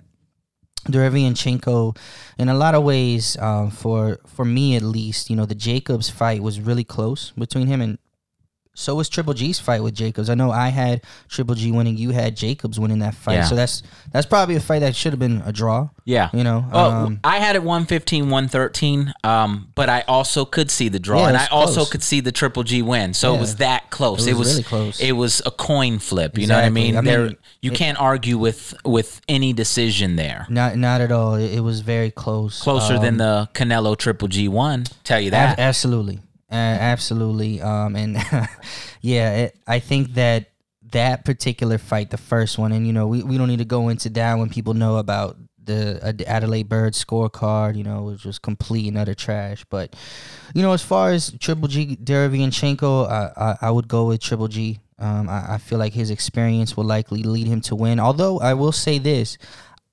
Derevianchenko, 0.84 1.98
in 2.38 2.50
a 2.50 2.54
lot 2.54 2.76
of 2.76 2.84
ways, 2.84 3.38
um, 3.38 3.72
for 3.72 4.20
for 4.28 4.46
me 4.46 4.76
at 4.76 4.84
least, 4.84 5.30
you 5.30 5.36
know, 5.36 5.46
the 5.46 5.56
Jacobs 5.56 6.10
fight 6.10 6.44
was 6.44 6.60
really 6.60 6.84
close 6.84 7.32
between 7.32 7.68
him 7.68 7.82
and. 7.82 7.98
So 8.78 8.94
was 8.94 9.10
Triple 9.10 9.34
G's 9.34 9.58
fight 9.58 9.82
with 9.82 9.96
Jacobs. 9.96 10.30
I 10.30 10.36
know 10.36 10.52
I 10.52 10.68
had 10.70 11.02
Triple 11.30 11.56
G 11.56 11.72
winning. 11.72 11.98
You 11.98 12.12
had 12.12 12.36
Jacobs 12.36 12.80
winning 12.80 13.00
that 13.00 13.16
fight. 13.16 13.36
Yeah. 13.36 13.44
So 13.46 13.56
that's 13.56 13.82
that's 14.12 14.26
probably 14.26 14.56
a 14.56 14.60
fight 14.60 14.80
that 14.80 14.96
should 14.96 15.14
have 15.14 15.20
been 15.20 15.42
a 15.46 15.52
draw. 15.54 15.90
Yeah. 16.04 16.30
You 16.34 16.44
know, 16.44 16.66
Oh, 16.72 16.92
um, 16.92 17.20
I 17.24 17.40
had 17.40 17.56
it 17.56 17.64
115, 17.64 18.30
113, 18.30 19.14
um, 19.24 19.70
but 19.76 19.90
I 19.90 20.02
also 20.08 20.46
could 20.46 20.70
see 20.70 20.90
the 20.90 21.00
draw, 21.00 21.22
Yeah, 21.22 21.28
and 21.30 21.38
I 21.38 21.42
was 21.44 21.50
also 21.78 21.86
could 21.90 22.04
see 22.04 22.20
the 22.20 22.32
Triple 22.32 22.64
G 22.64 22.82
win. 22.82 23.14
So 23.14 23.34
it 23.34 23.40
was 23.40 23.56
that 23.56 23.90
close. 23.90 24.28
It 24.28 24.32
It 24.32 24.34
was 24.34 24.40
was, 24.40 24.54
really 24.56 24.64
close. 24.64 25.00
It 25.00 25.12
was 25.14 25.42
a 25.46 25.52
coin 25.52 25.98
flip. 26.00 26.38
You 26.38 26.46
know 26.48 26.56
what 26.56 26.66
I 26.66 26.70
mean? 26.70 26.98
I 26.98 27.02
mean, 27.02 27.06
there, 27.06 27.30
you 27.62 27.72
it- 27.72 27.76
can't 27.78 27.98
argue 28.00 28.38
with 28.38 28.74
with 28.84 29.22
any 29.30 29.54
decision 29.54 30.16
there. 30.18 30.46
not 30.50 30.76
not 30.78 31.00
at 31.02 31.12
all. 31.12 31.36
It, 31.36 31.54
it 31.54 31.60
was 31.62 31.80
very 31.80 32.12
close. 32.12 32.62
Closer 32.62 32.96
Um, 32.96 33.02
than 33.02 33.18
the 33.18 33.50
Canelo 33.54 33.98
Triple 33.98 34.28
G 34.28 34.48
one. 34.48 34.84
Tell 35.06 35.20
you 35.22 35.32
that. 35.32 35.60
absolutely, 35.60 36.20
uh, 36.56 36.78
absolutely. 36.80 37.62
Um, 37.62 37.96
and 37.96 38.16
yeah, 39.02 39.36
it, 39.36 39.60
I 39.68 39.80
think 39.80 40.14
that 40.14 40.52
that 40.92 41.26
particular 41.26 41.78
fight, 41.78 42.12
the 42.12 42.18
first 42.18 42.58
one, 42.58 42.72
and 42.72 42.88
you 42.88 42.94
know, 42.94 43.08
we, 43.08 43.24
we 43.24 43.38
don't 43.38 43.50
need 43.50 43.60
to 43.60 43.66
go 43.66 43.90
into 43.90 44.10
that 44.12 44.38
when 44.38 44.50
people 44.50 44.74
know 44.74 44.98
about 44.98 45.38
the 45.62 46.00
Adalaide 46.28 46.70
Byrd 46.70 46.94
scorecard. 46.94 47.76
You 47.76 47.84
know, 47.84 48.04
which 48.04 48.24
was 48.24 48.40
complete 48.40 48.88
and 48.88 48.98
utter 48.98 49.14
trash. 49.14 49.66
But 49.70 49.96
you 50.54 50.62
know, 50.62 50.72
as 50.72 50.82
far 50.82 51.12
as 51.12 51.32
Triple 51.40 51.68
G 51.68 51.98
Derevianchenko, 51.98 53.10
I, 53.10 53.32
I 53.36 53.58
I 53.64 53.72
would 53.72 53.90
go 53.90 54.08
with 54.08 54.22
Triple 54.22 54.48
G. 54.48 54.80
Um, 54.98 55.28
I, 55.28 55.56
I 55.56 55.58
feel 55.58 55.78
like 55.78 55.92
his 55.92 56.10
experience 56.10 56.78
will 56.78 56.86
likely 56.86 57.22
lead 57.24 57.48
him 57.48 57.60
to 57.62 57.76
win. 57.76 58.00
Although 58.00 58.40
I 58.40 58.54
will 58.54 58.72
say 58.72 58.98
this. 58.98 59.38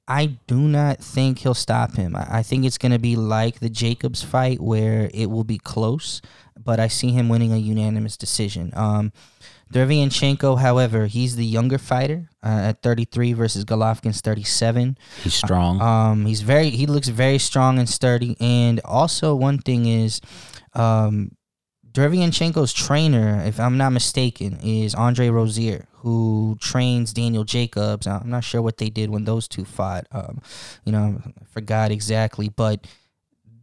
I 0.08 0.26
do 0.48 0.58
not 0.58 0.98
think 0.98 1.38
he'll 1.38 1.54
stop 1.54 1.94
him. 1.94 2.16
I 2.16 2.38
I 2.38 2.42
think 2.42 2.64
it's 2.64 2.76
going 2.76 2.92
to 2.92 2.98
be 2.98 3.14
like 3.14 3.60
the 3.60 3.70
Jacobs 3.70 4.22
fight 4.22 4.60
where 4.60 5.08
it 5.14 5.30
will 5.30 5.44
be 5.44 5.58
close, 5.58 6.20
but 6.64 6.80
I 6.80 6.88
see 6.88 7.12
him 7.12 7.28
winning 7.28 7.52
a 7.52 7.56
unanimous 7.56 8.16
decision. 8.16 8.72
Um, 8.74 9.12
Derevyanchenko, 9.72 10.60
however, 10.60 11.06
he's 11.06 11.36
the 11.36 11.46
younger 11.46 11.78
fighter 11.78 12.28
uh, 12.44 12.60
at 12.68 12.82
33 12.82 13.32
versus 13.32 13.64
Golovkin's 13.64 14.20
37. 14.20 14.98
He's 15.22 15.34
strong. 15.34 15.80
Um, 15.80 16.26
he's 16.26 16.42
very 16.42 16.68
he 16.70 16.86
looks 16.86 17.08
very 17.08 17.38
strong 17.38 17.78
and 17.78 17.88
sturdy. 17.88 18.36
And 18.38 18.80
also 18.84 19.34
one 19.34 19.58
thing 19.58 19.86
is, 19.86 20.20
um, 20.74 21.32
Derevyanchenko's 21.90 22.72
trainer, 22.72 23.42
if 23.44 23.58
I'm 23.58 23.78
not 23.78 23.90
mistaken, 23.90 24.58
is 24.62 24.94
Andre 24.94 25.28
Rozier, 25.28 25.86
who 25.96 26.56
trains 26.60 27.12
Daniel 27.12 27.44
Jacobs. 27.44 28.06
I'm 28.06 28.30
not 28.30 28.44
sure 28.44 28.60
what 28.60 28.76
they 28.76 28.90
did 28.90 29.08
when 29.08 29.24
those 29.24 29.48
two 29.48 29.64
fought. 29.64 30.06
Um, 30.12 30.42
you 30.84 30.92
know, 30.92 31.20
I 31.24 31.44
forgot 31.50 31.90
exactly, 31.90 32.50
but 32.50 32.86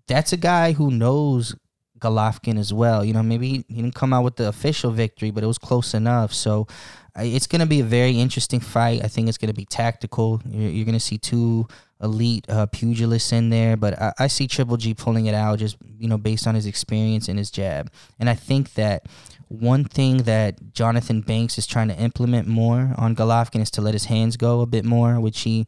that's 0.08 0.34
a 0.34 0.38
guy 0.38 0.74
who 0.74 0.90
knows 0.92 1.56
Golovkin 2.00 2.58
as 2.58 2.74
well. 2.74 3.04
You 3.04 3.14
know, 3.14 3.24
maybe 3.24 3.66
he, 3.68 3.76
didn't 3.76 3.96
come 3.96 4.14
out 4.14 4.24
with 4.24 4.36
the 4.36 4.48
official 4.48 4.92
victory, 4.92 5.32
but 5.32 5.44
it 5.44 5.48
was 5.48 5.58
close 5.58 5.94
enough. 5.94 6.34
So 6.34 6.68
it's 7.16 7.48
going 7.48 7.62
to 7.62 7.68
be 7.68 7.80
a 7.80 7.86
very 7.86 8.20
interesting 8.20 8.60
fight. 8.60 9.04
I 9.04 9.08
think 9.08 9.28
it's 9.28 9.38
going 9.38 9.54
to 9.54 9.58
be 9.58 9.66
tactical. 9.66 10.42
You're, 10.50 10.70
you're 10.70 10.86
going 10.86 10.94
to 10.94 11.00
see 11.00 11.18
two 11.18 11.68
elite 12.02 12.46
uh, 12.50 12.66
pugilists 12.68 13.34
in 13.34 13.50
there, 13.50 13.76
but 13.76 14.02
I, 14.02 14.14
I 14.20 14.28
see 14.28 14.48
Triple 14.48 14.78
G 14.78 14.94
pulling 14.94 15.26
it 15.26 15.36
out 15.36 15.60
just 15.60 15.78
you 15.98 16.08
know 16.08 16.18
based 16.18 16.48
on 16.48 16.56
his 16.56 16.66
experience 16.66 17.28
and 17.28 17.38
his 17.38 17.52
jab. 17.52 17.92
And 18.20 18.30
I 18.30 18.36
think 18.36 18.74
that 18.76 19.06
one 19.50 19.84
thing 19.84 20.18
that 20.24 20.74
Jonathan 20.74 21.22
Banks 21.22 21.58
is 21.58 21.68
trying 21.68 21.88
to 21.90 21.98
implement 21.98 22.48
more 22.48 22.94
on 22.98 23.16
Golovkin 23.16 23.62
is 23.62 23.72
to 23.72 23.82
let 23.82 23.94
his 23.94 24.06
hands 24.06 24.38
go 24.38 24.62
a 24.62 24.66
bit 24.66 24.86
more, 24.86 25.20
which 25.20 25.42
he 25.42 25.66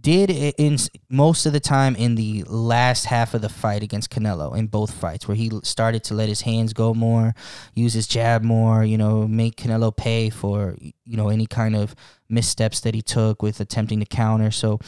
did 0.00 0.30
in 0.30 0.78
most 1.08 1.46
of 1.46 1.52
the 1.52 1.60
time 1.60 1.94
in 1.96 2.14
the 2.14 2.44
last 2.44 3.06
half 3.06 3.34
of 3.34 3.42
the 3.42 3.48
fight 3.48 3.82
against 3.82 4.10
Canelo 4.10 4.56
in 4.56 4.66
both 4.66 4.92
fights, 4.92 5.28
where 5.28 5.36
he 5.36 5.50
started 5.62 6.04
to 6.04 6.14
let 6.14 6.28
his 6.28 6.42
hands 6.42 6.72
go 6.72 6.94
more, 6.94 7.34
use 7.74 7.94
his 7.94 8.06
jab 8.06 8.42
more, 8.42 8.84
you 8.84 8.98
know, 8.98 9.26
make 9.28 9.56
Canelo 9.56 9.96
pay 9.96 10.30
for 10.30 10.76
you 10.80 11.16
know 11.16 11.28
any 11.28 11.46
kind 11.46 11.76
of 11.76 11.94
missteps 12.28 12.80
that 12.80 12.94
he 12.94 13.02
took 13.02 13.42
with 13.42 13.60
attempting 13.60 14.00
to 14.00 14.06
counter. 14.06 14.50
So 14.50 14.78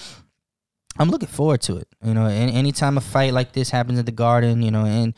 I'm 0.98 1.10
looking 1.10 1.28
forward 1.28 1.62
to 1.62 1.76
it. 1.76 1.88
You 2.04 2.14
know, 2.14 2.26
and 2.26 2.50
anytime 2.50 2.98
a 2.98 3.00
fight 3.00 3.32
like 3.32 3.52
this 3.52 3.70
happens 3.70 3.98
at 3.98 4.06
the 4.06 4.12
Garden, 4.12 4.62
you 4.62 4.70
know, 4.70 4.84
and 4.84 5.14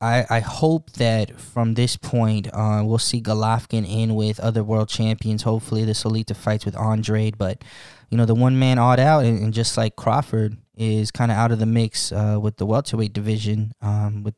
I 0.00 0.26
I 0.28 0.40
hope 0.40 0.92
that 0.92 1.40
from 1.40 1.74
this 1.74 1.96
point 1.96 2.52
on 2.52 2.86
we'll 2.86 2.98
see 2.98 3.20
Golovkin 3.22 3.88
in 3.88 4.14
with 4.14 4.38
other 4.40 4.62
world 4.62 4.88
champions. 4.88 5.42
Hopefully, 5.42 5.84
this 5.84 6.04
will 6.04 6.12
lead 6.12 6.26
to 6.28 6.34
fights 6.34 6.64
with 6.64 6.76
Andre, 6.76 7.30
but 7.30 7.62
you 8.10 8.16
know, 8.16 8.24
the 8.24 8.34
one 8.34 8.58
man 8.58 8.78
odd 8.78 9.00
out, 9.00 9.24
and, 9.24 9.38
and 9.42 9.52
just 9.52 9.76
like 9.76 9.96
Crawford 9.96 10.56
is 10.76 11.10
kind 11.10 11.30
of 11.30 11.36
out 11.36 11.50
of 11.52 11.58
the 11.58 11.66
mix 11.66 12.12
uh, 12.12 12.38
with 12.40 12.56
the 12.56 12.66
welterweight 12.66 13.12
division, 13.12 13.72
um, 13.82 14.22
with 14.22 14.34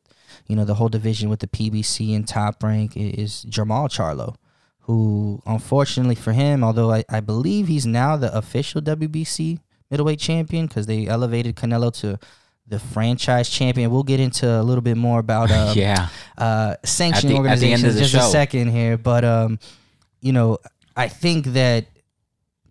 you 0.47 0.55
know 0.55 0.65
the 0.65 0.75
whole 0.75 0.89
division 0.89 1.29
with 1.29 1.39
the 1.39 1.47
PBC 1.47 2.15
and 2.15 2.27
Top 2.27 2.61
Rank 2.63 2.97
is 2.97 3.45
Jermall 3.49 3.87
Charlo, 3.89 4.35
who 4.81 5.41
unfortunately 5.45 6.15
for 6.15 6.33
him, 6.33 6.63
although 6.63 6.91
I, 6.91 7.03
I 7.09 7.19
believe 7.19 7.67
he's 7.67 7.85
now 7.85 8.17
the 8.17 8.35
official 8.35 8.81
WBC 8.81 9.59
middleweight 9.89 10.19
champion 10.19 10.67
because 10.67 10.85
they 10.85 11.07
elevated 11.07 11.55
Canelo 11.55 11.93
to 11.99 12.17
the 12.67 12.79
franchise 12.79 13.49
champion. 13.49 13.91
We'll 13.91 14.03
get 14.03 14.19
into 14.19 14.47
a 14.49 14.63
little 14.63 14.81
bit 14.81 14.95
more 14.97 15.19
about 15.19 15.51
um, 15.51 15.77
yeah. 15.77 16.07
uh, 16.37 16.75
sanctioning 16.83 17.37
At 17.37 17.43
the- 17.43 17.49
at 17.49 17.59
the 17.59 17.73
end 17.73 17.83
organizations 17.83 18.11
just 18.11 18.27
a 18.27 18.31
second 18.31 18.69
here, 18.69 18.97
but 18.97 19.23
um, 19.25 19.59
you 20.21 20.33
know, 20.33 20.57
I 20.95 21.07
think 21.07 21.47
that 21.47 21.85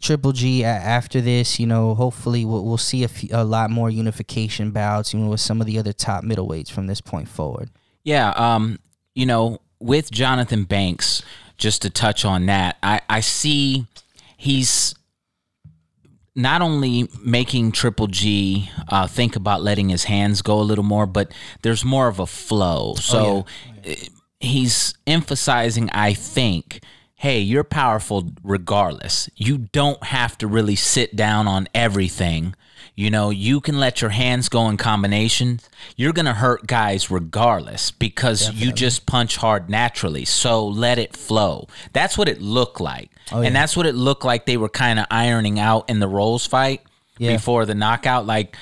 Triple 0.01 0.33
G 0.33 0.65
after 0.65 1.21
this, 1.21 1.61
you 1.61 1.67
know, 1.67 1.95
hopefully 1.95 2.45
we'll, 2.45 2.65
we'll 2.65 2.79
see 2.79 3.05
a, 3.05 3.09
few, 3.09 3.29
a 3.33 3.45
lot 3.45 3.71
more 3.71 3.91
unification 3.91 4.71
bouts, 4.71 5.13
you 5.13 5.21
know, 5.21 5.29
with 5.29 5.41
some 5.41 5.61
of 5.61 5.67
the 5.67 5.79
other 5.79 5.93
top 5.93 6.25
middleweights 6.25 6.71
from 6.71 6.87
this 6.87 7.01
point 7.01 7.29
forward. 7.29 7.71
Yeah, 8.03 8.31
um, 8.31 8.79
you 9.15 9.27
know, 9.27 9.61
with 9.79 10.11
Jonathan 10.11 10.65
Banks, 10.65 11.23
just 11.59 11.83
to 11.83 11.91
touch 11.91 12.25
on 12.25 12.47
that, 12.47 12.79
I, 12.83 13.03
I 13.09 13.21
see 13.21 13.87
he's 14.37 14.95
not 16.35 16.63
only 16.63 17.09
making 17.23 17.73
Triple 17.73 18.07
G 18.07 18.71
uh, 18.89 19.07
think 19.07 19.37
about 19.37 19.63
letting 19.63 19.91
his 19.91 20.05
hands 20.05 20.41
go 20.41 20.59
a 20.59 20.63
little 20.63 20.85
more, 20.85 21.07
but 21.07 21.33
there's 21.63 21.85
more 21.85 22.09
of 22.09 22.19
a 22.19 22.27
flow. 22.27 22.95
So 22.95 23.45
uh, 23.87 23.95
he's 24.39 24.95
emphasizing, 25.07 25.91
I 25.91 26.15
think, 26.15 26.83
hey, 27.21 27.39
you're 27.39 27.65
powerful 27.65 28.31
regardless. 28.43 29.29
You 29.37 29.59
don't 29.59 30.03
have 30.05 30.39
to 30.39 30.47
really 30.47 30.75
sit 30.75 31.15
down 31.15 31.47
on 31.47 31.69
everything. 31.75 32.55
You 32.95 33.11
know, 33.11 33.29
you 33.29 33.61
can 33.61 33.79
let 33.79 34.01
your 34.01 34.09
hands 34.09 34.49
go 34.49 34.71
in 34.71 34.79
combinations. 34.79 35.69
You're 35.97 36.15
going 36.15 36.25
to 36.25 36.33
hurt 36.33 36.67
guys 36.67 37.11
regardless 37.11 37.91
because 37.91 38.51
you 38.55 38.73
just 38.73 39.05
punch 39.05 39.37
hard 39.37 39.69
naturally. 39.69 40.25
So 40.25 40.67
let 40.67 40.99
it 40.99 41.15
flow. 41.15 41.69
That's 41.93 42.17
what 42.17 42.27
it 42.27 42.41
looked 42.41 42.81
like. 42.81 43.11
Oh, 43.31 43.43
and 43.43 43.55
that's 43.55 43.77
what 43.77 43.85
it 43.85 43.95
looked 43.95 44.25
like 44.25 44.47
they 44.47 44.57
were 44.57 44.71
kind 44.71 44.99
of 44.99 45.05
ironing 45.11 45.59
out 45.61 45.91
in 45.91 46.01
the 46.01 46.09
Rolls 46.09 46.47
fight 46.47 46.81
Yeah. 47.19 47.33
before 47.33 47.67
the 47.67 47.75
knockout. 47.75 48.25
Like 48.25 48.57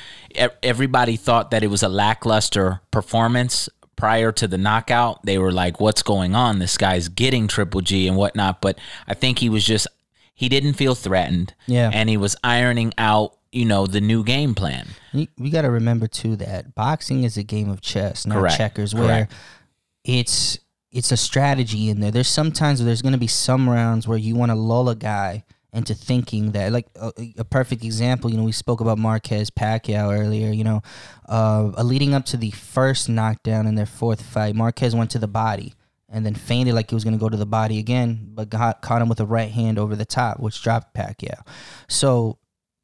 everybody 0.65 1.15
thought 1.17 1.53
that 1.53 1.63
it 1.63 1.69
was 1.69 1.85
a 1.85 1.89
lackluster 1.89 2.81
performance 2.91 3.69
prior 3.99 4.33
to 4.33 4.49
the 4.49 4.57
knockout. 4.57 5.23
They 5.25 5.37
were 5.37 5.53
like, 5.53 5.81
"What's 5.81 6.03
going 6.03 6.35
on? 6.35 6.59
This 6.59 6.79
guy's 6.79 7.09
getting 7.09 7.49
Triple 7.49 7.83
G 7.83 8.09
and 8.09 8.17
whatnot." 8.17 8.63
But 8.63 8.79
I 9.07 9.13
think 9.13 9.41
he 9.41 9.51
was 9.51 9.65
just 9.65 9.87
he 10.35 10.49
didn't 10.49 10.75
feel 10.75 10.95
threatened. 10.95 11.53
Yeah. 11.67 11.91
and 11.93 12.09
he 12.09 12.17
was 12.17 12.37
ironing 12.45 12.95
out, 12.97 13.37
you 13.53 13.65
know, 13.65 13.87
the 13.87 14.01
new 14.01 14.23
game 14.25 14.55
plan. 14.55 14.87
We 15.13 15.51
got 15.51 15.63
to 15.63 15.71
remember 15.71 16.07
too 16.07 16.37
that 16.37 16.75
boxing 16.75 17.25
is 17.25 17.37
a 17.37 17.43
game 17.43 17.69
of 17.69 17.81
chess, 17.81 18.25
not 18.25 18.39
Correct. 18.39 18.57
checkers, 18.57 18.95
where 18.95 19.05
Correct. 19.27 19.33
it's 20.05 20.59
it's 20.91 21.13
a 21.13 21.17
strategy 21.17 21.91
in 21.91 22.01
there. 22.01 22.11
There's 22.11 22.29
sometimes 22.29 22.83
there's 22.83 23.03
going 23.03 23.13
to 23.13 23.19
be 23.19 23.27
some 23.27 23.69
rounds 23.69 24.09
where 24.09 24.17
you 24.17 24.35
want 24.37 24.51
to 24.51 24.55
lull 24.57 24.89
a 24.89 24.95
guy 24.95 25.45
into 25.73 25.95
thinking 25.95 26.53
that, 26.53 26.73
like 26.73 26.87
a, 26.97 27.13
a 27.39 27.45
perfect 27.45 27.85
example. 27.85 28.31
You 28.31 28.37
know, 28.37 28.45
we 28.45 28.53
spoke 28.53 28.81
about 28.81 28.99
Marquez 28.99 29.51
Pacquiao 29.51 30.19
earlier. 30.19 30.53
You 30.53 30.65
know, 30.65 30.83
uh, 31.29 31.73
uh, 31.77 31.83
leading 31.83 32.15
up 32.15 32.25
to 32.27 32.37
the 32.37 32.51
first 32.51 33.09
knockdown 33.09 33.67
in 33.67 33.75
their 33.75 33.87
fourth 33.87 34.23
fight, 34.23 34.55
Marquez 34.55 34.95
went 34.95 35.11
to 35.13 35.19
the 35.19 35.29
body. 35.29 35.75
And 36.11 36.25
then 36.25 36.35
feinted 36.35 36.73
like 36.73 36.89
he 36.89 36.95
was 36.95 37.05
going 37.05 37.19
to 37.19 37.21
go 37.21 37.29
to 37.29 37.37
the 37.37 37.45
body 37.45 37.79
again, 37.79 38.31
but 38.33 38.49
got, 38.49 38.81
caught 38.81 39.03
him 39.03 39.11
with 39.11 39.21
a 39.21 39.27
right 39.27 39.51
hand 39.51 39.79
over 39.79 39.95
the 39.95 40.07
top, 40.07 40.41
which 40.41 40.63
dropped 40.63 40.95
Pacquiao. 40.95 41.47
So 41.87 42.39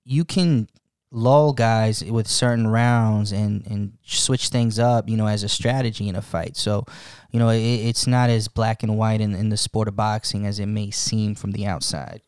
you 0.05 0.27
can 0.27 0.69
lull 1.11 1.55
guys 1.55 2.05
with 2.05 2.27
certain 2.27 2.67
rounds 2.67 3.33
and 3.33 3.65
and 3.67 3.93
switch 4.05 4.49
things 4.49 4.79
up, 4.79 5.09
you 5.09 5.17
know, 5.17 5.27
as 5.27 5.43
a 5.43 5.49
strategy 5.49 6.09
in 6.09 6.17
a 6.17 6.21
fight. 6.21 6.57
So, 6.57 6.85
you 7.31 7.39
know, 7.39 7.49
it, 7.49 7.61
it's 7.61 8.07
not 8.07 8.29
as 8.29 8.49
black 8.49 8.83
and 8.83 8.99
white 8.99 9.23
in, 9.23 9.35
in 9.35 9.49
the 9.49 9.57
sport 9.57 9.89
of 9.89 9.97
boxing 9.97 10.45
as 10.45 10.59
it 10.59 10.67
may 10.67 10.91
seem 10.91 11.35
from 11.35 11.53
the 11.53 11.67
outside. 11.67 12.21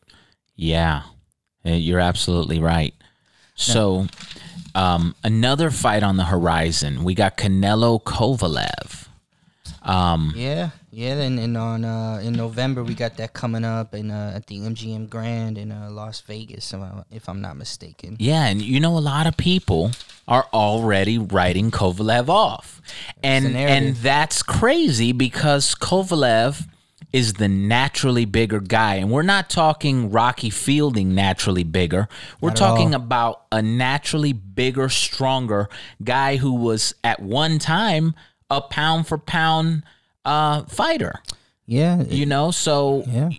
Yeah, 0.57 1.03
Uh, 1.65 1.71
you're 1.71 1.99
absolutely 2.01 2.59
right. 2.59 2.93
So, 3.55 4.07
um, 4.75 5.15
another 5.23 5.71
fight 5.71 6.03
on 6.03 6.17
the 6.17 6.25
horizon. 6.25 7.03
We 7.03 7.13
got 7.15 7.37
Canelo 7.37 8.01
Kovalev. 8.03 9.07
Um, 9.81 10.33
Yeah, 10.35 10.71
yeah. 10.91 11.13
And, 11.21 11.39
and 11.39 11.55
on 11.57 11.85
uh, 11.85 12.19
in 12.23 12.33
November 12.33 12.83
we 12.83 12.93
got 12.93 13.15
that 13.17 13.33
coming 13.33 13.63
up 13.63 13.93
in 13.95 14.11
uh, 14.11 14.33
at 14.35 14.47
the 14.47 14.59
MGM 14.59 15.09
Grand 15.09 15.57
in 15.57 15.71
uh, 15.71 15.89
Las 15.91 16.21
Vegas, 16.21 16.73
if 17.11 17.29
I'm- 17.29 17.41
not 17.41 17.55
mistaken. 17.57 18.17
Yeah, 18.19 18.45
and 18.47 18.61
you 18.61 18.79
know 18.79 18.97
a 18.97 18.99
lot 18.99 19.27
of 19.27 19.37
people 19.37 19.91
are 20.27 20.45
already 20.53 21.17
writing 21.17 21.71
Kovalev 21.71 22.27
off. 22.29 22.81
And 23.23 23.55
and 23.55 23.95
that's 23.97 24.43
crazy 24.43 25.11
because 25.13 25.73
Kovalev 25.75 26.67
is 27.17 27.33
the 27.33 27.47
naturally 27.47 28.25
bigger 28.25 28.59
guy. 28.59 28.95
And 28.95 29.09
we're 29.09 29.23
not 29.23 29.49
talking 29.49 30.11
Rocky 30.11 30.51
Fielding 30.51 31.15
naturally 31.15 31.63
bigger. 31.63 32.07
We're 32.39 32.49
Not 32.49 32.57
talking 32.57 32.93
about 32.93 33.45
a 33.51 33.59
naturally 33.59 34.33
bigger, 34.33 34.87
stronger 34.87 35.67
guy 36.03 36.35
who 36.35 36.53
was 36.53 36.93
at 37.03 37.19
one 37.19 37.57
time 37.57 38.13
a 38.51 38.61
pound 38.61 39.07
for 39.07 39.17
pound 39.17 39.81
uh 40.25 40.65
fighter. 40.65 41.15
Yeah, 41.65 42.03
You 42.03 42.27
know, 42.27 42.51
so 42.51 43.03
yeah. 43.07 43.29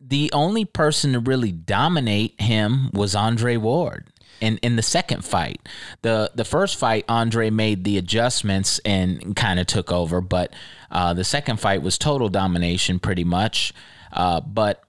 the 0.00 0.30
only 0.32 0.64
person 0.64 1.12
to 1.12 1.20
really 1.20 1.52
dominate 1.52 2.40
him 2.40 2.90
was 2.94 3.14
Andre 3.14 3.58
Ward. 3.58 4.08
In, 4.40 4.58
in 4.58 4.76
the 4.76 4.82
second 4.82 5.24
fight, 5.24 5.60
the 6.02 6.30
the 6.34 6.44
first 6.44 6.76
fight, 6.76 7.04
Andre 7.08 7.50
made 7.50 7.84
the 7.84 7.98
adjustments 7.98 8.78
and 8.84 9.34
kind 9.34 9.58
of 9.58 9.66
took 9.66 9.90
over, 9.90 10.20
but 10.20 10.52
uh, 10.90 11.14
the 11.14 11.24
second 11.24 11.58
fight 11.58 11.82
was 11.82 11.98
total 11.98 12.28
domination, 12.28 12.98
pretty 13.00 13.24
much. 13.24 13.72
Uh, 14.12 14.40
but 14.40 14.82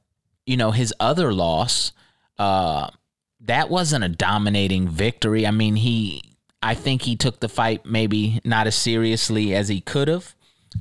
you 0.46 0.58
know, 0.58 0.72
his 0.72 0.94
other 1.00 1.32
loss, 1.32 1.92
uh, 2.40 2.90
that 3.42 3.70
wasn't 3.70 4.04
a 4.04 4.10
dominating 4.10 4.88
victory. 4.88 5.46
I 5.46 5.52
mean, 5.52 5.76
he, 5.76 6.24
I 6.62 6.74
think 6.74 7.04
he 7.04 7.16
took 7.16 7.40
the 7.40 7.50
fight 7.50 7.86
maybe 7.86 8.42
not 8.44 8.68
as 8.68 8.76
seriously 8.76 9.54
as 9.54 9.68
he 9.68 9.80
could 9.80 10.08
have, 10.08 10.36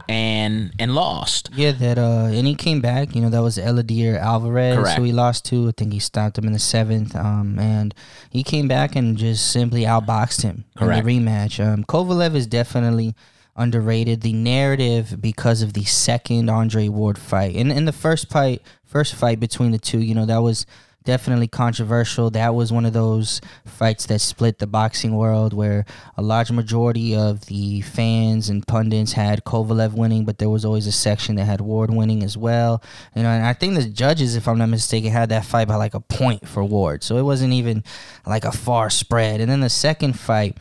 and 0.09 0.73
and 0.79 0.95
lost. 0.95 1.51
Yeah, 1.55 1.73
that 1.73 1.99
uh, 1.99 2.29
and 2.31 2.47
he 2.47 2.55
came 2.55 2.81
back. 2.81 3.15
You 3.15 3.23
know, 3.23 3.31
that 3.31 3.43
was 3.43 3.59
Eleider 3.59 4.19
Alvarez, 4.19 4.77
Correct. 4.77 4.99
who 4.99 5.05
he 5.05 5.13
lost 5.13 5.45
to. 5.47 5.69
I 5.69 5.73
think 5.77 5.93
he 5.93 5.99
stopped 5.99 6.39
him 6.39 6.47
in 6.47 6.53
the 6.53 6.59
seventh. 6.59 7.15
Um, 7.17 7.59
and 7.59 7.95
he 8.31 8.43
came 8.43 8.69
back 8.69 8.97
and 8.97 9.17
just 9.17 9.51
simply 9.51 9.83
outboxed 9.83 10.43
him 10.43 10.65
Correct. 10.77 11.07
in 11.07 11.25
the 11.25 11.31
rematch. 11.31 11.65
Um, 11.65 11.85
Kovalev 11.85 12.35
is 12.35 12.47
definitely 12.47 13.15
underrated. 13.57 14.21
The 14.21 14.33
narrative 14.33 15.21
because 15.21 15.63
of 15.63 15.73
the 15.73 15.85
second 15.85 16.49
Andre 16.49 16.89
Ward 16.89 17.19
fight, 17.19 17.57
and 17.57 17.73
in 17.73 17.85
the 17.85 17.93
first 17.93 18.29
fight, 18.29 18.63
first 18.85 19.15
fight 19.15 19.41
between 19.41 19.73
the 19.73 19.79
two, 19.79 20.01
you 20.01 20.15
know, 20.15 20.27
that 20.27 20.43
was 20.43 20.65
definitely 21.09 21.49
controversial. 21.49 22.29
That 22.29 22.55
was 22.55 22.71
one 22.71 22.85
of 22.85 22.93
those 22.93 23.41
fights 23.65 24.05
that 24.07 24.19
split 24.19 24.59
the 24.59 24.67
boxing 24.67 25.17
world 25.17 25.55
where 25.55 25.87
a 26.19 26.23
large 26.23 26.51
majority 26.51 27.17
of 27.17 27.47
the 27.47 27.81
fans 27.81 28.51
and 28.51 28.67
pundits 28.67 29.13
had 29.13 29.43
Kovalev 29.43 29.95
winning, 29.95 30.27
but 30.27 30.37
there 30.37 30.51
was 30.51 30.67
always 30.67 30.87
a 30.87 30.93
section 30.93 31.37
that 31.37 31.47
had 31.47 31.63
Ward 31.63 31.89
winning 31.89 32.23
as 32.23 32.37
well. 32.37 32.83
You 33.17 33.23
know, 33.23 33.31
and 33.31 33.47
I 33.47 33.55
think 33.55 33.75
the 33.75 33.89
judges, 33.89 34.37
if 34.37 34.47
I'm 34.47 34.59
not 34.59 34.69
mistaken, 34.69 35.11
had 35.11 35.31
that 35.31 35.47
fight 35.47 35.67
by 35.67 35.77
like 35.77 35.95
a 35.95 36.01
point 36.01 36.47
for 36.47 36.63
Ward. 36.63 37.03
So 37.03 37.17
it 37.17 37.23
wasn't 37.23 37.55
even 37.55 37.85
like 38.27 38.45
a 38.45 38.53
far 38.53 38.91
spread. 38.91 39.41
And 39.41 39.51
then 39.51 39.61
the 39.61 39.71
second 39.71 40.13
fight, 40.13 40.59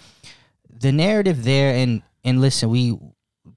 the 0.69 0.93
narrative 0.93 1.43
there 1.43 1.75
and 1.75 2.03
and 2.23 2.39
listen, 2.39 2.69
we 2.69 2.97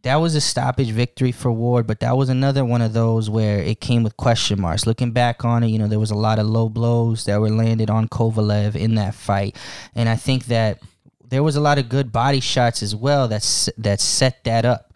that 0.02 0.16
was 0.16 0.34
a 0.34 0.40
stoppage 0.40 0.90
victory 0.90 1.32
for 1.32 1.52
Ward, 1.52 1.86
but 1.86 2.00
that 2.00 2.16
was 2.16 2.28
another 2.28 2.64
one 2.64 2.82
of 2.82 2.92
those 2.92 3.28
where 3.28 3.58
it 3.58 3.80
came 3.80 4.02
with 4.02 4.16
question 4.16 4.60
marks. 4.60 4.86
Looking 4.86 5.12
back 5.12 5.44
on 5.44 5.62
it, 5.62 5.68
you 5.68 5.78
know, 5.78 5.88
there 5.88 5.98
was 5.98 6.10
a 6.10 6.16
lot 6.16 6.38
of 6.38 6.46
low 6.46 6.68
blows 6.68 7.24
that 7.26 7.40
were 7.40 7.50
landed 7.50 7.90
on 7.90 8.08
Kovalev 8.08 8.76
in 8.76 8.94
that 8.94 9.14
fight, 9.14 9.56
and 9.94 10.08
I 10.08 10.16
think 10.16 10.46
that 10.46 10.80
there 11.28 11.42
was 11.42 11.56
a 11.56 11.60
lot 11.60 11.78
of 11.78 11.88
good 11.88 12.12
body 12.12 12.40
shots 12.40 12.82
as 12.82 12.94
well 12.94 13.28
that 13.28 13.68
that 13.78 14.00
set 14.00 14.44
that 14.44 14.64
up. 14.64 14.92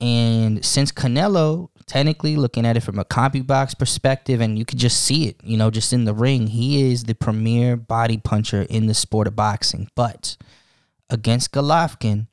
And 0.00 0.64
since 0.64 0.90
Canelo, 0.90 1.68
technically 1.86 2.36
looking 2.36 2.66
at 2.66 2.76
it 2.76 2.82
from 2.82 2.98
a 2.98 3.04
CompuBox 3.04 3.78
perspective, 3.78 4.40
and 4.40 4.58
you 4.58 4.64
could 4.64 4.78
just 4.78 5.02
see 5.02 5.28
it, 5.28 5.36
you 5.44 5.56
know, 5.56 5.70
just 5.70 5.92
in 5.92 6.04
the 6.04 6.14
ring, 6.14 6.48
he 6.48 6.90
is 6.90 7.04
the 7.04 7.14
premier 7.14 7.76
body 7.76 8.18
puncher 8.18 8.62
in 8.62 8.86
the 8.86 8.94
sport 8.94 9.28
of 9.28 9.36
boxing. 9.36 9.88
But 9.94 10.36
against 11.08 11.52
Golovkin, 11.52 12.26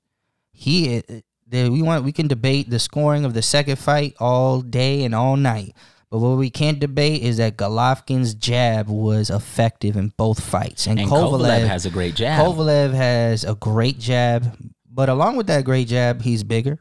he 0.51 1.03
we 1.51 1.81
want 1.81 2.03
we 2.03 2.11
can 2.11 2.27
debate 2.27 2.69
the 2.69 2.79
scoring 2.79 3.25
of 3.25 3.33
the 3.33 3.41
second 3.41 3.77
fight 3.77 4.15
all 4.19 4.61
day 4.61 5.03
and 5.03 5.15
all 5.15 5.35
night. 5.35 5.75
But 6.11 6.19
what 6.19 6.37
we 6.37 6.49
can't 6.49 6.79
debate 6.79 7.21
is 7.21 7.37
that 7.37 7.55
Golovkin's 7.55 8.33
jab 8.33 8.89
was 8.89 9.29
effective 9.29 9.95
in 9.95 10.11
both 10.17 10.39
fights, 10.39 10.87
and, 10.87 10.99
And 10.99 11.07
Kovalev, 11.07 11.41
Kovalev 11.41 11.67
has 11.67 11.85
a 11.85 11.91
great 11.91 12.15
jab. 12.15 12.43
Kovalev 12.43 12.93
has 12.93 13.43
a 13.43 13.53
great 13.53 13.99
jab, 13.99 14.57
but 14.91 15.07
along 15.09 15.35
with 15.35 15.45
that 15.47 15.65
great 15.65 15.87
jab, 15.87 16.23
he's 16.23 16.43
bigger. 16.43 16.79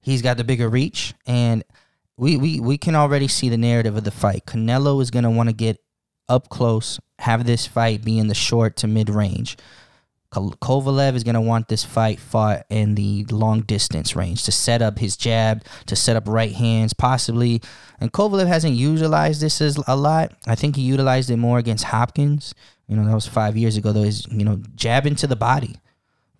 He's 0.00 0.22
got 0.22 0.36
the 0.36 0.44
bigger 0.44 0.68
reach, 0.68 1.12
and 1.26 1.64
we 2.16 2.36
we 2.36 2.60
we 2.60 2.78
can 2.78 2.94
already 2.94 3.26
see 3.26 3.48
the 3.48 3.58
narrative 3.58 3.96
of 3.96 4.04
the 4.04 4.12
fight. 4.12 4.46
Canelo 4.46 5.02
is 5.02 5.10
gonna 5.10 5.30
want 5.30 5.48
to 5.48 5.54
get 5.54 5.78
up 6.28 6.48
close, 6.48 7.00
have 7.18 7.46
this 7.46 7.66
fight 7.66 8.04
be 8.04 8.18
in 8.18 8.28
the 8.28 8.34
short 8.34 8.76
to 8.76 8.86
mid 8.86 9.10
range. 9.10 9.56
Ko- 10.30 10.50
Kovalev 10.60 11.14
is 11.14 11.24
going 11.24 11.34
to 11.36 11.40
want 11.40 11.68
this 11.68 11.84
fight 11.84 12.20
fought 12.20 12.66
in 12.68 12.94
the 12.96 13.24
long 13.30 13.62
distance 13.62 14.14
range 14.14 14.44
to 14.44 14.52
set 14.52 14.82
up 14.82 14.98
his 14.98 15.16
jab, 15.16 15.64
to 15.86 15.96
set 15.96 16.16
up 16.16 16.24
right 16.28 16.52
hands, 16.52 16.92
possibly. 16.92 17.62
And 18.00 18.12
Kovalev 18.12 18.46
hasn't 18.46 18.74
utilized 18.74 19.40
this 19.40 19.60
as 19.60 19.78
a 19.86 19.96
lot. 19.96 20.32
I 20.46 20.54
think 20.54 20.76
he 20.76 20.82
utilized 20.82 21.30
it 21.30 21.36
more 21.38 21.58
against 21.58 21.84
Hopkins. 21.84 22.54
You 22.88 22.96
know, 22.96 23.06
that 23.06 23.14
was 23.14 23.26
five 23.26 23.56
years 23.56 23.76
ago. 23.76 23.92
Though, 23.92 24.02
is 24.02 24.26
you 24.30 24.44
know, 24.44 24.60
jabbing 24.74 25.14
to 25.16 25.26
the 25.26 25.36
body, 25.36 25.76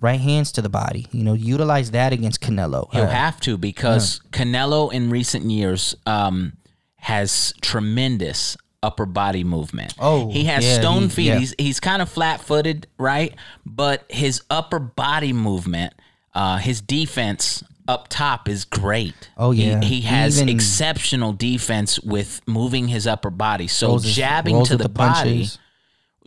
right 0.00 0.20
hands 0.20 0.52
to 0.52 0.62
the 0.62 0.68
body. 0.68 1.06
You 1.10 1.24
know, 1.24 1.34
utilize 1.34 1.90
that 1.92 2.12
against 2.12 2.40
Canelo. 2.40 2.92
He'll 2.92 3.04
Uh, 3.04 3.08
have 3.08 3.40
to 3.40 3.56
because 3.58 4.20
Canelo 4.32 4.92
in 4.92 5.10
recent 5.10 5.50
years 5.50 5.94
um, 6.06 6.54
has 6.96 7.52
tremendous 7.62 8.56
upper 8.82 9.06
body 9.06 9.44
movement. 9.44 9.94
Oh, 9.98 10.30
he 10.30 10.44
has 10.44 10.64
yeah, 10.64 10.80
stone 10.80 11.04
he- 11.04 11.08
feet. 11.08 11.26
yeah. 11.26 11.38
He's 11.38 11.54
he's 11.58 11.80
kind 11.80 12.00
of 12.02 12.08
flat 12.08 12.40
footed, 12.40 12.86
right? 12.98 13.34
But 13.66 14.04
his 14.08 14.42
upper 14.50 14.78
body 14.78 15.32
movement, 15.32 15.94
uh, 16.34 16.58
his 16.58 16.80
defense 16.80 17.64
up 17.88 18.06
top 18.08 18.48
is 18.48 18.64
great. 18.66 19.30
Oh, 19.38 19.50
yeah. 19.50 19.80
he, 19.80 19.96
He 19.96 20.00
has 20.02 20.36
even- 20.42 20.54
exceptional 20.54 21.32
defense 21.32 21.98
with 22.00 22.40
moving 22.46 22.88
his 22.88 23.06
upper 23.06 23.30
body. 23.30 23.66
So 23.66 23.88
rolls 23.88 24.04
jabbing 24.04 24.56
rolls 24.56 24.68
to 24.68 24.74
with 24.76 24.82
the, 24.82 24.88
body 24.90 25.48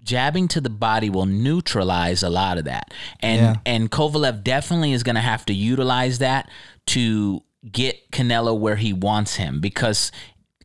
jabbing 0.04 0.48
to 0.48 0.60
the 0.60 0.70
body 0.72 1.10
will 1.12 1.28
neutralize 1.28 2.24
a 2.24 2.30
lot 2.30 2.58
of 2.58 2.66
that. 2.66 2.94
And 3.20 3.42
Yeah. 3.42 3.56
and 3.66 3.92
Kovalev 3.92 4.44
definitely 4.44 4.94
is 4.94 5.04
going 5.04 5.16
to 5.16 5.22
have 5.22 5.46
to 5.46 5.54
utilize 5.54 6.18
that 6.20 6.50
to 6.88 7.44
get 7.72 8.10
Canelo 8.12 8.58
where 8.58 8.76
he 8.78 8.92
wants 8.92 9.36
him 9.36 9.60
because 9.60 10.12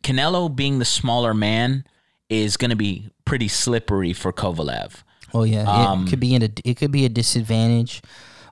Canelo 0.06 0.54
being 0.54 0.78
the 0.78 0.84
smaller 0.84 1.34
man 1.34 1.84
is 2.28 2.56
going 2.56 2.70
to 2.70 2.76
be 2.76 3.10
pretty 3.24 3.48
slippery 3.48 4.12
for 4.12 4.32
Kovalev. 4.32 5.02
Oh 5.34 5.42
yeah, 5.42 5.64
Um, 5.64 6.06
it 6.06 6.10
could 6.10 6.20
be 6.20 6.34
in 6.34 6.42
a 6.44 6.48
it 6.64 6.76
could 6.76 6.92
be 6.92 7.04
a 7.04 7.08
disadvantage 7.08 8.00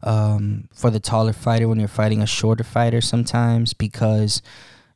um, 0.03 0.69
for 0.75 0.91
the 0.91 0.99
taller 1.01 1.33
fighter 1.33 1.69
when 1.69 1.79
you're 1.79 1.87
fighting 1.89 2.21
a 2.21 2.27
shorter 2.27 2.65
fighter 2.65 3.01
sometimes 3.01 3.73
because 3.73 4.43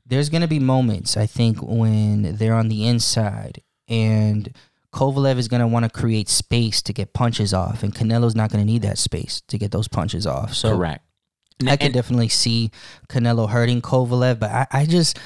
there's 0.05 0.29
gonna 0.29 0.49
be 0.49 0.59
moments 0.59 1.17
I 1.17 1.27
think 1.27 1.59
when 1.63 2.35
they're 2.37 2.55
on 2.55 2.69
the 2.69 2.87
inside 2.87 3.63
and 3.87 4.53
Kovalev 4.93 5.39
is 5.39 5.47
gonna 5.49 5.69
want 5.69 5.85
to 5.85 5.91
create 5.91 6.29
space 6.29 6.83
to 6.83 6.93
get 6.93 7.13
punches 7.13 7.55
off, 7.55 7.83
and 7.85 7.95
Canelo's 7.95 8.35
not 8.35 8.51
gonna 8.51 8.65
need 8.65 8.83
that 8.83 8.99
space 8.99 9.41
to 9.49 9.57
get 9.59 9.71
those 9.71 9.87
punches 9.87 10.27
off. 10.27 10.55
So 10.55 10.77
Correct. 10.77 11.05
I 11.67 11.77
can 11.77 11.87
And- 11.87 11.95
definitely 11.95 12.29
see 12.29 12.71
Canelo 13.09 13.49
hurting 13.49 13.81
Kovalev, 13.81 14.41
but 14.41 14.51
I, 14.51 14.67
I 14.73 14.87
just 14.87 15.19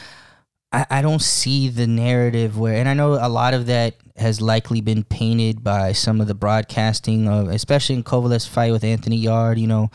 I, 0.73 0.87
I 0.91 1.03
don't 1.03 1.23
see 1.23 1.69
the 1.69 1.87
narrative 1.87 2.59
where 2.59 2.75
and 2.75 2.89
I 2.89 2.95
know 2.95 3.15
a 3.15 3.29
lot 3.29 3.55
of 3.55 3.67
that 3.67 3.95
has 4.17 4.41
likely 4.41 4.81
been 4.81 5.05
painted 5.05 5.65
by 5.65 5.93
some 5.93 6.21
of 6.21 6.27
the 6.27 6.35
broadcasting 6.35 7.29
of 7.29 7.49
especially 7.49 7.97
in 7.97 8.05
Kovalev's 8.05 8.47
fight 8.47 8.73
with 8.73 8.85
Anthony 8.85 9.17
Yarde, 9.17 9.59
you 9.59 9.67
know. 9.67 9.91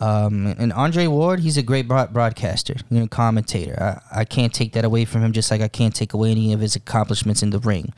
Um, 0.00 0.46
and 0.58 0.72
Andre 0.72 1.08
Ward, 1.08 1.40
he's 1.40 1.56
a 1.56 1.62
great 1.62 1.88
broad- 1.88 2.12
broadcaster, 2.12 2.76
you 2.88 3.00
know, 3.00 3.06
commentator. 3.08 4.00
I, 4.12 4.20
I 4.20 4.24
can't 4.24 4.54
take 4.54 4.72
that 4.74 4.84
away 4.84 5.04
from 5.04 5.22
him, 5.22 5.32
just 5.32 5.50
like 5.50 5.60
I 5.60 5.66
can't 5.66 5.94
take 5.94 6.14
away 6.14 6.30
any 6.30 6.52
of 6.52 6.60
his 6.60 6.76
accomplishments 6.76 7.42
in 7.42 7.50
the 7.50 7.58
ring. 7.58 7.92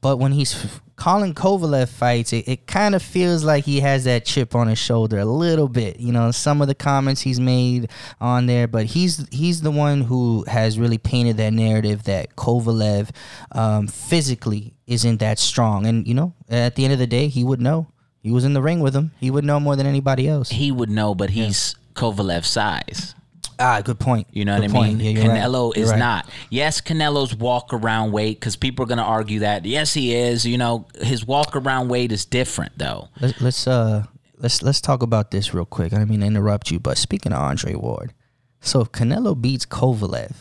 But 0.00 0.18
when 0.18 0.32
he's 0.32 0.80
calling 1.02 1.34
Kovalev 1.34 1.88
fights, 1.88 2.32
it, 2.32 2.46
it 2.46 2.66
kind 2.68 2.94
of 2.94 3.02
feels 3.02 3.42
like 3.42 3.64
he 3.64 3.80
has 3.80 4.04
that 4.04 4.24
chip 4.24 4.54
on 4.54 4.68
his 4.68 4.78
shoulder 4.78 5.18
a 5.18 5.24
little 5.24 5.68
bit. 5.68 5.98
You 5.98 6.12
know, 6.12 6.30
some 6.30 6.62
of 6.62 6.68
the 6.68 6.76
comments 6.76 7.20
he's 7.20 7.40
made 7.40 7.90
on 8.20 8.46
there, 8.46 8.68
but 8.68 8.86
he's 8.86 9.26
he's 9.32 9.62
the 9.62 9.72
one 9.72 10.02
who 10.02 10.44
has 10.46 10.78
really 10.78 10.98
painted 10.98 11.38
that 11.38 11.52
narrative 11.52 12.04
that 12.04 12.36
Kovalev 12.36 13.10
um, 13.50 13.88
physically 13.88 14.74
isn't 14.86 15.18
that 15.18 15.40
strong. 15.40 15.86
And 15.86 16.06
you 16.06 16.14
know, 16.14 16.34
at 16.48 16.76
the 16.76 16.84
end 16.84 16.92
of 16.92 17.00
the 17.00 17.08
day, 17.08 17.26
he 17.26 17.42
would 17.42 17.60
know. 17.60 17.88
He 18.20 18.30
was 18.30 18.44
in 18.44 18.52
the 18.52 18.62
ring 18.62 18.78
with 18.78 18.94
him. 18.94 19.10
He 19.18 19.28
would 19.28 19.44
know 19.44 19.58
more 19.58 19.74
than 19.74 19.88
anybody 19.88 20.28
else. 20.28 20.50
he 20.50 20.70
would 20.70 20.88
know, 20.88 21.16
but 21.16 21.30
he's 21.30 21.74
Kovalev's 21.94 22.46
size. 22.46 23.16
Ah, 23.62 23.80
good 23.80 23.98
point. 24.00 24.26
You 24.32 24.44
know 24.44 24.56
Good 24.60 24.70
what 24.72 24.76
I 24.76 24.80
point. 24.80 24.98
mean? 24.98 25.16
Yeah, 25.16 25.22
you're 25.22 25.32
right. 25.32 25.42
Canelo 25.42 25.76
is 25.76 25.90
right. 25.90 25.98
not. 25.98 26.28
Yes, 26.50 26.80
Canelo's 26.80 27.34
walk 27.34 27.72
around 27.72 28.10
weight 28.12 28.40
because 28.40 28.56
people 28.56 28.82
are 28.84 28.86
going 28.88 28.98
to 28.98 29.04
argue 29.04 29.38
that. 29.40 29.64
Yes, 29.64 29.94
he 29.94 30.14
is. 30.14 30.44
You 30.44 30.58
know, 30.58 30.86
his 31.00 31.24
walk 31.24 31.54
around 31.54 31.88
weight 31.88 32.10
is 32.10 32.24
different 32.24 32.72
though. 32.76 33.08
Let's 33.20 33.40
let's 33.40 33.66
uh 33.68 34.04
let's 34.38 34.62
let's 34.62 34.80
talk 34.80 35.02
about 35.02 35.30
this 35.30 35.54
real 35.54 35.64
quick. 35.64 35.92
I 35.92 35.98
didn't 35.98 36.10
mean 36.10 36.20
to 36.20 36.26
interrupt 36.26 36.70
you, 36.72 36.80
but 36.80 36.98
speaking 36.98 37.32
of 37.32 37.38
Andre 37.38 37.74
Ward, 37.74 38.12
so 38.60 38.80
if 38.80 38.90
Canelo 38.90 39.40
beats 39.40 39.64
Kovalev, 39.64 40.32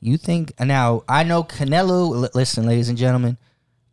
you 0.00 0.16
think 0.16 0.52
now 0.58 1.02
I 1.08 1.24
know 1.24 1.44
Canelo. 1.44 2.08
li- 2.22 2.28
Listen, 2.34 2.64
ladies 2.66 2.88
and 2.88 2.96
gentlemen, 2.96 3.36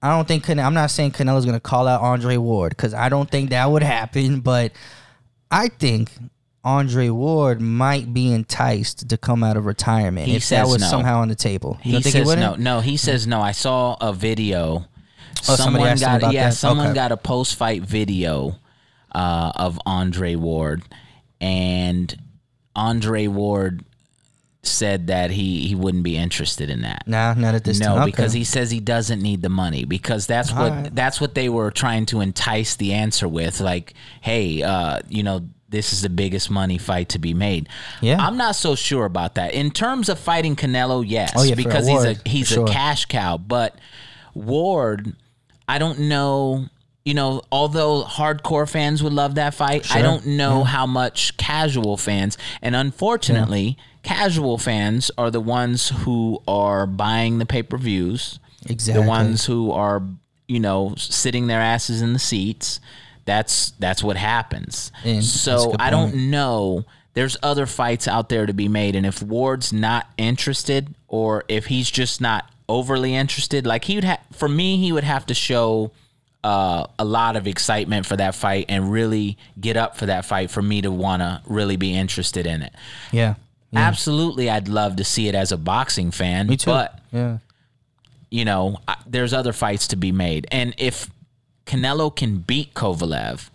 I 0.01 0.09
don't 0.16 0.28
think 0.28 0.45
Cane- 0.45 0.59
I'm 0.59 0.74
not 0.74 0.89
saying 0.89 1.11
Canelo's 1.11 1.45
gonna 1.45 1.59
call 1.59 1.88
out 1.88 1.99
Andre 2.01 2.38
Ward 2.38 2.70
because 2.70 2.93
I 2.93 3.09
don't 3.09 3.30
think 3.30 3.49
that 3.49 3.70
would 3.70 3.84
happen, 3.84 4.39
but 4.39 4.72
I 5.51 5.68
think. 5.68 6.11
Andre 6.66 7.09
Ward 7.09 7.59
might 7.59 8.14
be 8.14 8.32
enticed 8.32 9.09
to 9.09 9.18
come 9.18 9.43
out 9.43 9.57
of 9.57 9.66
retirement 9.66 10.28
He 10.28 10.36
if 10.36 10.43
that 10.43 10.66
says 10.66 10.72
was 10.72 10.82
no. 10.82 10.88
somehow 10.88 11.20
on 11.20 11.28
the 11.28 11.36
table. 11.36 11.78
You 11.84 11.84
He 11.84 11.91
don't 11.93 12.01
think 12.03 12.14
says 12.14 12.26
wouldn't? 12.26 12.59
no. 12.59 12.76
No, 12.76 12.80
he 12.82 12.95
says 12.97 13.28
no. 13.28 13.41
I 13.41 13.51
saw 13.51 13.97
a 13.99 14.14
video. 14.14 14.86
Oh, 15.49 15.55
somebody 15.55 15.84
asked 15.86 16.03
him 16.03 16.20
got 16.22 16.34
yeah, 16.34 16.45
that? 16.45 16.53
someone 16.55 16.88
Okay. 16.88 16.95
got 16.95 17.11
a 17.11 17.18
post 17.18 17.55
fight 17.57 17.82
video 17.82 18.55
uh, 19.14 19.51
of 19.55 19.78
Andre 19.86 20.36
Ward, 20.36 20.84
and 21.41 22.16
Andre 22.76 23.28
Ward 23.28 23.84
said 24.66 25.07
that 25.07 25.30
he 25.32 25.68
he 25.68 25.76
wouldn't 25.76 26.03
be 26.05 26.16
interested 26.16 26.70
in 26.70 26.84
that. 26.84 27.03
Nah, 27.05 27.34
not 27.34 27.53
at 27.55 27.66
this 27.66 27.80
No, 27.80 27.88
time. 27.88 27.97
Okay. 28.03 28.05
because 28.11 28.32
he 28.32 28.45
says 28.45 28.72
he 28.72 28.80
doesn't 28.80 29.22
need 29.22 29.41
the 29.41 29.49
money 29.49 29.84
because 29.84 30.26
that's 30.26 30.53
what 30.53 30.72
right. 30.72 30.95
that's 30.95 31.20
what 31.20 31.36
they 31.36 31.49
were 31.49 31.70
trying 31.72 32.05
to 32.07 32.22
entice 32.22 32.76
the 32.78 32.93
answer 32.93 33.28
with. 33.28 33.59
Like, 33.59 33.93
hey, 34.22 34.64
uh, 34.64 34.99
you 35.09 35.24
know, 35.24 35.41
this 35.74 35.91
is 35.91 36.01
the 36.03 36.09
biggest 36.09 36.49
money 36.49 36.78
fight 36.78 37.09
to 37.09 37.19
be 37.19 37.34
made. 37.34 37.67
Yeah. 37.99 38.17
I'm 38.26 38.38
not 38.38 38.55
so 38.55 38.76
sure 38.76 39.03
about 39.03 39.36
that. 39.36 39.53
In 39.53 39.71
terms 39.71 40.07
of 40.07 40.17
fighting 40.19 40.55
Canelo, 40.55 41.03
yes, 41.05 41.34
Oh, 41.36 41.43
yeah, 41.43 41.55
because 41.55 41.88
he's 41.88 42.03
a 42.05 42.15
he's 42.26 42.47
sure. 42.47 42.65
a 42.65 42.69
cash 42.69 43.05
cow. 43.05 43.38
But 43.38 43.76
Ward, 44.34 45.13
I 45.67 45.80
don't 45.80 45.99
know. 46.01 46.67
You 47.03 47.15
know, 47.15 47.41
although 47.51 48.03
hardcore 48.03 48.69
fans 48.69 49.03
would 49.03 49.11
love 49.11 49.36
that 49.36 49.53
fight, 49.53 49.93
I 49.93 50.01
don't 50.01 50.26
know 50.26 50.63
how 50.63 50.86
much 50.86 51.36
casual 51.36 51.97
fans, 51.97 52.38
and 52.61 52.78
unfortunately, 52.78 53.78
casual 54.03 54.57
fans 54.57 55.11
are 55.17 55.30
the 55.30 55.41
ones 55.41 55.89
who 55.89 56.41
are 56.47 56.86
buying 56.88 57.39
the 57.39 57.45
pay 57.45 57.61
per 57.63 57.78
views. 57.78 58.39
Exactly. 58.69 59.03
The 59.03 59.09
ones 59.09 59.45
who 59.45 59.71
are, 59.71 60.01
you 60.47 60.61
know, 60.61 60.93
sitting 60.95 61.47
their 61.47 61.59
asses 61.59 62.01
in 62.01 62.13
the 62.13 62.19
seats. 62.19 62.80
That's 63.26 63.71
that's 63.80 64.03
what 64.03 64.17
happens. 64.17 64.91
And 65.03 65.24
so 65.24 65.76
I 65.80 65.89
don't 65.89 66.11
point. 66.11 66.24
know. 66.24 66.86
There's 67.13 67.38
other 67.43 67.67
fights 67.67 68.07
out 68.07 68.30
there 68.30 68.45
to 68.47 68.53
be 68.53 68.67
made, 68.67 68.95
and 68.95 69.05
if 69.05 69.21
Ward's 69.21 69.71
not 69.71 70.07
interested, 70.17 70.95
or 71.07 71.43
if 71.47 71.67
he's 71.67 71.91
just 71.91 72.19
not 72.19 72.49
overly 72.67 73.13
interested, 73.13 73.67
like 73.67 73.86
he 73.86 73.95
would 73.95 74.03
have, 74.03 74.19
for 74.32 74.49
me, 74.49 74.78
he 74.78 74.91
would 74.91 75.03
have 75.03 75.28
to 75.28 75.36
show 75.36 75.91
uh, 76.43 76.88
a 76.97 77.05
lot 77.05 77.36
of 77.36 77.45
excitement 77.45 78.07
for 78.07 78.17
that 78.17 78.34
fight 78.34 78.65
and 78.67 78.91
really 78.91 79.38
get 79.61 79.78
up 79.78 79.95
for 79.95 80.07
that 80.07 80.26
fight 80.26 80.49
for 80.49 80.63
me 80.63 80.82
to 80.82 80.89
want 80.89 81.21
to 81.21 81.41
really 81.45 81.76
be 81.76 81.95
interested 81.95 82.47
in 82.47 82.63
it. 82.63 82.74
yeah. 83.11 83.36
Absolutely, 83.76 84.49
I'd 84.49 84.67
love 84.67 84.97
to 84.97 85.03
see 85.03 85.28
it 85.28 85.36
as 85.36 85.51
a 85.51 85.57
boxing 85.57 86.11
fan. 86.11 86.47
Me 86.47 86.57
too. 86.57 86.69
But 86.69 86.99
yeah. 87.11 87.39
you 88.30 88.45
know, 88.45 88.78
I, 88.88 88.97
there's 89.07 89.34
other 89.34 89.53
fights 89.53 89.88
to 89.88 89.95
be 89.95 90.11
made. 90.11 90.47
And 90.51 90.76
if 90.78 91.09
Canelo 91.66 92.14
can 92.16 92.39
beat 92.39 92.74
Kovalev, 92.74 93.49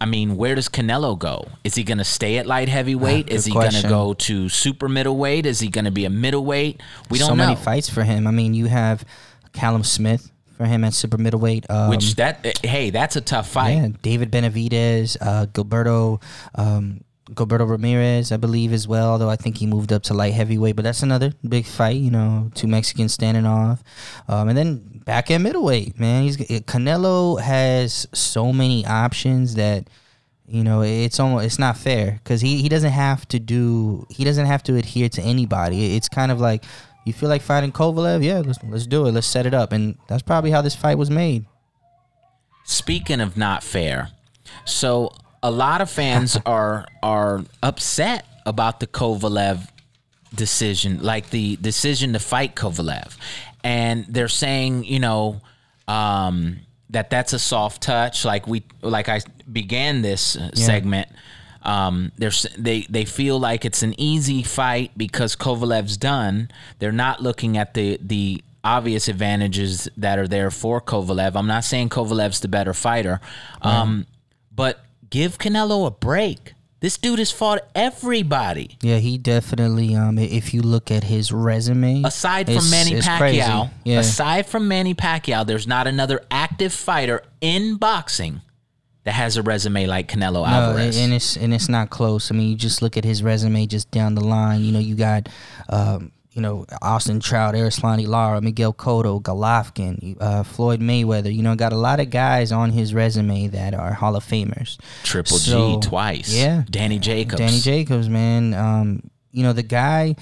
I 0.00 0.04
mean, 0.04 0.36
where 0.36 0.54
does 0.54 0.68
Canelo 0.68 1.18
go? 1.18 1.48
Is 1.64 1.74
he 1.74 1.82
going 1.82 1.98
to 1.98 2.04
stay 2.04 2.36
at 2.38 2.46
light 2.46 2.68
heavyweight? 2.68 3.28
Ah, 3.30 3.34
Is 3.34 3.46
he 3.46 3.52
going 3.52 3.70
to 3.70 3.88
go 3.88 4.12
to 4.14 4.48
super 4.48 4.88
middleweight? 4.88 5.46
Is 5.46 5.60
he 5.60 5.68
going 5.68 5.86
to 5.86 5.90
be 5.90 6.04
a 6.04 6.10
middleweight? 6.10 6.82
We 7.10 7.18
don't 7.18 7.28
so 7.28 7.34
know. 7.34 7.44
So 7.44 7.48
many 7.48 7.56
fights 7.56 7.88
for 7.88 8.02
him. 8.02 8.26
I 8.26 8.30
mean, 8.30 8.52
you 8.52 8.66
have 8.66 9.04
Callum 9.52 9.84
Smith 9.84 10.30
for 10.56 10.66
him 10.66 10.84
at 10.84 10.92
super 10.92 11.16
middleweight. 11.16 11.70
Um, 11.70 11.88
Which 11.90 12.14
that 12.16 12.44
eh, 12.44 12.52
hey, 12.62 12.90
that's 12.90 13.16
a 13.16 13.22
tough 13.22 13.48
fight. 13.48 13.70
yeah, 13.70 13.88
David 14.02 14.30
Benavidez, 14.30 15.16
uh, 15.20 15.46
Gilberto, 15.46 16.22
um, 16.54 17.00
Gilberto 17.30 17.68
Ramirez, 17.68 18.30
I 18.30 18.36
believe 18.36 18.72
as 18.72 18.86
well. 18.86 19.10
Although 19.10 19.28
I 19.28 19.36
think 19.36 19.58
he 19.58 19.66
moved 19.66 19.92
up 19.92 20.02
to 20.04 20.14
light 20.14 20.34
heavyweight, 20.34 20.76
but 20.76 20.82
that's 20.84 21.02
another 21.02 21.32
big 21.46 21.66
fight. 21.66 21.96
You 21.96 22.10
know, 22.10 22.50
two 22.54 22.66
Mexicans 22.66 23.12
standing 23.12 23.46
off, 23.46 23.82
um, 24.28 24.48
and 24.48 24.56
then 24.56 25.02
back 25.04 25.30
at 25.30 25.40
middleweight, 25.40 25.98
man, 25.98 26.22
he's 26.22 26.36
Canelo 26.36 27.40
has 27.40 28.06
so 28.12 28.52
many 28.52 28.86
options 28.86 29.54
that. 29.54 29.88
You 30.48 30.62
know, 30.62 30.82
it's 30.82 31.18
almost 31.18 31.44
it's 31.44 31.58
not 31.58 31.76
fair 31.76 32.20
because 32.22 32.40
he, 32.40 32.62
he 32.62 32.68
doesn't 32.68 32.92
have 32.92 33.26
to 33.30 33.40
do 33.40 34.06
he 34.10 34.22
doesn't 34.22 34.46
have 34.46 34.62
to 34.62 34.76
adhere 34.76 35.08
to 35.08 35.20
anybody. 35.20 35.96
It's 35.96 36.08
kind 36.08 36.30
of 36.30 36.38
like 36.38 36.62
you 37.04 37.12
feel 37.12 37.28
like 37.28 37.42
fighting 37.42 37.72
Kovalev, 37.72 38.22
yeah, 38.22 38.42
let's 38.46 38.60
let's 38.62 38.86
do 38.86 39.06
it, 39.06 39.12
let's 39.12 39.26
set 39.26 39.44
it 39.44 39.54
up, 39.54 39.72
and 39.72 39.98
that's 40.06 40.22
probably 40.22 40.52
how 40.52 40.62
this 40.62 40.76
fight 40.76 40.98
was 40.98 41.10
made. 41.10 41.46
Speaking 42.62 43.20
of 43.20 43.36
not 43.36 43.64
fair, 43.64 44.10
so 44.64 45.12
a 45.46 45.50
lot 45.50 45.80
of 45.80 45.88
fans 45.88 46.36
are 46.46 46.86
are 47.02 47.44
upset 47.62 48.26
about 48.44 48.80
the 48.80 48.86
Kovalev 48.86 49.68
decision, 50.34 51.00
like 51.02 51.30
the 51.30 51.56
decision 51.56 52.12
to 52.12 52.18
fight 52.18 52.54
Kovalev, 52.54 53.16
and 53.62 54.04
they're 54.08 54.28
saying, 54.28 54.84
you 54.84 54.98
know, 54.98 55.40
um, 55.88 56.58
that 56.90 57.10
that's 57.10 57.32
a 57.32 57.38
soft 57.38 57.82
touch. 57.82 58.24
Like 58.24 58.46
we, 58.46 58.64
like 58.82 59.08
I 59.08 59.20
began 59.50 60.02
this 60.02 60.36
uh, 60.36 60.50
segment. 60.54 61.08
Um, 61.62 62.12
they 62.16 62.86
they 62.88 63.04
feel 63.04 63.38
like 63.40 63.64
it's 63.64 63.82
an 63.82 63.98
easy 64.00 64.42
fight 64.42 64.92
because 64.96 65.34
Kovalev's 65.34 65.96
done. 65.96 66.50
They're 66.78 66.92
not 66.92 67.22
looking 67.22 67.56
at 67.56 67.74
the 67.74 67.98
the 68.00 68.42
obvious 68.62 69.08
advantages 69.08 69.88
that 69.96 70.18
are 70.18 70.28
there 70.28 70.50
for 70.50 70.80
Kovalev. 70.80 71.36
I'm 71.36 71.46
not 71.46 71.64
saying 71.64 71.88
Kovalev's 71.88 72.40
the 72.40 72.48
better 72.48 72.74
fighter, 72.74 73.20
um, 73.62 74.06
but 74.54 74.85
give 75.10 75.38
Canelo 75.38 75.86
a 75.86 75.90
break. 75.90 76.54
This 76.80 76.98
dude 76.98 77.18
has 77.18 77.30
fought 77.30 77.60
everybody 77.74 78.76
Yeah, 78.82 78.98
he 78.98 79.16
definitely. 79.16 79.94
Um, 79.96 80.18
if 80.18 80.52
you 80.52 80.60
look 80.60 80.90
at 80.90 81.04
his 81.04 81.32
resume, 81.32 82.02
aside 82.04 82.46
from 82.46 82.70
Manny 82.70 82.92
Pacquiao. 83.00 83.70
Yeah, 83.82 84.00
Aside 84.00 84.46
from 84.46 84.68
Manny 84.68 84.94
Pacquiao, 84.94 85.46
there's 85.46 85.66
not 85.66 85.86
another 85.86 86.24
active 86.30 86.72
fighter 86.72 87.22
in 87.40 87.76
boxing 87.76 88.42
that 89.04 89.12
has 89.12 89.36
a 89.36 89.42
resume 89.42 89.86
like 89.86 90.08
Canelo 90.08 90.34
no, 90.34 90.44
Alvarez. 90.44 90.98
and 90.98 91.14
it's 91.14 91.36
and 91.36 91.54
it's 91.54 91.68
not 91.68 91.90
close. 91.90 92.30
I 92.30 92.34
mean, 92.34 92.50
you 92.50 92.56
just 92.56 92.82
look 92.82 92.96
at 92.96 93.04
his 93.04 93.22
resume 93.22 93.64
just 93.66 93.90
down 93.90 94.14
the 94.14 94.24
line. 94.24 94.62
You 94.62 94.72
know, 94.72 94.78
you 94.78 94.96
got, 94.96 95.28
um, 95.68 96.12
you 96.36 96.42
know, 96.42 96.66
Austin 96.82 97.18
Trout, 97.18 97.54
Erislandy 97.54 98.06
Lara, 98.06 98.42
Miguel 98.42 98.74
Cotto, 98.74 99.22
Golovkin, 99.22 100.18
uh, 100.20 100.42
Floyd 100.42 100.80
Mayweather. 100.80 101.34
You 101.34 101.42
know, 101.42 101.54
got 101.56 101.72
a 101.72 101.76
lot 101.76 101.98
of 101.98 102.10
guys 102.10 102.52
on 102.52 102.70
his 102.70 102.92
resume 102.92 103.48
that 103.48 103.72
are 103.72 103.94
Hall 103.94 104.14
of 104.16 104.22
Famers. 104.22 104.78
Triple 105.02 105.38
So, 105.38 105.80
G 105.80 105.88
twice. 105.88 106.32
yeah. 106.34 106.62
Danny 106.68 106.98
Jacobs. 106.98 107.38
Danny 107.38 107.58
Jacobs, 107.58 108.10
man. 108.10 108.52
Um, 108.52 109.10
you 109.32 109.42
know, 109.44 109.54
the 109.54 109.62
guy 109.62 110.14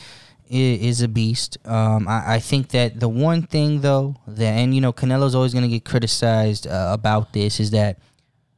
is, 0.49 0.81
is 0.81 1.03
a 1.03 1.09
beast. 1.09 1.59
Um, 1.65 2.07
I, 2.07 2.35
I 2.35 2.39
think 2.39 2.69
that 2.69 3.01
the 3.01 3.09
one 3.09 3.43
thing, 3.43 3.81
though, 3.81 4.15
that, 4.29 4.45
and, 4.53 4.73
you 4.73 4.81
know, 4.81 4.93
Canelo's 4.93 5.35
always 5.35 5.53
going 5.53 5.65
to 5.65 5.69
get 5.69 5.85
criticized 5.85 6.69
uh, 6.69 6.91
about 6.93 7.33
this 7.33 7.59
is 7.59 7.73
that, 7.73 7.99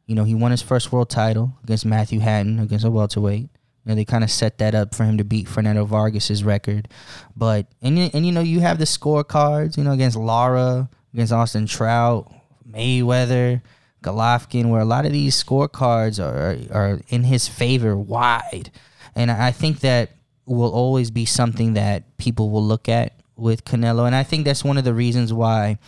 you 0.07 0.15
know, 0.15 0.25
he 0.25 0.35
won 0.35 0.51
his 0.51 0.61
first 0.61 0.93
world 0.93 1.09
title 1.09 1.55
against 1.65 1.87
Matthew 1.87 2.21
Hatton, 2.21 2.59
against 2.61 2.85
a 2.85 2.91
welterweight. 2.91 3.49
You 3.87 3.93
know, 3.93 3.95
they 3.95 4.05
kind 4.05 4.25
of 4.25 4.31
set 4.31 4.59
that 4.59 4.75
up 4.75 4.95
for 4.95 5.05
him 5.05 5.17
to 5.19 5.25
beat 5.25 5.49
Fernando 5.49 5.85
Vargas's 5.85 6.43
record. 6.43 6.89
But, 7.37 7.69
and, 7.81 7.99
and, 7.99 8.27
you 8.27 8.33
know, 8.33 8.41
you 8.41 8.61
have 8.61 8.79
the 8.79 8.85
scorecards, 8.85 9.79
you 9.79 9.85
know, 9.85 9.93
against 9.93 10.17
Lara, 10.17 10.91
against 11.15 11.33
Austin 11.33 11.67
Trout, 11.67 12.31
Mayweather, 12.69 13.63
Golovkin, 14.07 14.71
where 14.71 14.81
a 14.81 14.85
lot 14.85 15.05
of 15.05 15.13
these 15.13 15.43
scorecards 15.43 16.23
are 16.23 16.57
are 16.75 17.01
in 17.09 17.25
his 17.25 17.49
favor 17.49 17.97
wide, 17.97 18.71
and 19.15 19.31
I 19.31 19.51
think 19.51 19.81
that 19.81 20.11
will 20.47 20.73
always 20.73 21.11
be 21.11 21.25
something 21.25 21.75
that 21.75 22.17
people 22.17 22.51
will 22.51 22.63
look 22.63 22.89
at 22.89 23.15
with 23.37 23.65
Canelo, 23.65 24.07
and 24.07 24.15
I 24.15 24.23
think 24.23 24.45
that's 24.45 24.63
one 24.63 24.79
of 24.79 24.85
the 24.85 24.95
reasons 24.95 25.33
why 25.33 25.79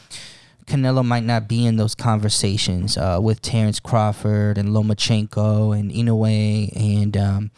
Canelo 0.66 1.05
might 1.05 1.24
not 1.24 1.46
be 1.46 1.64
in 1.64 1.76
those 1.76 1.94
conversations 1.94 2.99
uh, 2.99 3.18
with 3.22 3.40
Terrence 3.40 3.78
Crawford 3.80 4.59
and 4.59 4.70
Lomachenko 4.70 5.78
and 5.78 5.90
Inoue 5.90 6.76
and. 6.76 7.16
Um, 7.16 7.51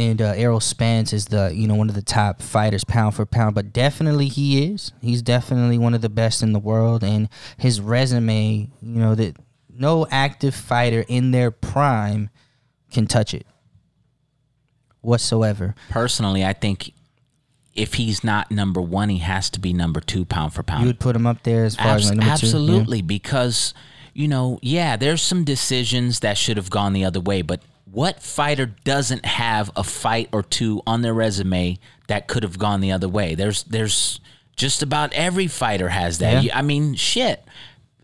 and 0.00 0.22
uh, 0.22 0.32
Errol 0.34 0.60
Spence 0.60 1.12
is 1.12 1.26
the 1.26 1.52
you 1.54 1.68
know 1.68 1.74
one 1.74 1.90
of 1.90 1.94
the 1.94 2.02
top 2.02 2.40
fighters 2.40 2.84
pound 2.84 3.14
for 3.14 3.26
pound, 3.26 3.54
but 3.54 3.72
definitely 3.72 4.28
he 4.28 4.64
is. 4.64 4.92
He's 5.02 5.20
definitely 5.20 5.76
one 5.76 5.92
of 5.92 6.00
the 6.00 6.08
best 6.08 6.42
in 6.42 6.52
the 6.52 6.58
world, 6.58 7.04
and 7.04 7.28
his 7.58 7.80
resume, 7.80 8.70
you 8.80 8.98
know 8.98 9.14
that 9.14 9.36
no 9.68 10.06
active 10.10 10.54
fighter 10.54 11.04
in 11.06 11.32
their 11.32 11.50
prime 11.50 12.30
can 12.90 13.06
touch 13.06 13.34
it 13.34 13.46
whatsoever. 15.02 15.74
Personally, 15.90 16.44
I 16.44 16.54
think 16.54 16.94
if 17.74 17.94
he's 17.94 18.24
not 18.24 18.50
number 18.50 18.80
one, 18.80 19.10
he 19.10 19.18
has 19.18 19.50
to 19.50 19.60
be 19.60 19.74
number 19.74 20.00
two 20.00 20.24
pound 20.24 20.54
for 20.54 20.62
pound. 20.62 20.82
You 20.82 20.88
would 20.88 21.00
put 21.00 21.14
him 21.14 21.26
up 21.26 21.42
there 21.42 21.64
as 21.64 21.76
far 21.76 21.96
as 21.96 22.08
like 22.08 22.18
number 22.18 22.36
two. 22.36 22.46
yeah. 22.46 22.52
absolutely, 22.52 23.02
because 23.02 23.74
you 24.14 24.28
know, 24.28 24.58
yeah, 24.62 24.96
there's 24.96 25.20
some 25.20 25.44
decisions 25.44 26.20
that 26.20 26.38
should 26.38 26.56
have 26.56 26.70
gone 26.70 26.94
the 26.94 27.04
other 27.04 27.20
way, 27.20 27.42
but 27.42 27.60
what 27.92 28.22
fighter 28.22 28.66
doesn't 28.84 29.24
have 29.24 29.70
a 29.76 29.84
fight 29.84 30.28
or 30.32 30.42
two 30.42 30.82
on 30.86 31.02
their 31.02 31.14
resume 31.14 31.78
that 32.08 32.28
could 32.28 32.42
have 32.42 32.58
gone 32.58 32.80
the 32.80 32.92
other 32.92 33.08
way? 33.08 33.34
There's 33.34 33.64
there's 33.64 34.20
just 34.56 34.82
about 34.82 35.12
every 35.14 35.46
fighter 35.46 35.88
has 35.88 36.18
that. 36.18 36.44
Yeah. 36.44 36.56
I 36.56 36.62
mean, 36.62 36.94
shit. 36.94 37.44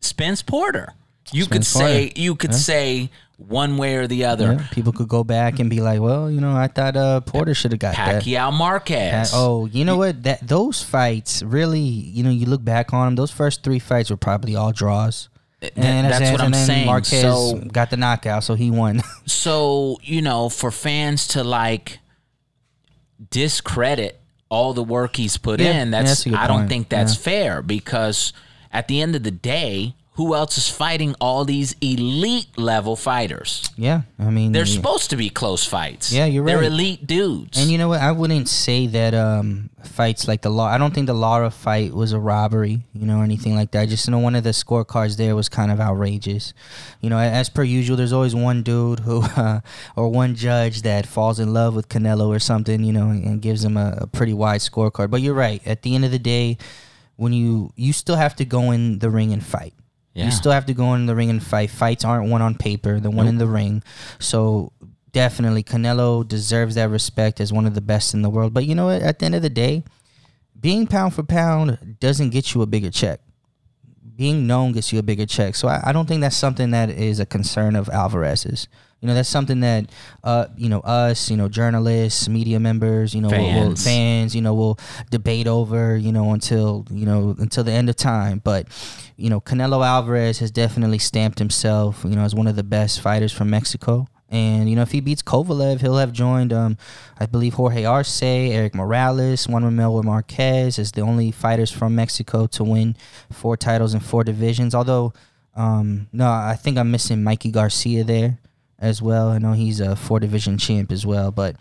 Spence 0.01 0.43
Porter. 0.43 0.93
You 1.33 1.47
could 1.47 1.65
Spence 1.65 1.69
say 1.69 2.13
you 2.17 2.35
could 2.37 2.55
say 2.55 3.11
one 3.37 3.77
way 3.77 3.97
or 3.97 4.07
the 4.07 4.25
other. 4.25 4.53
Yeah, 4.55 4.67
people 4.71 4.93
could 4.93 5.09
go 5.09 5.25
back 5.25 5.59
and 5.59 5.69
be 5.69 5.81
like, 5.81 6.01
"Well, 6.01 6.31
you 6.31 6.41
know, 6.41 6.57
I 6.57 6.69
thought 6.69 6.97
uh, 6.97 7.21
Porter 7.21 7.55
should 7.55 7.73
have 7.73 7.81
got 7.81 7.97
that." 7.97 8.23
Pacquiao 8.23 8.53
Marquez. 8.53 9.33
Uh, 9.33 9.37
oh, 9.37 9.67
you 9.67 9.85
know 9.85 9.97
what? 9.97 10.23
That 10.23 10.47
those 10.47 10.83
fights 10.83 11.43
really, 11.43 11.81
you 11.81 12.23
know, 12.23 12.31
you 12.31 12.47
look 12.47 12.65
back 12.65 12.93
on 12.93 13.07
them. 13.07 13.17
Those 13.17 13.31
first 13.31 13.63
three 13.63 13.79
fights 13.79 14.11
were 14.11 14.17
probably 14.17 14.57
all 14.57 14.73
draws. 14.73 15.29
Eh, 15.63 15.71
Th- 15.71 15.75
that's 16.11 16.31
what 16.33 16.41
I'm 16.43 16.53
saying. 16.55 16.87
Marquez 16.87 17.21
So- 17.23 17.59
got 17.73 17.91
the 17.91 17.97
knockout, 17.97 18.45
so 18.45 18.55
he 18.55 18.71
won. 18.71 19.03
So, 19.27 19.99
you 20.03 20.23
know, 20.23 20.49
for 20.49 20.71
fans 20.71 21.27
to 21.29 21.43
like 21.45 21.99
discredit 23.31 24.21
all 24.49 24.73
the 24.75 24.83
work 24.83 25.17
he's 25.17 25.37
put 25.37 25.61
Yeah, 25.61 25.71
in, 25.83 25.91
yeah, 25.93 25.99
that's, 26.03 26.11
that's 26.11 26.27
a 26.27 26.31
good 26.31 26.39
I 26.39 26.47
don't 26.47 26.69
think 26.69 26.89
that's 26.89 27.15
Yeah. 27.17 27.23
fair 27.23 27.63
because 27.63 28.33
at 28.73 28.89
the 28.89 29.01
end 29.01 29.17
of 29.17 29.23
the 29.23 29.31
day, 29.31 29.95
who 30.17 30.35
else 30.35 30.59
is 30.59 30.69
fighting 30.69 31.15
all 31.21 31.45
these 31.45 31.77
elite 31.81 32.57
level 32.59 32.97
fighters? 32.97 33.71
yeah, 33.77 34.03
I 34.19 34.31
mean, 34.31 34.53
They're 34.53 34.65
yeah. 34.65 34.75
supposed 34.75 35.11
to 35.11 35.17
be 35.17 35.29
close 35.31 35.65
fights. 35.65 36.13
Yeah, 36.13 36.25
you're 36.25 36.43
right. 36.43 36.55
They're 36.55 36.65
elite 36.65 37.07
dudes. 37.07 37.59
And 37.59 37.71
you 37.71 37.79
know 37.79 37.89
what? 37.89 38.01
I 38.01 38.13
wouldn't 38.13 38.49
say 38.49 38.87
that 38.89 39.15
um, 39.15 39.71
fights 39.85 40.27
like 40.27 40.43
the 40.43 40.51
law. 40.51 40.67
I 40.67 40.79
don't 40.79 40.95
think 40.95 41.07
the 41.07 41.15
Lara 41.15 41.51
fight 41.51 41.93
was 41.93 42.13
a 42.13 42.19
robbery, 42.19 42.83
you 42.95 43.07
know, 43.07 43.21
or 43.21 43.25
anything 43.25 43.55
like 43.55 43.71
that. 43.73 43.83
I 43.83 43.87
just 43.87 44.09
know 44.09 44.19
one 44.19 44.35
of 44.35 44.45
the 44.45 44.51
scorecards 44.51 45.17
there 45.17 45.37
was 45.37 45.49
kind 45.49 45.71
of 45.71 45.81
outrageous. 45.81 46.55
You 47.01 47.11
know, 47.11 47.19
as 47.19 47.49
per 47.49 47.63
usual, 47.63 47.97
there's 47.97 48.13
always 48.13 48.35
one 48.35 48.63
dude 48.63 49.01
who, 49.01 49.23
uh, 49.37 49.61
or 49.97 50.09
one 50.09 50.35
judge 50.35 50.83
that 50.83 51.07
falls 51.07 51.39
in 51.39 51.53
love 51.53 51.75
with 51.75 51.89
Canelo 51.89 52.29
or 52.29 52.39
something, 52.39 52.83
you 52.83 52.93
know, 52.93 53.11
and 53.11 53.43
gives 53.43 53.65
him 53.65 53.77
a, 53.77 53.99
a 54.03 54.07
pretty 54.07 54.33
wide 54.33 54.61
scorecard. 54.61 55.11
But 55.11 55.21
you're 55.21 55.35
right. 55.35 55.61
At 55.67 55.83
the 55.83 55.95
end 55.95 56.05
of 56.05 56.11
the 56.11 56.19
day, 56.19 56.57
when 57.17 57.33
you 57.33 57.73
you 57.77 57.93
still 57.93 58.17
have 58.17 58.37
to 58.37 58.45
go 58.45 58.71
in 58.71 58.99
the 58.99 59.11
ring 59.11 59.33
and 59.33 59.45
fight. 59.45 59.75
Yeah. 60.17 60.25
You 60.25 60.31
still 60.31 60.53
have 60.53 60.65
to 60.67 60.73
go 60.73 60.95
in 60.95 61.05
the 61.05 61.15
ring 61.15 61.29
and 61.29 61.43
fight. 61.43 61.69
Fights 61.69 62.03
aren't 62.03 62.31
won 62.31 62.41
on 62.41 62.55
paper; 62.55 62.99
they're 62.99 63.11
won 63.11 63.27
in 63.29 63.37
the 63.37 63.47
ring. 63.47 63.83
So 64.19 64.73
definitely, 65.13 65.63
Canelo 65.63 66.27
deserves 66.27 66.77
that 66.77 66.89
respect 66.89 67.39
as 67.39 67.53
one 67.53 67.67
of 67.67 67.75
the 67.75 67.83
best 67.83 68.15
in 68.15 68.23
the 68.23 68.31
world. 68.31 68.55
But 68.55 68.65
you 68.65 68.75
know 68.75 68.87
what? 68.87 69.03
At 69.03 69.19
the 69.19 69.27
end 69.27 69.35
of 69.35 69.43
the 69.43 69.51
day, 69.51 69.85
being 70.59 70.87
pound 70.87 71.13
for 71.13 71.23
pound 71.23 71.99
doesn't 72.01 72.31
get 72.31 72.55
you 72.55 72.63
a 72.63 72.67
bigger 72.67 72.91
check. 72.91 73.21
Being 74.17 74.47
known 74.47 74.73
gets 74.73 74.91
you 74.91 74.99
a 74.99 75.03
bigger 75.03 75.27
check. 75.27 75.55
So 75.55 75.69
I, 75.69 75.83
I 75.85 75.93
don't 75.93 76.09
think 76.09 76.23
that's 76.23 76.35
something 76.35 76.71
that 76.71 76.89
is 76.89 77.21
a 77.21 77.27
concern 77.27 77.77
of 77.77 77.91
Alvarez's. 77.91 78.69
You 79.03 79.09
know, 79.09 79.15
that's 79.15 79.29
something 79.29 79.61
that, 79.61 79.91
uh, 80.25 80.47
you 80.57 80.69
know, 80.71 80.81
us, 80.81 81.31
you 81.31 81.37
know, 81.37 81.49
journalists, 81.49 82.29
media 82.29 82.59
members, 82.59 83.15
you 83.15 83.21
know, 83.21 83.29
will- 83.29 83.37
will- 83.37 83.67
Fans. 83.77 83.85
fans, 83.85 84.35
you 84.35 84.41
know, 84.41 84.55
will 84.55 84.79
debate 85.11 85.47
over, 85.47 85.97
you 85.97 86.13
know, 86.13 86.33
until 86.33 86.87
you 86.91 87.05
know 87.05 87.37
until 87.39 87.63
the 87.63 87.73
end 87.73 87.89
of 87.91 87.97
time. 87.97 88.41
But 88.43 88.67
you 89.17 89.29
know, 89.31 89.41
Canelo 89.41 89.87
Alvarez 89.87 90.39
has 90.39 90.51
definitely 90.51 90.99
stamped 90.99 91.39
himself, 91.39 92.05
you 92.05 92.17
know, 92.17 92.23
as 92.23 92.35
one 92.35 92.47
of 92.47 92.57
the 92.57 92.65
best 92.65 93.01
fighters 93.01 93.33
from 93.33 93.51
Mexico. 93.51 94.09
And 94.31 94.69
you 94.69 94.75
know, 94.75 94.83
if 94.83 94.91
he 94.93 95.01
beats 95.01 95.23
Kovalev, 95.23 95.83
he'll 95.83 95.99
have 95.99 96.13
joined, 96.13 96.53
um, 96.53 96.77
I 97.21 97.27
believe, 97.27 97.55
Jorge 97.55 97.85
Arce, 97.85 98.23
Erik 98.23 98.75
Morales, 98.75 99.47
Juan 99.47 99.63
Manuel 99.63 100.03
Marquez 100.03 100.79
as 100.79 100.91
the 100.93 101.03
only 101.03 101.31
fighters 101.31 101.71
from 101.71 101.95
Mexico 101.95 102.47
to 102.49 102.65
win 102.65 102.97
four 103.31 103.57
titles 103.57 103.95
in 103.95 104.01
four 104.01 104.25
divisions. 104.25 104.75
Although, 104.75 105.13
um, 105.55 106.09
no, 106.13 106.29
I 106.29 106.57
think 106.61 106.77
I'm 106.77 106.91
missing 106.91 107.23
Mikey 107.23 107.51
Garcia 107.53 108.03
there 108.03 108.39
as 108.79 109.01
well. 109.01 109.29
I 109.29 109.39
know 109.39 109.53
he's 109.53 109.81
a 109.81 109.97
four 109.97 110.21
division 110.21 110.59
champ 110.59 110.93
as 110.93 111.07
well. 111.07 111.31
But 111.31 111.57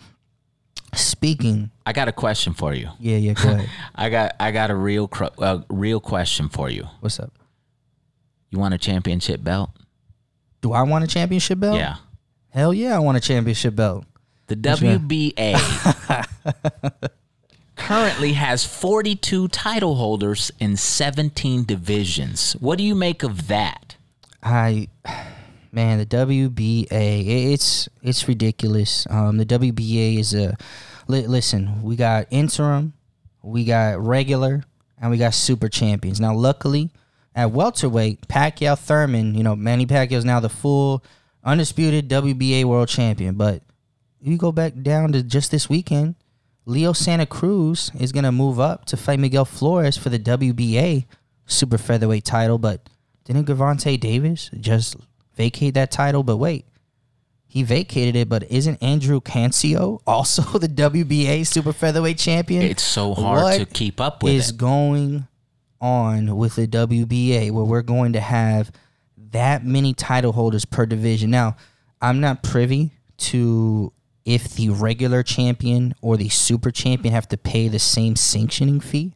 speaking, 0.93 1.72
I 1.86 1.93
got 1.93 2.07
a 2.07 2.11
question 2.11 2.53
for 2.53 2.74
you. 2.74 2.89
yeah, 2.99 3.18
yeah, 3.18 3.34
go 3.34 3.49
ahead. 3.49 3.70
I 3.95 4.09
got 4.09 4.36
I 4.39 4.51
got 4.51 4.70
a 4.70 4.76
real 4.76 5.09
uh, 5.39 5.59
real 5.70 5.99
question 5.99 6.49
for 6.49 6.70
you. 6.70 6.88
What's 6.99 7.20
up? 7.20 7.34
You 8.49 8.59
want 8.59 8.74
a 8.74 8.78
championship 8.78 9.43
belt? 9.43 9.72
Do 10.61 10.74
I 10.74 10.84
want 10.84 11.03
a 11.03 11.07
championship 11.07 11.59
belt? 11.59 11.78
Yeah. 11.78 11.95
Hell 12.49 12.74
yeah, 12.74 12.95
I 12.95 12.99
want 12.99 13.18
a 13.18 13.22
championship 13.22 13.76
belt. 13.76 14.05
The? 14.47 14.55
WBA 14.55 15.55
currently 17.76 18.34
has 18.34 18.66
42 18.66 19.47
title 19.49 19.95
holders 19.95 20.51
in 20.59 20.78
17 20.78 21.66
divisions. 21.66 22.53
What 22.53 22.78
do 22.78 22.84
you 22.84 22.95
make 22.95 23.24
of 23.24 23.47
that? 23.47 23.95
I, 24.41 24.88
man, 25.76 25.99
the 25.99 26.05
WBA, 26.05 26.88
it's 26.89 27.89
it's 28.01 28.28
ridiculous. 28.28 29.05
Um, 29.09 29.38
the 29.38 29.45
WBA 29.45 30.17
is 30.17 30.34
a, 30.34 30.55
li- 31.07 31.28
listen, 31.28 31.84
we 31.84 31.97
got 31.97 32.28
interim, 32.32 32.93
we 33.43 33.65
got 33.65 33.99
regular, 33.99 34.63
and 34.99 35.11
we 35.11 35.17
got 35.17 35.34
super 35.34 35.67
champions. 35.67 36.21
Now, 36.21 36.34
luckily, 36.34 36.91
at 37.36 37.51
welterweight, 37.51 38.28
Pacquiao 38.30 38.80
Thurman, 38.80 39.36
you 39.36 39.43
know, 39.43 39.55
Manny 39.55 39.86
Pacquiao's 39.86 40.23
now 40.23 40.39
the 40.39 40.49
full 40.49 41.03
undisputed 41.43 42.09
WBA 42.09 42.63
world 42.63 42.88
champion. 42.88 43.36
But 43.36 43.61
you 44.21 44.38
go 44.38 44.53
back 44.53 44.73
down 44.82 45.11
to 45.11 45.21
just 45.21 45.51
this 45.51 45.69
weekend, 45.69 46.15
Leo 46.65 46.93
Santa 46.93 47.26
Cruz 47.26 47.91
is 47.99 48.13
gonna 48.13 48.32
move 48.32 48.61
up 48.61 48.86
to 48.86 48.97
fight 48.97 49.19
Miguel 49.19 49.45
Flores 49.45 49.97
for 49.97 50.09
the 50.09 50.17
WBA 50.17 51.05
super 51.45 51.78
featherweight 51.78 52.23
title. 52.23 52.57
But 52.57 52.89
didn't 53.26 53.45
Gervonta 53.45 53.99
Davis 53.99 54.49
just 54.57 54.95
vacate 55.36 55.73
that 55.75 55.91
title? 55.91 56.23
But 56.23 56.38
wait, 56.38 56.65
he 57.47 57.63
vacated 57.63 58.15
it. 58.15 58.29
But 58.29 58.49
isn't 58.51 58.81
Andrew 58.81 59.21
Cancio 59.21 60.01
also 60.05 60.41
the 60.59 60.67
WBA 60.67 61.45
super 61.47 61.73
featherweight 61.73 62.17
champion? 62.17 62.63
It's 62.63 62.83
so 62.83 63.13
hard 63.13 63.43
What 63.43 63.57
to 63.59 63.65
keep 63.65 64.01
up 64.01 64.23
with 64.23 64.33
is 64.33 64.49
it. 64.49 64.57
going 64.57 65.27
on 65.81 66.36
with 66.38 66.55
the 66.55 66.67
WBA 66.67 67.51
where 67.51 67.63
we're 67.65 67.81
going 67.81 68.13
to 68.13 68.19
have 68.21 68.71
that 69.31 69.65
many 69.65 69.93
title 69.93 70.31
holders 70.31 70.65
per 70.65 70.86
division. 70.86 71.29
Now, 71.29 71.55
I'm 72.01 72.19
not 72.19 72.43
privy 72.43 72.91
to 73.17 73.91
if 74.25 74.55
the 74.55 74.69
regular 74.69 75.21
champion 75.21 75.93
or 76.01 76.17
the 76.17 76.29
super 76.29 76.71
champion 76.71 77.13
have 77.13 77.27
to 77.29 77.38
pay 77.38 77.67
the 77.67 77.79
same 77.79 78.15
sanctioning 78.15 78.79
fee. 78.79 79.15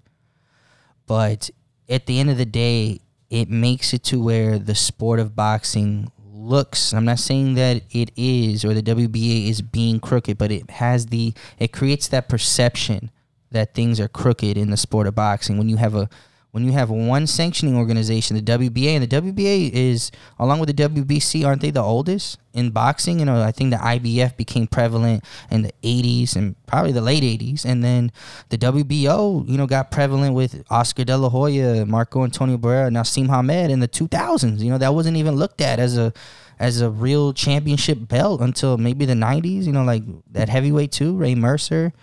But 1.08 1.50
at 1.88 2.06
the 2.06 2.20
end 2.20 2.30
of 2.30 2.38
the 2.38 2.46
day, 2.46 3.00
it 3.30 3.50
makes 3.50 3.94
it 3.94 4.04
to 4.06 4.22
where 4.22 4.58
the 4.58 4.76
sport 4.76 5.20
of 5.20 5.36
boxing 5.36 6.12
looks. 6.32 6.94
I'm 6.94 7.06
not 7.06 7.20
saying 7.20 7.56
that 7.56 7.84
it 7.92 8.12
is 8.16 8.66
or 8.66 8.74
the 8.74 8.82
WBA 8.82 9.50
is 9.50 9.62
being 9.62 10.00
crooked, 10.00 10.38
but 10.38 10.52
it 10.52 10.70
has 10.72 11.08
the 11.08 11.34
it 11.60 11.72
creates 11.72 12.08
that 12.08 12.30
perception 12.30 13.12
that 13.52 13.74
things 13.74 14.00
are 14.00 14.08
crooked 14.08 14.58
in 14.58 14.70
the 14.70 14.78
sport 14.78 15.08
of 15.08 15.16
boxing. 15.16 15.58
When 15.58 15.70
you 15.70 15.78
have 15.78 15.96
a 15.96 16.10
when 16.52 16.64
you 16.64 16.72
have 16.72 16.90
one 16.90 17.28
sanctioning 17.28 17.76
organization, 17.76 18.36
the 18.36 18.42
WBA, 18.42 18.96
and 18.96 19.04
the 19.04 19.22
WBA 19.22 19.72
is 19.72 20.12
along 20.40 20.60
with 20.60 20.76
the 20.76 20.90
WBC, 20.90 21.46
aren't 21.46 21.62
they 21.62 21.70
the 21.70 21.82
oldest 21.82 22.40
in 22.54 22.72
boxing? 22.72 23.20
You 23.20 23.26
know, 23.26 23.42
I 23.42 23.52
think 23.52 23.70
the 23.70 23.78
IBF 23.78 24.36
became 24.36 24.66
prevalent 24.66 25.24
in 25.52 25.62
the 25.62 25.74
80s 25.84 26.36
and 26.36 26.56
probably 26.66 26.92
the 26.92 27.02
late 27.02 27.22
80s, 27.24 27.66
and 27.66 27.84
then 27.84 28.12
the 28.50 28.58
WBO, 28.58 29.48
you 29.48 29.58
know, 29.58 29.68
got 29.68 29.92
prevalent 29.92 30.34
with 30.34 30.64
Oscar 30.72 31.04
De 31.04 31.16
La 31.16 31.30
Hoya, 31.30 31.86
Marco 31.86 32.24
Antonio 32.24 32.58
Barrera, 32.58 32.90
Naseem 32.90 33.30
Hamed 33.30 33.72
in 33.72 33.80
the 33.80 33.88
2000s. 33.88 34.60
You 34.60 34.72
know, 34.72 34.80
that 34.80 34.96
wasn't 34.96 35.18
even 35.18 35.36
looked 35.36 35.62
at 35.62 35.80
as 35.80 35.98
a 35.98 36.14
as 36.60 36.82
a 36.82 36.90
real 36.90 37.32
championship 37.32 38.08
belt 38.08 38.42
until 38.42 38.78
maybe 38.78 39.06
the 39.06 39.14
90s. 39.14 39.66
You 39.66 39.72
know, 39.72 39.84
like 39.84 40.04
that 40.32 40.50
heavyweight 40.50 40.92
too, 40.92 41.16
Ray 41.16 41.36
Mercer 41.36 41.94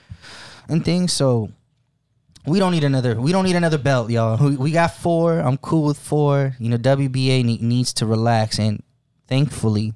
and 0.69 0.85
things. 0.85 1.13
So 1.13 1.51
we 2.47 2.59
don't 2.59 2.73
need 2.73 2.85
another. 2.85 3.21
We 3.21 3.33
don't 3.33 3.45
need 3.45 3.57
another 3.57 3.79
belt, 3.79 4.11
y'all. 4.11 4.37
We, 4.39 4.57
we 4.57 4.71
got 4.71 4.95
four. 4.95 5.39
I'm 5.39 5.57
cool 5.59 5.85
with 5.85 5.99
four. 5.99 6.55
You 6.59 6.71
know, 6.71 6.79
WBA 6.79 7.45
ne- 7.45 7.59
needs 7.59 7.93
to 7.95 8.07
relax, 8.07 8.59
and 8.59 8.83
thankfully, 9.27 9.95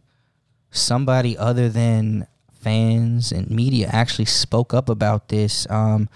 somebody 0.71 1.37
other 1.37 1.69
than 1.69 2.27
fans 2.53 3.33
and 3.33 3.51
media 3.51 3.89
actually 3.93 4.27
spoke 4.27 4.75
up 4.75 4.89
about 4.89 5.29
this. 5.29 5.69
Um, 5.71 6.09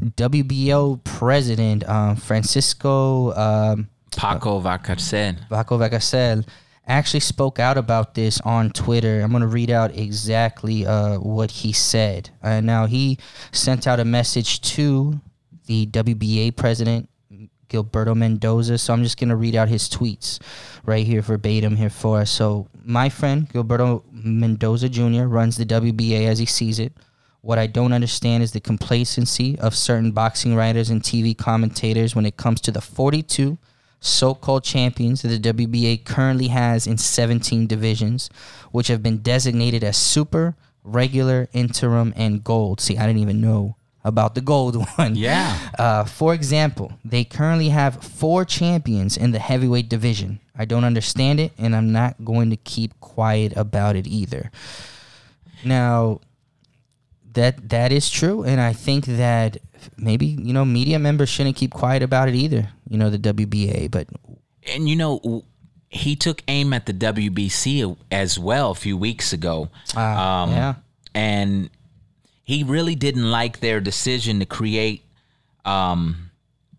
WBO 0.00 1.02
president 1.04 1.88
um, 1.88 2.16
Francisco 2.16 3.32
um, 3.34 3.88
Paco 4.16 4.60
Valcarcel. 4.60 5.48
Paco 5.48 5.78
Valcarcel 5.78 6.46
actually 6.86 7.20
spoke 7.20 7.58
out 7.58 7.78
about 7.78 8.14
this 8.14 8.40
on 8.40 8.70
Twitter. 8.70 9.20
I'm 9.20 9.30
going 9.30 9.42
to 9.42 9.46
read 9.46 9.70
out 9.70 9.96
exactly 9.96 10.86
uh, 10.86 11.18
what 11.18 11.50
he 11.50 11.72
said. 11.72 12.30
Uh, 12.42 12.60
now, 12.60 12.86
he 12.86 13.18
sent 13.52 13.86
out 13.86 14.00
a 14.00 14.04
message 14.04 14.60
to 14.72 15.20
the 15.72 15.86
WBA 15.86 16.54
president, 16.54 17.08
Gilberto 17.70 18.14
Mendoza. 18.14 18.76
So 18.76 18.92
I'm 18.92 19.02
just 19.02 19.18
going 19.18 19.30
to 19.30 19.36
read 19.36 19.56
out 19.56 19.68
his 19.68 19.88
tweets 19.88 20.38
right 20.84 21.06
here 21.06 21.22
verbatim 21.22 21.76
here 21.76 21.88
for 21.88 22.18
us. 22.20 22.30
So, 22.30 22.68
my 22.84 23.08
friend, 23.08 23.48
Gilberto 23.48 24.02
Mendoza 24.12 24.90
Jr., 24.90 25.24
runs 25.24 25.56
the 25.56 25.64
WBA 25.64 26.26
as 26.26 26.38
he 26.38 26.46
sees 26.46 26.78
it. 26.78 26.92
What 27.40 27.58
I 27.58 27.66
don't 27.66 27.92
understand 27.92 28.42
is 28.42 28.52
the 28.52 28.60
complacency 28.60 29.58
of 29.58 29.74
certain 29.74 30.12
boxing 30.12 30.54
writers 30.54 30.90
and 30.90 31.02
TV 31.02 31.36
commentators 31.36 32.14
when 32.14 32.26
it 32.26 32.36
comes 32.36 32.60
to 32.62 32.70
the 32.70 32.80
42 32.80 33.58
so 33.98 34.34
called 34.34 34.64
champions 34.64 35.22
that 35.22 35.28
the 35.28 35.52
WBA 35.52 36.04
currently 36.04 36.48
has 36.48 36.86
in 36.86 36.98
17 36.98 37.66
divisions, 37.66 38.28
which 38.72 38.88
have 38.88 39.02
been 39.02 39.18
designated 39.18 39.82
as 39.84 39.96
super, 39.96 40.56
regular, 40.84 41.48
interim, 41.52 42.12
and 42.16 42.44
gold. 42.44 42.80
See, 42.80 42.98
I 42.98 43.06
didn't 43.06 43.22
even 43.22 43.40
know 43.40 43.76
about 44.04 44.34
the 44.34 44.40
gold 44.40 44.76
one. 44.96 45.14
Yeah. 45.14 45.58
Uh, 45.78 46.04
for 46.04 46.34
example, 46.34 46.92
they 47.04 47.24
currently 47.24 47.68
have 47.70 48.02
four 48.02 48.44
champions 48.44 49.16
in 49.16 49.32
the 49.32 49.38
heavyweight 49.38 49.88
division. 49.88 50.40
I 50.56 50.64
don't 50.64 50.84
understand 50.84 51.40
it, 51.40 51.52
and 51.58 51.74
I'm 51.74 51.92
not 51.92 52.24
going 52.24 52.50
to 52.50 52.56
keep 52.56 52.98
quiet 53.00 53.56
about 53.56 53.96
it 53.96 54.06
either. 54.06 54.50
Now, 55.64 56.20
that 57.32 57.70
that 57.70 57.92
is 57.92 58.10
true, 58.10 58.42
and 58.42 58.60
I 58.60 58.72
think 58.72 59.06
that 59.06 59.56
maybe 59.96 60.26
you 60.26 60.52
know 60.52 60.64
media 60.64 60.98
members 60.98 61.28
shouldn't 61.28 61.56
keep 61.56 61.72
quiet 61.72 62.02
about 62.02 62.28
it 62.28 62.34
either. 62.34 62.68
You 62.88 62.98
know 62.98 63.08
the 63.08 63.18
WBA, 63.18 63.90
but 63.90 64.08
And 64.66 64.88
you 64.88 64.96
know, 64.96 65.44
he 65.88 66.16
took 66.16 66.42
aim 66.48 66.72
at 66.72 66.86
the 66.86 66.92
WBC 66.92 67.96
as 68.10 68.38
well 68.38 68.72
a 68.72 68.74
few 68.74 68.96
weeks 68.96 69.32
ago. 69.32 69.70
Ah, 69.96 70.50
yeah. 70.50 70.74
And 71.14 71.70
he 72.52 72.64
really 72.64 72.94
didn't 72.94 73.30
like 73.30 73.60
their 73.60 73.80
decision 73.80 74.38
to 74.40 74.46
create 74.46 75.00
um 75.64 76.30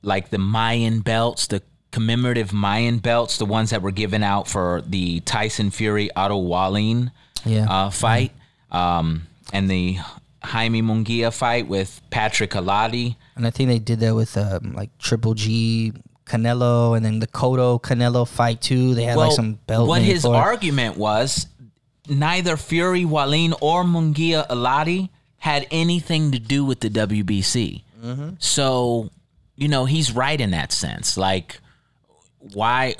like 0.02 0.30
the 0.30 0.38
Mayan 0.38 1.00
belts, 1.00 1.48
the 1.48 1.62
commemorative 1.92 2.52
Mayan 2.52 2.98
belts, 2.98 3.38
the 3.38 3.46
ones 3.46 3.70
that 3.70 3.82
were 3.82 3.92
given 4.04 4.22
out 4.24 4.48
for 4.50 4.82
the 4.86 5.22
Tyson 5.22 5.72
Fury 5.72 6.10
Otto 6.16 6.38
Wallin 6.38 7.12
Yeah. 7.46 7.68
uh, 7.70 7.90
fight, 7.90 8.32
um, 8.72 9.28
and 9.54 9.70
the 9.70 9.98
Jaime 10.44 10.82
Munguia 10.82 11.32
fight 11.34 11.68
with 11.68 12.02
Patrick 12.10 12.52
Allotey. 12.52 13.16
and 13.38 13.48
I 13.48 13.50
think 13.50 13.70
they 13.70 13.80
did 13.80 14.00
that 14.02 14.14
with 14.14 14.36
um, 14.38 14.74
like 14.74 14.90
Triple 15.00 15.34
G. 15.36 15.94
Canelo 16.26 16.96
and 16.96 17.06
then 17.06 17.20
the 17.20 17.28
Cotto 17.28 17.82
Canelo 17.82 18.28
fight 18.28 18.62
too. 18.62 18.96
They 18.96 19.04
had 19.04 19.18
like 19.18 19.32
some 19.34 19.54
belt. 19.68 19.88
What 19.88 20.02
his 20.02 20.24
for 20.24 20.36
argument 20.36 20.98
was, 20.98 21.48
neither 22.10 22.58
Fury 22.58 23.06
Wallin 23.06 23.54
or 23.62 23.84
Munguia 23.84 24.48
Allotey 24.50 25.10
had 25.44 25.68
anything 25.72 26.32
to 26.32 26.40
do 26.40 26.64
with 26.64 26.80
the 26.80 26.90
WBC. 26.90 27.82
Mm-hmm. 28.02 28.30
So, 28.40 29.10
you 29.58 29.68
know, 29.68 29.84
he's 29.84 30.14
right 30.14 30.40
in 30.40 30.52
that 30.52 30.72
sense. 30.72 31.18
Like, 31.18 31.60
why? 32.40 32.96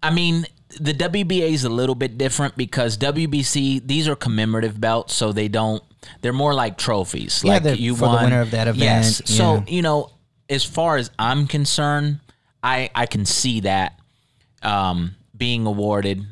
I 0.00 0.12
mean, 0.12 0.46
the 0.78 0.94
WBA 0.94 1.50
is 1.50 1.64
a 1.64 1.68
little 1.68 1.96
bit 1.96 2.16
different 2.16 2.56
because 2.56 2.96
WBC 2.98 3.84
these 3.84 4.06
are 4.06 4.14
commemorative 4.14 4.80
belts, 4.80 5.12
so 5.12 5.32
they 5.32 5.48
don't. 5.48 5.82
They're 6.20 6.32
more 6.32 6.54
like 6.54 6.78
trophies. 6.78 7.42
Yeah, 7.44 7.58
like 7.58 7.80
you 7.80 7.96
for 7.96 8.02
the 8.02 8.06
won 8.06 8.24
winner 8.26 8.42
of 8.42 8.52
that 8.52 8.68
event. 8.68 8.84
Yes. 8.84 9.18
event, 9.18 9.28
So 9.28 9.64
you 9.66 9.82
know, 9.82 10.12
as 10.48 10.62
far 10.62 10.98
as 10.98 11.10
I'm 11.18 11.48
concerned, 11.48 12.20
I 12.62 12.90
I 12.94 13.06
can 13.06 13.26
see 13.26 13.58
that 13.62 13.98
um, 14.62 15.16
being 15.36 15.66
awarded. 15.66 16.24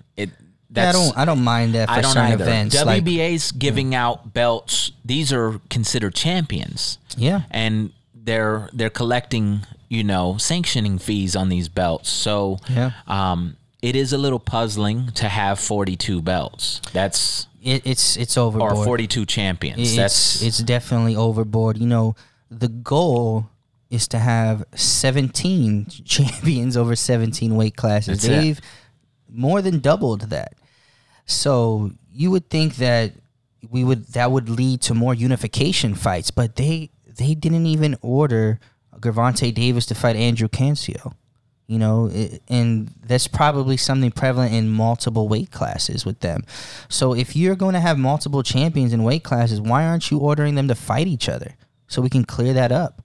It 0.71 0.79
I 0.79 0.93
don't. 0.93 1.17
I 1.17 1.25
don't 1.25 1.43
mind 1.43 1.75
that 1.75 1.89
for 1.89 1.95
I 1.95 2.01
don't 2.03 2.13
certain 2.13 2.33
either. 2.33 2.45
events. 2.45 2.85
like- 2.85 3.03
WBA's 3.05 3.53
giving 3.53 3.95
out 3.95 4.35
belts. 4.35 4.93
These 5.05 5.33
are 5.33 5.61
considered 5.71 6.15
champions, 6.15 6.99
yeah, 7.17 7.43
and 7.51 7.91
they're 8.15 8.69
they're 8.75 8.91
collecting 8.91 9.61
you 9.89 10.05
know 10.05 10.37
sanctioning 10.37 10.99
fees 10.99 11.35
on 11.35 11.49
these 11.49 11.69
belts. 11.71 12.11
So 12.11 12.59
Yeah. 12.69 12.91
um, 13.07 13.57
it 13.81 13.97
is 13.97 14.13
a 14.13 14.19
little 14.19 14.39
puzzling 14.41 15.11
to 15.13 15.29
have 15.29 15.59
42 15.59 16.21
belts. 16.21 16.83
That's 16.93 17.47
it, 17.63 17.83
it's 17.87 18.17
it's 18.19 18.37
or 18.37 18.43
overboard. 18.49 18.85
42 18.85 19.25
champions. 19.25 19.81
It's 19.81 19.97
That's 19.97 20.43
it's 20.43 20.59
definitely 20.59 21.17
overboard. 21.17 21.79
You 21.79 21.87
know, 21.87 22.15
the 22.51 22.69
goal 22.69 23.49
is 23.89 24.07
to 24.09 24.19
have 24.19 24.65
17 24.75 25.87
champions 26.05 26.77
over 26.77 26.95
17 26.95 27.57
weight 27.57 27.77
classes. 27.77 28.21
That's. 28.21 28.27
They've 28.29 28.61
more 29.31 29.63
than 29.63 29.79
doubled 29.81 30.29
that. 30.31 30.53
So 31.29 31.93
you 32.11 32.31
would 32.33 32.51
think 32.51 32.77
that 32.77 33.13
we 33.71 33.85
would 33.85 34.07
that 34.09 34.33
would 34.33 34.49
lead 34.49 34.81
to 34.83 34.95
more 34.95 35.15
unification 35.15 35.95
fights, 35.95 36.31
but 36.31 36.57
they 36.57 36.91
they 37.07 37.35
didn't 37.35 37.67
even 37.67 37.97
order 38.01 38.59
Gervonta 38.97 39.55
Davis 39.55 39.87
to 39.87 39.95
fight 39.95 40.17
Andrew 40.17 40.49
Cancio. 40.49 41.15
You 41.67 41.79
know, 41.79 42.11
and 42.49 42.89
that's 43.05 43.29
probably 43.29 43.77
something 43.77 44.11
prevalent 44.11 44.55
in 44.55 44.71
multiple 44.71 45.29
weight 45.29 45.51
classes 45.51 46.07
with 46.07 46.21
them. 46.21 46.45
So 46.89 47.15
if 47.15 47.37
you're 47.37 47.57
going 47.57 47.75
to 47.75 47.81
have 47.81 47.99
multiple 47.99 48.43
champions 48.43 48.95
in 48.95 49.03
weight 49.03 49.23
classes, 49.23 49.61
why 49.61 49.85
aren't 49.85 50.11
you 50.11 50.17
ordering 50.17 50.55
them 50.55 50.69
to 50.69 50.75
fight 50.75 51.07
each 51.09 51.29
other 51.29 51.57
so 51.87 52.01
we 52.01 52.09
can 52.09 52.25
clear 52.25 52.55
that 52.55 52.73
up? 52.73 53.03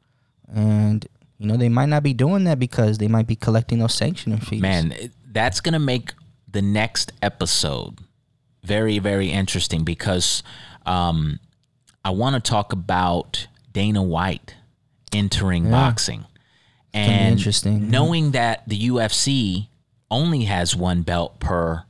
And 0.48 1.06
you 1.40 1.46
know, 1.46 1.58
they 1.58 1.68
might 1.68 1.90
not 1.90 2.04
be 2.04 2.14
doing 2.14 2.46
that 2.46 2.58
because 2.58 3.00
they 3.00 3.10
might 3.10 3.28
be 3.28 3.36
collecting 3.36 3.80
those 3.80 3.94
sanctioning 3.94 4.40
fees. 4.40 4.62
man, 4.62 4.94
that's 5.30 5.60
gonna 5.60 5.78
make 5.78 6.14
the 6.50 6.62
next 6.62 7.12
episode 7.22 8.00
very 8.64 8.99
very 8.99 9.30
interesting 9.30 9.84
because 9.84 10.43
um, 10.86 11.39
I 12.03 12.11
want 12.11 12.36
to 12.36 12.49
talk 12.51 12.74
about 12.74 13.47
Dana 13.72 14.03
White 14.03 14.55
entering 15.14 15.70
boxing 15.70 16.26
gonna 16.93 17.07
and 17.07 17.32
interesting. 17.34 17.89
knowing 17.89 18.32
that 18.32 18.68
the 18.68 18.88
UFC 18.89 19.68
only 20.11 20.43
has 20.43 20.76
one 20.76 21.01
belt 21.01 21.39
per. 21.39 21.84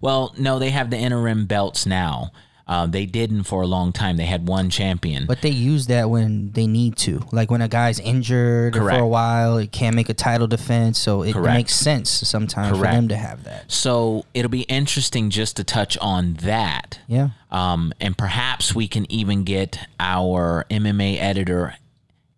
Well, 0.00 0.34
no, 0.38 0.58
they 0.58 0.70
have 0.70 0.90
the 0.90 0.98
interim 0.98 1.46
belts 1.46 1.86
now. 1.86 2.30
Uh, 2.70 2.86
they 2.86 3.04
didn't 3.04 3.42
for 3.42 3.62
a 3.62 3.66
long 3.66 3.92
time. 3.92 4.16
They 4.16 4.26
had 4.26 4.46
one 4.46 4.70
champion. 4.70 5.26
But 5.26 5.42
they 5.42 5.50
use 5.50 5.88
that 5.88 6.08
when 6.08 6.52
they 6.52 6.68
need 6.68 6.96
to. 6.98 7.20
Like 7.32 7.50
when 7.50 7.62
a 7.62 7.66
guy's 7.68 7.98
injured 7.98 8.76
for 8.76 8.90
a 8.90 9.04
while, 9.04 9.58
it 9.58 9.72
can't 9.72 9.96
make 9.96 10.08
a 10.08 10.14
title 10.14 10.46
defense. 10.46 10.96
So 10.96 11.22
it, 11.22 11.34
makes 11.34 11.74
sense 11.74 12.08
sometimes 12.08 12.78
Correct. 12.78 12.94
for 12.94 12.96
them 12.96 13.08
to 13.08 13.16
have 13.16 13.42
that. 13.42 13.72
so 13.72 14.24
it'll 14.34 14.50
be 14.50 14.62
interesting 14.62 15.30
just 15.30 15.56
to 15.56 15.64
touch 15.64 15.98
on 15.98 16.34
that. 16.34 17.00
Yeah. 17.08 17.30
Um, 17.50 17.92
and 18.00 18.16
perhaps 18.16 18.72
we 18.72 18.86
can 18.86 19.10
even 19.10 19.42
get 19.42 19.80
our 19.98 20.64
MMA 20.70 21.18
editor, 21.20 21.74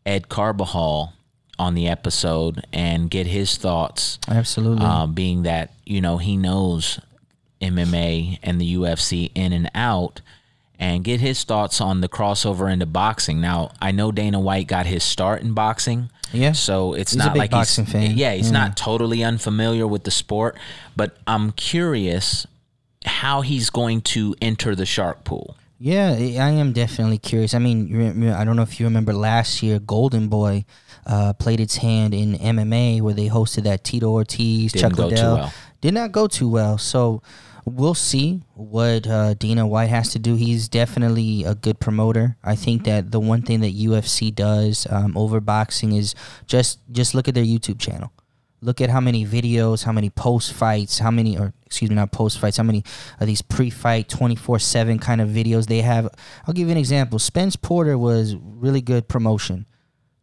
Ed 0.07 0.31
Carbajal, 0.31 1.13
on 1.59 1.75
the 1.75 1.89
episode 1.89 2.65
and 2.73 3.11
get 3.11 3.27
his 3.27 3.59
thoughts, 3.59 4.19
Absolutely. 4.27 4.85
uh, 4.85 5.07
being 5.07 5.43
that, 5.43 5.75
you 5.85 6.01
know, 6.01 6.17
he 6.17 6.39
knows 6.39 6.99
MMA 7.63 8.39
and 8.43 8.61
the 8.61 8.75
UFC 8.77 9.31
in 9.35 9.53
and 9.53 9.71
out, 9.75 10.21
and 10.79 11.05
get 11.05 11.21
his 11.21 11.45
thoughts 11.45 11.81
on 11.81 12.01
the 12.01 12.09
crossover 12.09 12.71
into 12.73 12.87
boxing. 12.87 13.41
Now, 13.41 13.71
I 13.81 13.93
know 13.93 14.11
Dana 14.13 14.41
White 14.41 14.67
got 14.67 14.85
his 14.87 15.05
start 15.05 15.41
in 15.43 15.55
boxing. 15.55 16.11
Yeah. 16.33 16.53
So 16.53 16.95
it's 16.95 17.13
He's 17.13 17.23
a 17.23 17.27
not 17.27 17.37
like 17.37 17.51
boxing 17.51 17.85
he's 17.85 17.93
fan. 17.93 18.11
yeah, 18.17 18.33
he's 18.33 18.51
not 18.51 18.77
totally 18.77 19.23
unfamiliar 19.23 19.87
with 19.87 20.05
the 20.05 20.11
sport, 20.11 20.57
but 20.97 21.17
I'm 21.27 21.53
curious 21.53 22.47
how 23.05 23.43
he's 23.43 23.71
going 23.71 24.01
to 24.01 24.35
enter 24.41 24.75
the 24.75 24.87
shark 24.87 25.25
pool. 25.25 25.57
Yeah, 25.79 26.11
I 26.13 26.51
am 26.51 26.73
definitely 26.73 27.19
curious. 27.19 27.55
I 27.55 27.59
mean, 27.59 28.29
I 28.31 28.45
don't 28.45 28.55
know 28.57 28.63
if 28.63 28.79
you 28.81 28.87
remember 28.87 29.13
last 29.13 29.63
year, 29.63 29.79
Golden 29.81 30.29
Boy 30.29 30.65
uh, 31.07 31.33
played 31.35 31.59
its 31.61 31.77
hand 31.79 32.15
in 32.15 32.35
MMA 32.35 33.01
where 33.03 33.15
they 33.15 33.29
hosted 33.29 33.65
that 33.65 33.83
Tito 33.85 34.09
Ortiz, 34.11 34.73
Didn't 34.73 34.91
Chuck 34.91 34.97
go 34.97 35.09
too 35.11 35.15
Liddell. 35.17 35.35
well. 35.37 35.53
Did 35.81 35.95
not 35.95 36.13
go 36.13 36.29
too 36.29 36.49
well. 36.49 36.79
So 36.79 37.21
we'll 37.65 37.95
see 37.95 38.43
what 38.55 39.07
uh, 39.07 39.35
Dana 39.35 39.67
White 39.67 39.91
has 39.91 40.11
to 40.11 40.19
do. 40.19 40.35
He's 40.35 40.69
definitely 40.69 41.45
a 41.45 41.55
good 41.55 41.81
promoter. 41.81 42.37
I 42.43 42.57
think 42.57 42.85
that 42.85 43.11
the 43.11 43.21
one 43.21 43.43
thing 43.43 43.61
that 43.61 43.75
UFC 43.75 44.35
does 44.35 44.87
um, 44.91 45.17
over 45.17 45.41
boxing 45.41 45.93
is 45.93 46.15
just 46.47 46.81
just 46.91 47.15
look 47.15 47.29
at 47.29 47.35
their 47.35 47.45
YouTube 47.45 47.79
channel. 47.79 48.13
Look 48.61 48.81
at 48.81 48.91
how 48.91 49.01
many 49.01 49.27
videos, 49.27 49.85
how 49.85 49.91
many 49.91 50.09
post 50.09 50.53
fights, 50.53 51.01
how 51.01 51.11
many, 51.11 51.37
or 51.37 51.53
excuse 51.67 51.91
me, 51.91 51.97
not 51.97 52.13
post 52.13 52.39
fights, 52.39 52.59
how 52.59 52.63
many 52.63 52.85
of 53.19 53.27
these 53.27 53.43
pre 53.43 53.71
fight 53.71 54.09
24 54.09 54.61
7 54.61 54.99
kind 55.01 55.21
of 55.21 55.29
videos 55.31 55.67
they 55.67 55.81
have. 55.81 56.09
I'll 56.47 56.55
give 56.55 56.69
you 56.69 56.73
an 56.73 56.79
example. 56.79 57.19
Spence 57.19 57.57
Porter 57.57 57.99
was 57.99 58.37
really 58.37 58.81
good 58.81 59.09
promotion. 59.09 59.67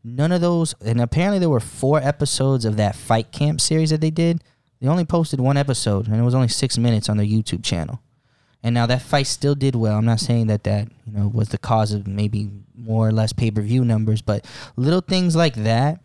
None 0.06 0.32
of 0.32 0.40
those, 0.40 0.74
and 0.80 1.02
apparently 1.02 1.40
there 1.40 1.50
were 1.50 1.60
four 1.60 2.00
episodes 2.00 2.64
of 2.64 2.78
that 2.78 2.96
fight 2.96 3.34
camp 3.34 3.60
series 3.60 3.90
that 3.90 4.00
they 4.00 4.10
did. 4.10 4.42
They 4.82 4.88
only 4.88 5.06
posted 5.06 5.40
one 5.42 5.58
episode, 5.58 6.08
and 6.08 6.16
it 6.16 6.24
was 6.24 6.36
only 6.36 6.48
six 6.48 6.78
minutes 6.78 7.10
on 7.10 7.18
their 7.18 7.26
YouTube 7.26 7.64
channel. 7.64 8.00
And 8.64 8.74
now 8.74 8.86
that 8.88 9.02
fight 9.02 9.28
still 9.28 9.56
did 9.56 9.76
well. 9.76 9.98
I'm 9.98 10.06
not 10.06 10.20
saying 10.20 10.48
that 10.48 10.64
that 10.64 10.90
you 11.06 11.14
know 11.14 11.28
was 11.28 11.50
the 11.50 11.58
cause 11.58 11.94
of 11.94 12.08
maybe 12.08 12.50
more 12.76 13.08
or 13.08 13.12
less 13.12 13.34
pay 13.34 13.52
per 13.52 13.62
view 13.62 13.86
numbers, 13.86 14.22
but 14.22 14.46
little 14.76 15.02
things 15.02 15.36
like 15.36 15.56
that, 15.56 16.02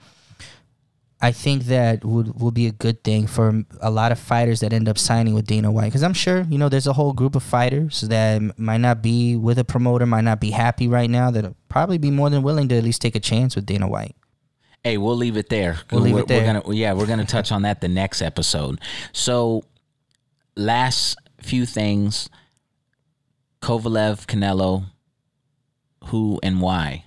I 1.20 1.32
think 1.32 1.64
that 1.64 2.04
would 2.04 2.40
would 2.40 2.54
be 2.54 2.66
a 2.66 2.72
good 2.72 3.02
thing 3.02 3.26
for 3.26 3.64
a 3.80 3.90
lot 3.90 4.12
of 4.12 4.18
fighters 4.18 4.60
that 4.60 4.72
end 4.72 4.88
up 4.88 4.98
signing 4.98 5.34
with 5.34 5.46
Dana 5.46 5.70
White. 5.72 5.86
Because 5.86 6.04
I'm 6.04 6.14
sure 6.14 6.42
you 6.42 6.58
know 6.58 6.68
there's 6.68 6.86
a 6.86 6.92
whole 6.92 7.12
group 7.12 7.34
of 7.34 7.42
fighters 7.42 8.02
that 8.02 8.58
might 8.58 8.80
not 8.80 9.02
be 9.02 9.34
with 9.34 9.58
a 9.58 9.64
promoter, 9.64 10.06
might 10.06 10.24
not 10.24 10.40
be 10.40 10.50
happy 10.50 10.86
right 10.86 11.10
now, 11.10 11.30
that'll 11.30 11.56
probably 11.68 11.98
be 11.98 12.10
more 12.10 12.30
than 12.30 12.42
willing 12.42 12.68
to 12.68 12.76
at 12.76 12.84
least 12.84 13.02
take 13.02 13.16
a 13.16 13.20
chance 13.20 13.56
with 13.56 13.66
Dana 13.66 13.88
White. 13.88 14.14
Hey, 14.84 14.98
we'll 14.98 15.16
leave 15.16 15.36
it 15.36 15.48
there. 15.48 15.78
We'll 15.90 16.02
leave 16.02 16.14
we're, 16.14 16.20
it 16.20 16.28
there. 16.28 16.40
We're 16.40 16.60
gonna, 16.60 16.74
yeah, 16.74 16.92
we're 16.92 17.06
gonna 17.06 17.24
touch 17.24 17.50
on 17.50 17.62
that 17.62 17.80
the 17.80 17.88
next 17.88 18.22
episode. 18.22 18.80
So, 19.12 19.64
last 20.56 21.16
few 21.40 21.66
things: 21.66 22.28
Kovalev, 23.60 24.26
Canelo, 24.26 24.84
who 26.04 26.38
and 26.42 26.60
why? 26.60 27.06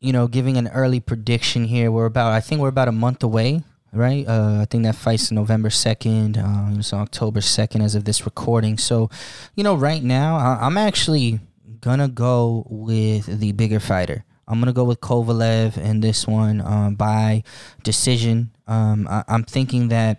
you 0.00 0.12
know, 0.12 0.28
giving 0.28 0.56
an 0.56 0.68
early 0.68 1.00
prediction 1.00 1.64
here. 1.64 1.90
We're 1.90 2.06
about, 2.06 2.32
I 2.32 2.40
think 2.40 2.60
we're 2.60 2.68
about 2.68 2.88
a 2.88 2.92
month 2.92 3.22
away, 3.22 3.62
right? 3.92 4.26
Uh, 4.26 4.58
I 4.62 4.64
think 4.64 4.84
that 4.84 4.94
fight's 4.94 5.32
November 5.32 5.68
2nd. 5.68 6.38
Uh, 6.38 6.78
it's 6.78 6.92
October 6.92 7.40
2nd 7.40 7.82
as 7.82 7.94
of 7.94 8.04
this 8.04 8.24
recording. 8.24 8.78
So, 8.78 9.10
you 9.54 9.64
know, 9.64 9.74
right 9.74 10.02
now, 10.02 10.36
I- 10.36 10.66
I'm 10.66 10.78
actually 10.78 11.40
going 11.80 11.98
to 11.98 12.08
go 12.08 12.66
with 12.68 13.26
the 13.40 13.52
bigger 13.52 13.80
fighter. 13.80 14.24
I'm 14.48 14.58
to 14.64 14.72
go 14.72 14.84
with 14.84 15.00
Kovalev 15.00 15.76
in 15.76 16.00
this 16.00 16.26
one 16.26 16.60
um, 16.62 16.94
by 16.94 17.42
decision. 17.82 18.50
Um, 18.66 19.06
I- 19.08 19.24
I'm 19.28 19.44
thinking 19.44 19.88
that 19.88 20.18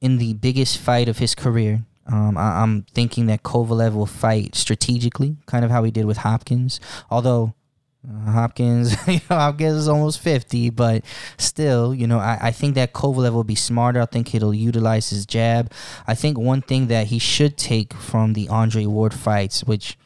in 0.00 0.18
the 0.18 0.34
biggest 0.34 0.78
fight 0.78 1.08
of 1.08 1.18
his 1.18 1.34
career, 1.34 1.82
um, 2.06 2.36
I- 2.38 2.62
I'm 2.62 2.82
thinking 2.94 3.26
that 3.26 3.42
Kovalev 3.42 3.94
will 3.94 4.06
fight 4.06 4.54
strategically, 4.54 5.36
kind 5.46 5.64
of 5.64 5.70
how 5.70 5.82
he 5.82 5.90
did 5.90 6.04
with 6.06 6.18
Hopkins. 6.18 6.78
Although 7.10 7.54
uh, 8.06 8.30
Hopkins, 8.32 8.94
you 9.08 9.20
know, 9.30 9.36
Hopkins 9.36 9.74
is 9.76 9.88
almost 9.88 10.20
50, 10.20 10.70
but 10.70 11.04
still, 11.38 11.94
you 11.94 12.06
know, 12.06 12.18
I, 12.18 12.38
I 12.42 12.50
think 12.52 12.74
that 12.74 12.92
Kovalev 12.92 13.32
will 13.32 13.44
be 13.44 13.54
smarter. 13.54 14.00
I 14.02 14.06
think 14.06 14.28
he'll 14.28 14.54
utilize 14.54 15.10
his 15.10 15.24
jab. 15.26 15.72
I 16.06 16.14
think 16.14 16.38
one 16.38 16.62
thing 16.62 16.86
that 16.88 17.06
he 17.08 17.18
should 17.18 17.56
take 17.56 17.94
from 17.94 18.34
the 18.34 18.48
Andre 18.48 18.84
Ward 18.86 19.14
fights, 19.14 19.64
which, 19.64 19.96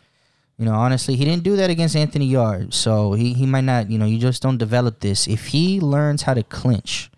you 0.58 0.64
know, 0.64 0.74
honestly, 0.74 1.14
he 1.14 1.24
didn't 1.24 1.44
do 1.44 1.56
that 1.56 1.70
against 1.70 1.94
Anthony 1.94 2.26
Yarde. 2.26 2.74
So 2.74 3.12
he, 3.12 3.32
he 3.32 3.46
might 3.46 3.64
not, 3.64 3.90
you 3.90 3.98
know, 3.98 4.06
you 4.06 4.18
just 4.18 4.42
don't 4.42 4.58
develop 4.58 5.00
this. 5.00 5.28
If 5.28 5.48
he 5.48 5.80
learns 5.80 6.22
how 6.22 6.34
to 6.34 6.42
clinch, 6.42 7.10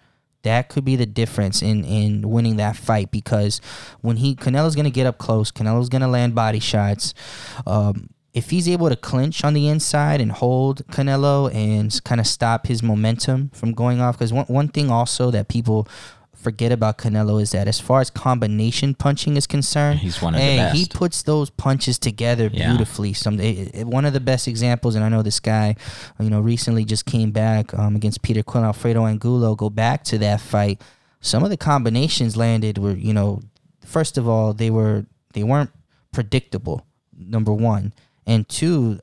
that 0.42 0.68
could 0.68 0.84
be 0.84 0.96
the 0.96 1.06
difference 1.06 1.62
in 1.62 1.84
in 1.84 2.30
winning 2.30 2.56
that 2.56 2.76
fight 2.76 3.10
because 3.10 3.60
when 4.00 4.16
he 4.16 4.34
Canelo's 4.34 4.74
gonna 4.76 4.90
get 4.90 5.06
up 5.06 5.18
close, 5.18 5.50
Canelo's 5.50 5.88
gonna 5.88 6.08
land 6.08 6.34
body 6.34 6.60
shots. 6.60 7.14
Um, 7.66 8.10
if 8.32 8.50
he's 8.50 8.68
able 8.68 8.88
to 8.88 8.96
clinch 8.96 9.44
on 9.44 9.54
the 9.54 9.68
inside 9.68 10.20
and 10.20 10.30
hold 10.32 10.86
Canelo 10.88 11.52
and 11.52 12.02
kind 12.04 12.20
of 12.20 12.26
stop 12.26 12.68
his 12.68 12.82
momentum 12.82 13.50
from 13.52 13.72
going 13.72 14.00
off, 14.00 14.16
because 14.16 14.32
one 14.32 14.46
one 14.46 14.68
thing 14.68 14.90
also 14.90 15.30
that 15.30 15.48
people 15.48 15.88
forget 16.40 16.72
about 16.72 16.98
Canelo 16.98 17.40
is 17.40 17.50
that 17.52 17.68
as 17.68 17.78
far 17.78 18.00
as 18.00 18.10
combination 18.10 18.94
punching 18.94 19.36
is 19.36 19.46
concerned, 19.46 19.98
He's 20.00 20.20
one 20.22 20.34
of 20.34 20.40
the 20.40 20.44
hey, 20.46 20.70
he 20.74 20.86
puts 20.86 21.22
those 21.22 21.50
punches 21.50 21.98
together 21.98 22.48
Yeah. 22.52 22.68
beautifully. 22.70 23.12
Some 23.12 23.38
it, 23.40 23.74
it- 23.74 23.86
one 23.86 24.04
of 24.04 24.12
the 24.12 24.20
best 24.20 24.48
examples, 24.48 24.94
and 24.94 25.04
I 25.04 25.08
know 25.08 25.22
this 25.22 25.40
guy, 25.40 25.76
you 26.18 26.30
know, 26.30 26.40
recently 26.40 26.84
just 26.84 27.04
came 27.06 27.30
back 27.30 27.72
um, 27.78 27.94
against 27.96 28.22
Peter 28.22 28.42
Quillin, 28.42 28.64
Alfredo 28.64 29.04
Angulo. 29.06 29.54
Go 29.54 29.68
back 29.70 30.02
to 30.04 30.18
that 30.18 30.40
fight. 30.40 30.80
Some 31.20 31.44
of 31.44 31.50
the 31.50 31.56
combinations 31.56 32.36
landed 32.36 32.78
were, 32.78 32.92
you 32.92 33.12
know, 33.12 33.42
first 33.84 34.16
of 34.18 34.26
all, 34.26 34.54
they 34.54 34.70
were 34.70 35.04
they 35.34 35.42
weren't 35.44 35.70
predictable. 36.12 36.86
Number 37.16 37.52
one, 37.52 37.92
and 38.26 38.48
two. 38.48 39.00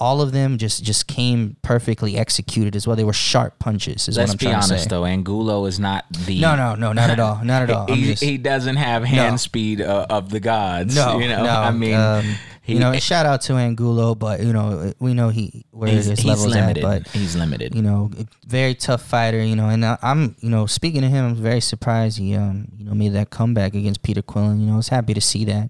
All 0.00 0.22
of 0.22 0.32
them 0.32 0.56
just 0.56 0.82
just 0.82 1.06
came 1.06 1.56
perfectly 1.60 2.16
executed 2.16 2.74
as 2.74 2.86
well. 2.86 2.96
They 2.96 3.04
were 3.04 3.12
sharp 3.12 3.58
punches. 3.58 4.08
Is 4.08 4.16
Let's 4.16 4.30
what 4.30 4.32
I'm 4.32 4.36
be 4.38 4.44
trying 4.44 4.54
honest, 4.54 4.70
to 4.70 4.78
say. 4.80 4.86
though. 4.88 5.04
Angulo 5.04 5.66
is 5.66 5.78
not 5.78 6.06
the 6.12 6.40
No, 6.40 6.56
no, 6.56 6.74
no, 6.74 6.92
not 6.94 7.10
at 7.10 7.20
all, 7.20 7.40
not 7.44 7.62
at 7.62 7.70
all. 7.70 7.86
He, 7.86 8.04
just- 8.06 8.22
he 8.22 8.38
doesn't 8.38 8.76
have 8.76 9.04
hand 9.04 9.38
speed 9.40 9.82
uh, 9.82 10.06
of 10.08 10.30
the 10.30 10.40
gods. 10.40 10.96
No, 10.96 11.18
you 11.18 11.28
know. 11.28 11.44
no. 11.44 11.50
I 11.50 11.70
mean, 11.70 11.94
um, 11.94 12.24
he- 12.62 12.72
you 12.74 12.78
know, 12.78 12.94
shout 12.98 13.26
out 13.26 13.42
to 13.42 13.54
Angulo, 13.54 14.14
but 14.14 14.40
you 14.40 14.52
know, 14.54 14.94
we 15.00 15.12
know 15.12 15.28
he 15.28 15.66
where 15.70 15.90
he's, 15.90 16.06
his 16.06 16.20
he's 16.20 16.26
levels 16.26 16.54
limited. 16.54 16.82
at, 16.84 17.02
but 17.04 17.08
he's 17.12 17.36
limited. 17.36 17.74
you 17.74 17.82
know, 17.82 18.10
very 18.46 18.74
tough 18.74 19.02
fighter. 19.02 19.42
You 19.42 19.54
know, 19.56 19.68
and 19.68 19.84
I- 19.84 19.98
I'm, 20.00 20.34
you 20.40 20.48
know, 20.48 20.64
speaking 20.64 21.02
to 21.02 21.08
him, 21.08 21.24
I'm 21.26 21.34
very 21.34 21.60
surprised 21.60 22.16
he, 22.16 22.34
um, 22.36 22.68
you 22.78 22.84
know, 22.86 22.94
made 22.94 23.12
that 23.12 23.28
comeback 23.28 23.74
against 23.74 24.02
Peter 24.02 24.22
Quillin. 24.22 24.60
You 24.60 24.66
know, 24.66 24.74
I 24.74 24.76
was 24.76 24.88
happy 24.88 25.12
to 25.12 25.20
see 25.20 25.44
that. 25.44 25.68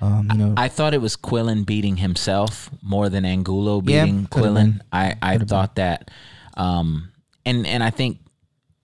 Um, 0.00 0.28
you 0.32 0.38
know, 0.38 0.54
I 0.56 0.68
thought 0.68 0.94
it 0.94 1.00
was 1.00 1.16
Quillin 1.16 1.66
beating 1.66 1.96
himself 1.96 2.70
more 2.82 3.08
than 3.08 3.24
Angulo 3.24 3.80
beating 3.80 4.26
could've 4.26 4.52
Quillin. 4.52 4.80
I, 4.92 5.16
I 5.20 5.38
thought 5.38 5.74
that, 5.76 6.10
um, 6.54 7.10
and 7.44 7.66
and 7.66 7.82
I 7.82 7.90
think 7.90 8.18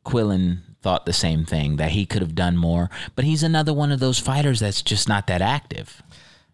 Quillin 0.04 0.58
thought 0.82 1.06
the 1.06 1.12
same 1.12 1.44
thing 1.44 1.76
that 1.76 1.92
he 1.92 2.04
could 2.04 2.20
have 2.20 2.34
done 2.34 2.56
more. 2.56 2.90
But 3.16 3.24
he's 3.24 3.42
another 3.42 3.72
one 3.72 3.92
of 3.92 4.00
those 4.00 4.18
fighters 4.18 4.60
that's 4.60 4.82
just 4.82 5.08
not 5.08 5.26
that 5.28 5.40
active. 5.40 6.02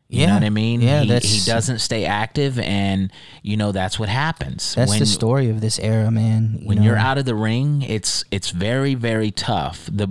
You 0.08 0.26
know 0.26 0.32
Yeah. 0.32 0.34
what 0.34 0.44
I 0.44 0.50
mean? 0.50 0.80
Yeah, 0.80 1.02
he, 1.02 1.18
he 1.18 1.40
doesn't 1.46 1.78
stay 1.78 2.04
active, 2.04 2.58
and 2.58 3.12
you 3.42 3.56
know 3.56 3.70
that's 3.72 3.98
what 3.98 4.08
happens 4.08 4.74
that's 4.74 4.90
when 4.90 4.98
the 4.98 5.06
story 5.06 5.48
of 5.48 5.60
this 5.60 5.78
era, 5.78 6.10
man. 6.10 6.58
You 6.60 6.66
when 6.68 6.78
know? 6.78 6.84
you're 6.84 6.96
out 6.96 7.16
of 7.16 7.24
the 7.24 7.34
ring. 7.36 7.82
It's 7.82 8.24
it's 8.30 8.50
very 8.50 8.94
very 8.94 9.30
tough. 9.30 9.88
The 9.90 10.08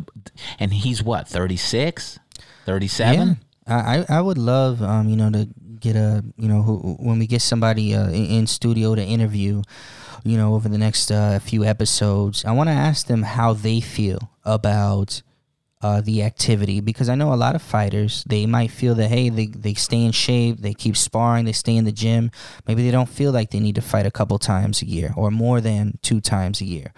and 0.58 0.74
he's 0.74 1.04
what 1.04 1.28
36, 1.28 2.18
37? 2.66 3.39
I 3.76 4.06
I 4.10 4.22
would 4.22 4.38
love 4.38 4.82
um 4.82 5.10
you 5.10 5.16
know 5.16 5.30
to 5.32 5.48
get 5.80 5.96
a 5.96 6.24
you 6.38 6.48
know 6.48 6.62
who, 6.62 6.96
when 7.00 7.20
we 7.20 7.28
get 7.28 7.42
somebody 7.42 7.96
uh, 7.96 8.10
in, 8.10 8.26
in 8.26 8.48
studio 8.48 8.96
to 8.96 9.04
interview, 9.04 9.62
you 10.24 10.38
know 10.38 10.56
over 10.56 10.70
the 10.70 10.78
next 10.78 11.12
uh, 11.12 11.40
few 11.40 11.64
episodes, 11.64 12.46
I 12.46 12.52
want 12.52 12.70
to 12.70 12.74
ask 12.74 13.08
them 13.08 13.24
how 13.24 13.54
they 13.54 13.80
feel 13.80 14.32
about 14.44 15.22
uh, 15.82 16.02
the 16.02 16.24
activity 16.24 16.82
because 16.82 17.08
I 17.08 17.16
know 17.16 17.34
a 17.34 17.36
lot 17.36 17.56
of 17.56 17.62
fighters 17.62 18.26
they 18.28 18.46
might 18.46 18.72
feel 18.72 18.96
that 18.96 19.08
hey 19.08 19.30
they 19.30 19.48
they 19.48 19.74
stay 19.74 20.04
in 20.04 20.12
shape, 20.12 20.60
they 20.60 20.74
keep 20.74 20.98
sparring, 20.98 21.46
they 21.46 21.54
stay 21.54 21.76
in 21.76 21.86
the 21.86 21.92
gym. 21.92 22.32
Maybe 22.68 22.84
they 22.84 22.92
don't 22.92 23.10
feel 23.10 23.32
like 23.32 23.52
they 23.52 23.60
need 23.60 23.76
to 23.76 23.82
fight 23.82 24.06
a 24.06 24.12
couple 24.12 24.38
times 24.40 24.82
a 24.82 24.86
year 24.88 25.14
or 25.16 25.32
more 25.32 25.62
than 25.62 25.98
two 26.02 26.20
times 26.20 26.62
a 26.62 26.66
year, 26.66 26.94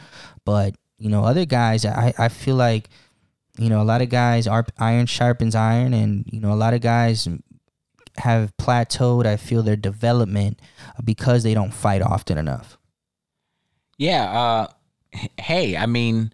but 0.46 0.76
you 0.98 1.10
know 1.10 1.24
other 1.24 1.46
guys 1.46 1.86
I 1.86 2.14
I 2.18 2.30
feel 2.30 2.56
like 2.56 2.90
you 3.58 3.70
know, 3.70 3.82
a 3.82 3.84
lot 3.84 4.02
of 4.02 4.10
guys 4.10 4.48
are 4.48 4.66
iron 4.80 5.06
sharpens 5.06 5.56
iron, 5.56 5.94
and 5.94 6.26
you 6.32 6.40
know, 6.40 6.54
a 6.54 6.56
lot 6.56 6.74
of 6.74 6.82
guys 6.82 7.28
have 8.18 8.56
plateaued. 8.58 9.26
I 9.26 9.38
feel 9.38 9.64
their 9.64 9.76
development 9.76 10.60
because 11.04 11.44
they 11.44 11.54
don't 11.54 11.74
fight 11.74 12.02
often 12.02 12.38
enough. 12.38 12.78
Yeah. 13.98 14.32
Uh, 14.32 14.68
hey, 15.38 15.78
I 15.78 15.86
mean, 15.86 16.34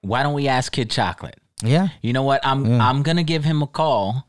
why 0.00 0.22
don't 0.22 0.34
we 0.34 0.48
ask 0.48 0.72
Kid 0.72 0.90
Chocolate? 0.90 1.38
Yeah, 1.62 1.88
You 2.02 2.12
know 2.12 2.22
what? 2.22 2.40
I'm 2.46 2.64
Yeah. 2.64 2.88
I'm 2.88 3.02
gonna 3.02 3.24
give 3.24 3.44
him 3.44 3.62
a 3.62 3.66
call, 3.66 4.26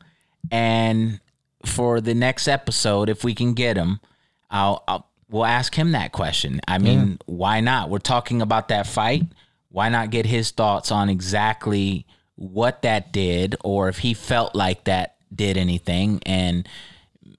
and 0.50 1.20
for 1.64 2.00
the 2.00 2.14
next 2.14 2.48
episode, 2.48 3.08
if 3.08 3.22
we 3.22 3.34
can 3.34 3.54
get 3.54 3.76
him, 3.76 4.00
I'll, 4.50 4.82
I'll 4.88 5.06
we'll 5.30 5.44
ask 5.46 5.74
him 5.74 5.92
that 5.92 6.10
question. 6.10 6.60
I 6.66 6.78
mean, 6.78 7.18
why 7.26 7.60
not? 7.60 7.88
We're 7.88 7.98
talking 7.98 8.42
about 8.42 8.68
that 8.68 8.86
fight. 8.86 9.22
Why 9.70 9.88
not 9.88 10.10
get 10.10 10.26
his 10.26 10.50
thoughts 10.50 10.90
on 10.90 11.08
exactly 11.08 12.06
what 12.34 12.82
that 12.82 13.12
did, 13.12 13.56
or 13.62 13.88
if 13.88 13.98
he 13.98 14.14
felt 14.14 14.54
like 14.54 14.84
that 14.84 15.16
did 15.34 15.56
anything, 15.56 16.20
and 16.26 16.68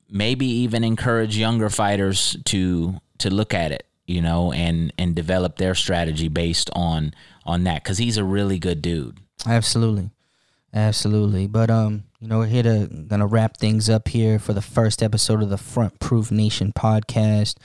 maybe 0.10 0.46
even 0.46 0.84
encourage 0.84 1.38
younger 1.38 1.70
fighters 1.70 2.38
to 2.46 2.96
to 3.18 3.30
look 3.30 3.54
at 3.54 3.72
it, 3.72 3.86
you 4.06 4.22
know, 4.22 4.52
and 4.52 4.94
and 4.98 5.16
develop 5.16 5.58
their 5.58 5.76
strategy 5.76 6.28
based 6.28 6.70
on 6.74 7.14
on 7.46 7.64
that 7.64 7.84
because 7.84 7.98
he's 7.98 8.18
a 8.18 8.24
really 8.24 8.60
good 8.60 8.82
dude. 8.82 9.18
absolutely, 9.46 10.12
absolutely. 10.74 11.48
But 11.48 11.70
um, 11.70 12.04
you 12.20 12.28
know, 12.28 12.40
we're 12.40 12.48
here 12.48 12.64
to 12.64 12.88
gonna 13.08 13.28
wrap 13.28 13.58
things 13.58 13.90
up 13.90 14.08
here 14.08 14.38
for 14.40 14.54
the 14.54 14.62
first 14.62 15.02
episode 15.02 15.42
of 15.42 15.50
the 15.50 15.58
Front 15.58 16.00
Proof 16.00 16.32
Nation 16.32 16.72
podcast. 16.78 17.58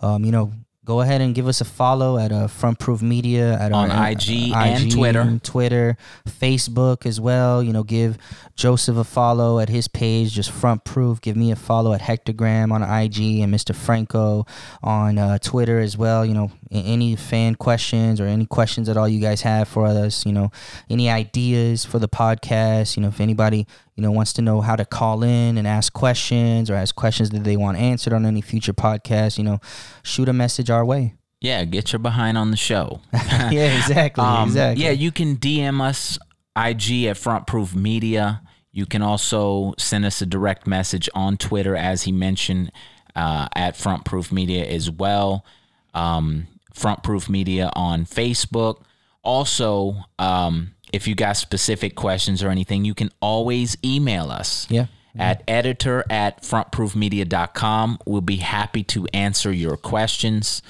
Um, 0.00 0.24
you 0.24 0.32
know, 0.32 0.52
go 0.84 1.00
ahead 1.00 1.20
and 1.20 1.34
give 1.34 1.48
us 1.48 1.60
a 1.60 1.64
follow 1.64 2.18
at 2.18 2.30
uh, 2.30 2.46
Front 2.46 2.78
Proof 2.78 3.00
Media 3.00 3.58
at 3.58 3.72
On 3.72 3.90
our, 3.90 4.10
IG 4.10 4.52
and 4.54 4.92
Twitter. 4.92 5.40
Twitter, 5.42 5.96
Facebook 6.28 7.06
as 7.06 7.20
well. 7.20 7.62
You 7.62 7.72
know, 7.72 7.82
give 7.82 8.18
Joseph 8.54 8.96
a 8.96 9.04
follow 9.04 9.58
at 9.58 9.68
his 9.68 9.88
page, 9.88 10.32
just 10.32 10.50
Front 10.50 10.84
Proof. 10.84 11.20
Give 11.20 11.36
me 11.36 11.50
a 11.50 11.56
follow 11.56 11.92
at 11.92 12.00
Hectorgram 12.00 12.72
on 12.72 12.82
IG 12.82 13.40
and 13.40 13.52
Mr. 13.52 13.74
Franco 13.74 14.46
on 14.82 15.18
uh, 15.18 15.38
Twitter 15.38 15.80
as 15.80 15.96
well. 15.96 16.24
You 16.24 16.34
know, 16.34 16.52
any 16.74 17.16
fan 17.16 17.54
questions 17.54 18.20
or 18.20 18.26
any 18.26 18.46
questions 18.46 18.88
at 18.88 18.96
all 18.96 19.08
you 19.08 19.20
guys 19.20 19.42
have 19.42 19.68
for 19.68 19.86
us. 19.86 20.24
You 20.26 20.32
know, 20.32 20.50
any 20.90 21.08
ideas 21.10 21.84
for 21.84 21.98
the 21.98 22.08
podcast. 22.08 22.96
You 22.96 23.02
know, 23.02 23.08
if 23.08 23.20
anybody 23.20 23.66
you 23.94 24.02
know 24.02 24.10
wants 24.10 24.32
to 24.34 24.42
know 24.42 24.60
how 24.60 24.76
to 24.76 24.84
call 24.84 25.22
in 25.22 25.56
and 25.58 25.66
ask 25.66 25.92
questions 25.92 26.70
or 26.70 26.74
ask 26.74 26.94
questions 26.94 27.30
that 27.30 27.44
they 27.44 27.56
want 27.56 27.78
answered 27.78 28.12
on 28.12 28.26
any 28.26 28.40
future 28.40 28.72
podcast, 28.74 29.38
you 29.38 29.44
know, 29.44 29.60
shoot 30.02 30.28
a 30.28 30.32
message 30.32 30.70
our 30.70 30.84
way. 30.84 31.14
Yeah, 31.40 31.64
get 31.64 31.92
your 31.92 31.98
behind 32.00 32.38
on 32.38 32.50
the 32.50 32.56
show. 32.56 33.00
yeah, 33.12 33.76
exactly, 33.76 34.24
Um, 34.24 34.48
exactly. 34.48 34.82
Yeah, 34.82 34.92
you 34.92 35.12
can 35.12 35.36
DM 35.36 35.80
us 35.82 36.18
IG 36.56 37.04
at 37.04 37.18
Front 37.18 37.46
Proof 37.46 37.74
Media. 37.74 38.40
You 38.72 38.86
can 38.86 39.02
also 39.02 39.74
send 39.76 40.04
us 40.06 40.22
a 40.22 40.26
direct 40.26 40.66
message 40.66 41.08
on 41.14 41.36
Twitter, 41.36 41.76
as 41.76 42.04
he 42.04 42.12
mentioned, 42.12 42.72
uh, 43.14 43.46
at 43.54 43.76
Front 43.76 44.04
Proof 44.06 44.32
Media 44.32 44.64
as 44.64 44.90
well. 44.90 45.44
Um, 45.92 46.46
Front 46.74 47.02
Proof 47.02 47.28
Media 47.30 47.70
on 47.74 48.04
Facebook. 48.04 48.82
Also, 49.22 49.96
um, 50.18 50.72
if 50.92 51.08
you 51.08 51.14
got 51.14 51.36
specific 51.36 51.94
questions 51.94 52.42
or 52.42 52.50
anything, 52.50 52.84
you 52.84 52.94
can 52.94 53.10
always 53.20 53.76
email 53.82 54.30
us 54.30 54.66
yeah. 54.70 54.86
at 55.16 55.42
editor 55.48 56.04
at 56.10 56.42
frontproofmedia.com. 56.42 57.98
We'll 58.04 58.20
be 58.20 58.36
happy 58.36 58.82
to 58.84 59.06
answer 59.14 59.52
your 59.52 59.76
questions, 59.76 60.62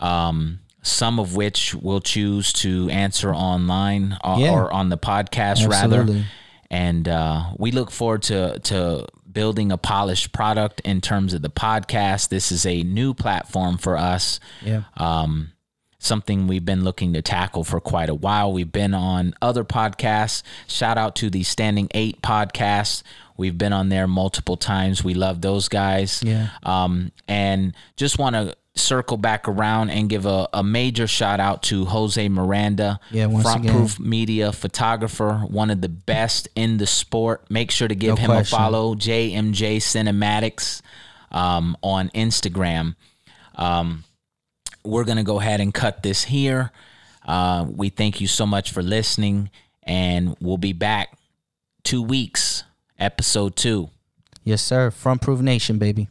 um, 0.00 0.60
some 0.82 1.18
of 1.20 1.36
which 1.36 1.74
we'll 1.74 2.00
choose 2.00 2.52
to 2.54 2.88
answer 2.90 3.32
online 3.34 4.18
or, 4.24 4.38
Yeah. 4.38 4.52
or 4.52 4.72
on 4.72 4.88
the 4.88 4.98
podcast, 4.98 5.68
rather. 5.68 6.24
And 6.70 7.08
uh, 7.08 7.52
we 7.58 7.70
look 7.72 7.90
forward 7.90 8.22
to, 8.24 8.58
to 8.60 9.06
building 9.32 9.70
a 9.72 9.76
polished 9.78 10.32
product 10.32 10.80
in 10.80 11.00
terms 11.00 11.34
of 11.34 11.42
the 11.42 11.50
podcast. 11.50 12.28
This 12.28 12.50
is 12.52 12.66
a 12.66 12.82
new 12.82 13.14
platform 13.14 13.76
for 13.78 13.96
us 13.96 14.40
Yeah. 14.62 14.82
um, 14.96 15.52
something 15.98 16.46
we've 16.46 16.64
been 16.64 16.82
looking 16.82 17.12
to 17.12 17.20
tackle 17.22 17.62
for 17.62 17.78
quite 17.80 18.08
a 18.08 18.14
while. 18.14 18.52
We've 18.52 18.72
been 18.72 18.94
on 18.94 19.34
other 19.42 19.64
podcasts. 19.64 20.42
Shout 20.66 20.96
out 20.96 21.14
to 21.16 21.28
the 21.30 21.42
Standing 21.42 21.88
Eight 21.94 22.22
podcast. 22.22 23.02
We've 23.36 23.56
been 23.58 23.72
on 23.72 23.88
there 23.90 24.06
multiple 24.06 24.56
times. 24.56 25.04
We 25.04 25.14
love 25.14 25.40
those 25.42 25.68
guys. 25.68 26.22
Yeah. 26.24 26.48
Um, 26.62 27.12
and 27.28 27.74
just 27.96 28.18
want 28.18 28.34
to 28.34 28.54
circle 28.76 29.16
back 29.16 29.48
around 29.48 29.90
and 29.90 30.08
give 30.08 30.26
a, 30.26 30.48
a 30.52 30.62
major 30.62 31.06
shout 31.06 31.40
out 31.40 31.62
to 31.64 31.84
Jose 31.86 32.28
Miranda, 32.28 33.00
Yeah, 33.10 33.26
once 33.26 33.42
front 33.42 33.64
again. 33.64 33.74
proof 33.74 33.98
media 33.98 34.52
photographer, 34.52 35.38
one 35.48 35.70
of 35.70 35.80
the 35.80 35.88
best 35.88 36.48
in 36.54 36.76
the 36.78 36.86
sport. 36.86 37.44
Make 37.50 37.70
sure 37.70 37.88
to 37.88 37.94
give 37.94 38.16
No 38.16 38.22
him 38.22 38.30
question. 38.30 38.56
a 38.56 38.58
follow, 38.58 38.94
JMJ 38.94 39.78
Cinematics, 39.78 40.82
um, 41.32 41.76
on 41.82 42.10
Instagram. 42.10 42.94
Um, 43.56 44.04
we're 44.84 45.04
going 45.04 45.18
to 45.18 45.24
go 45.24 45.40
ahead 45.40 45.60
and 45.60 45.74
cut 45.74 46.02
this 46.02 46.24
here. 46.24 46.70
Uh, 47.26 47.66
we 47.68 47.88
thank 47.90 48.20
you 48.20 48.26
so 48.26 48.46
much 48.46 48.70
for 48.72 48.82
listening, 48.82 49.50
and 49.82 50.36
we'll 50.40 50.56
be 50.58 50.72
back 50.72 51.18
two 51.82 52.02
weeks, 52.02 52.64
episode 52.98 53.56
two. 53.56 53.90
Yes, 54.42 54.62
sir. 54.62 54.90
Front 54.90 55.20
Proof 55.20 55.40
Nation, 55.40 55.78
baby. 55.78 56.08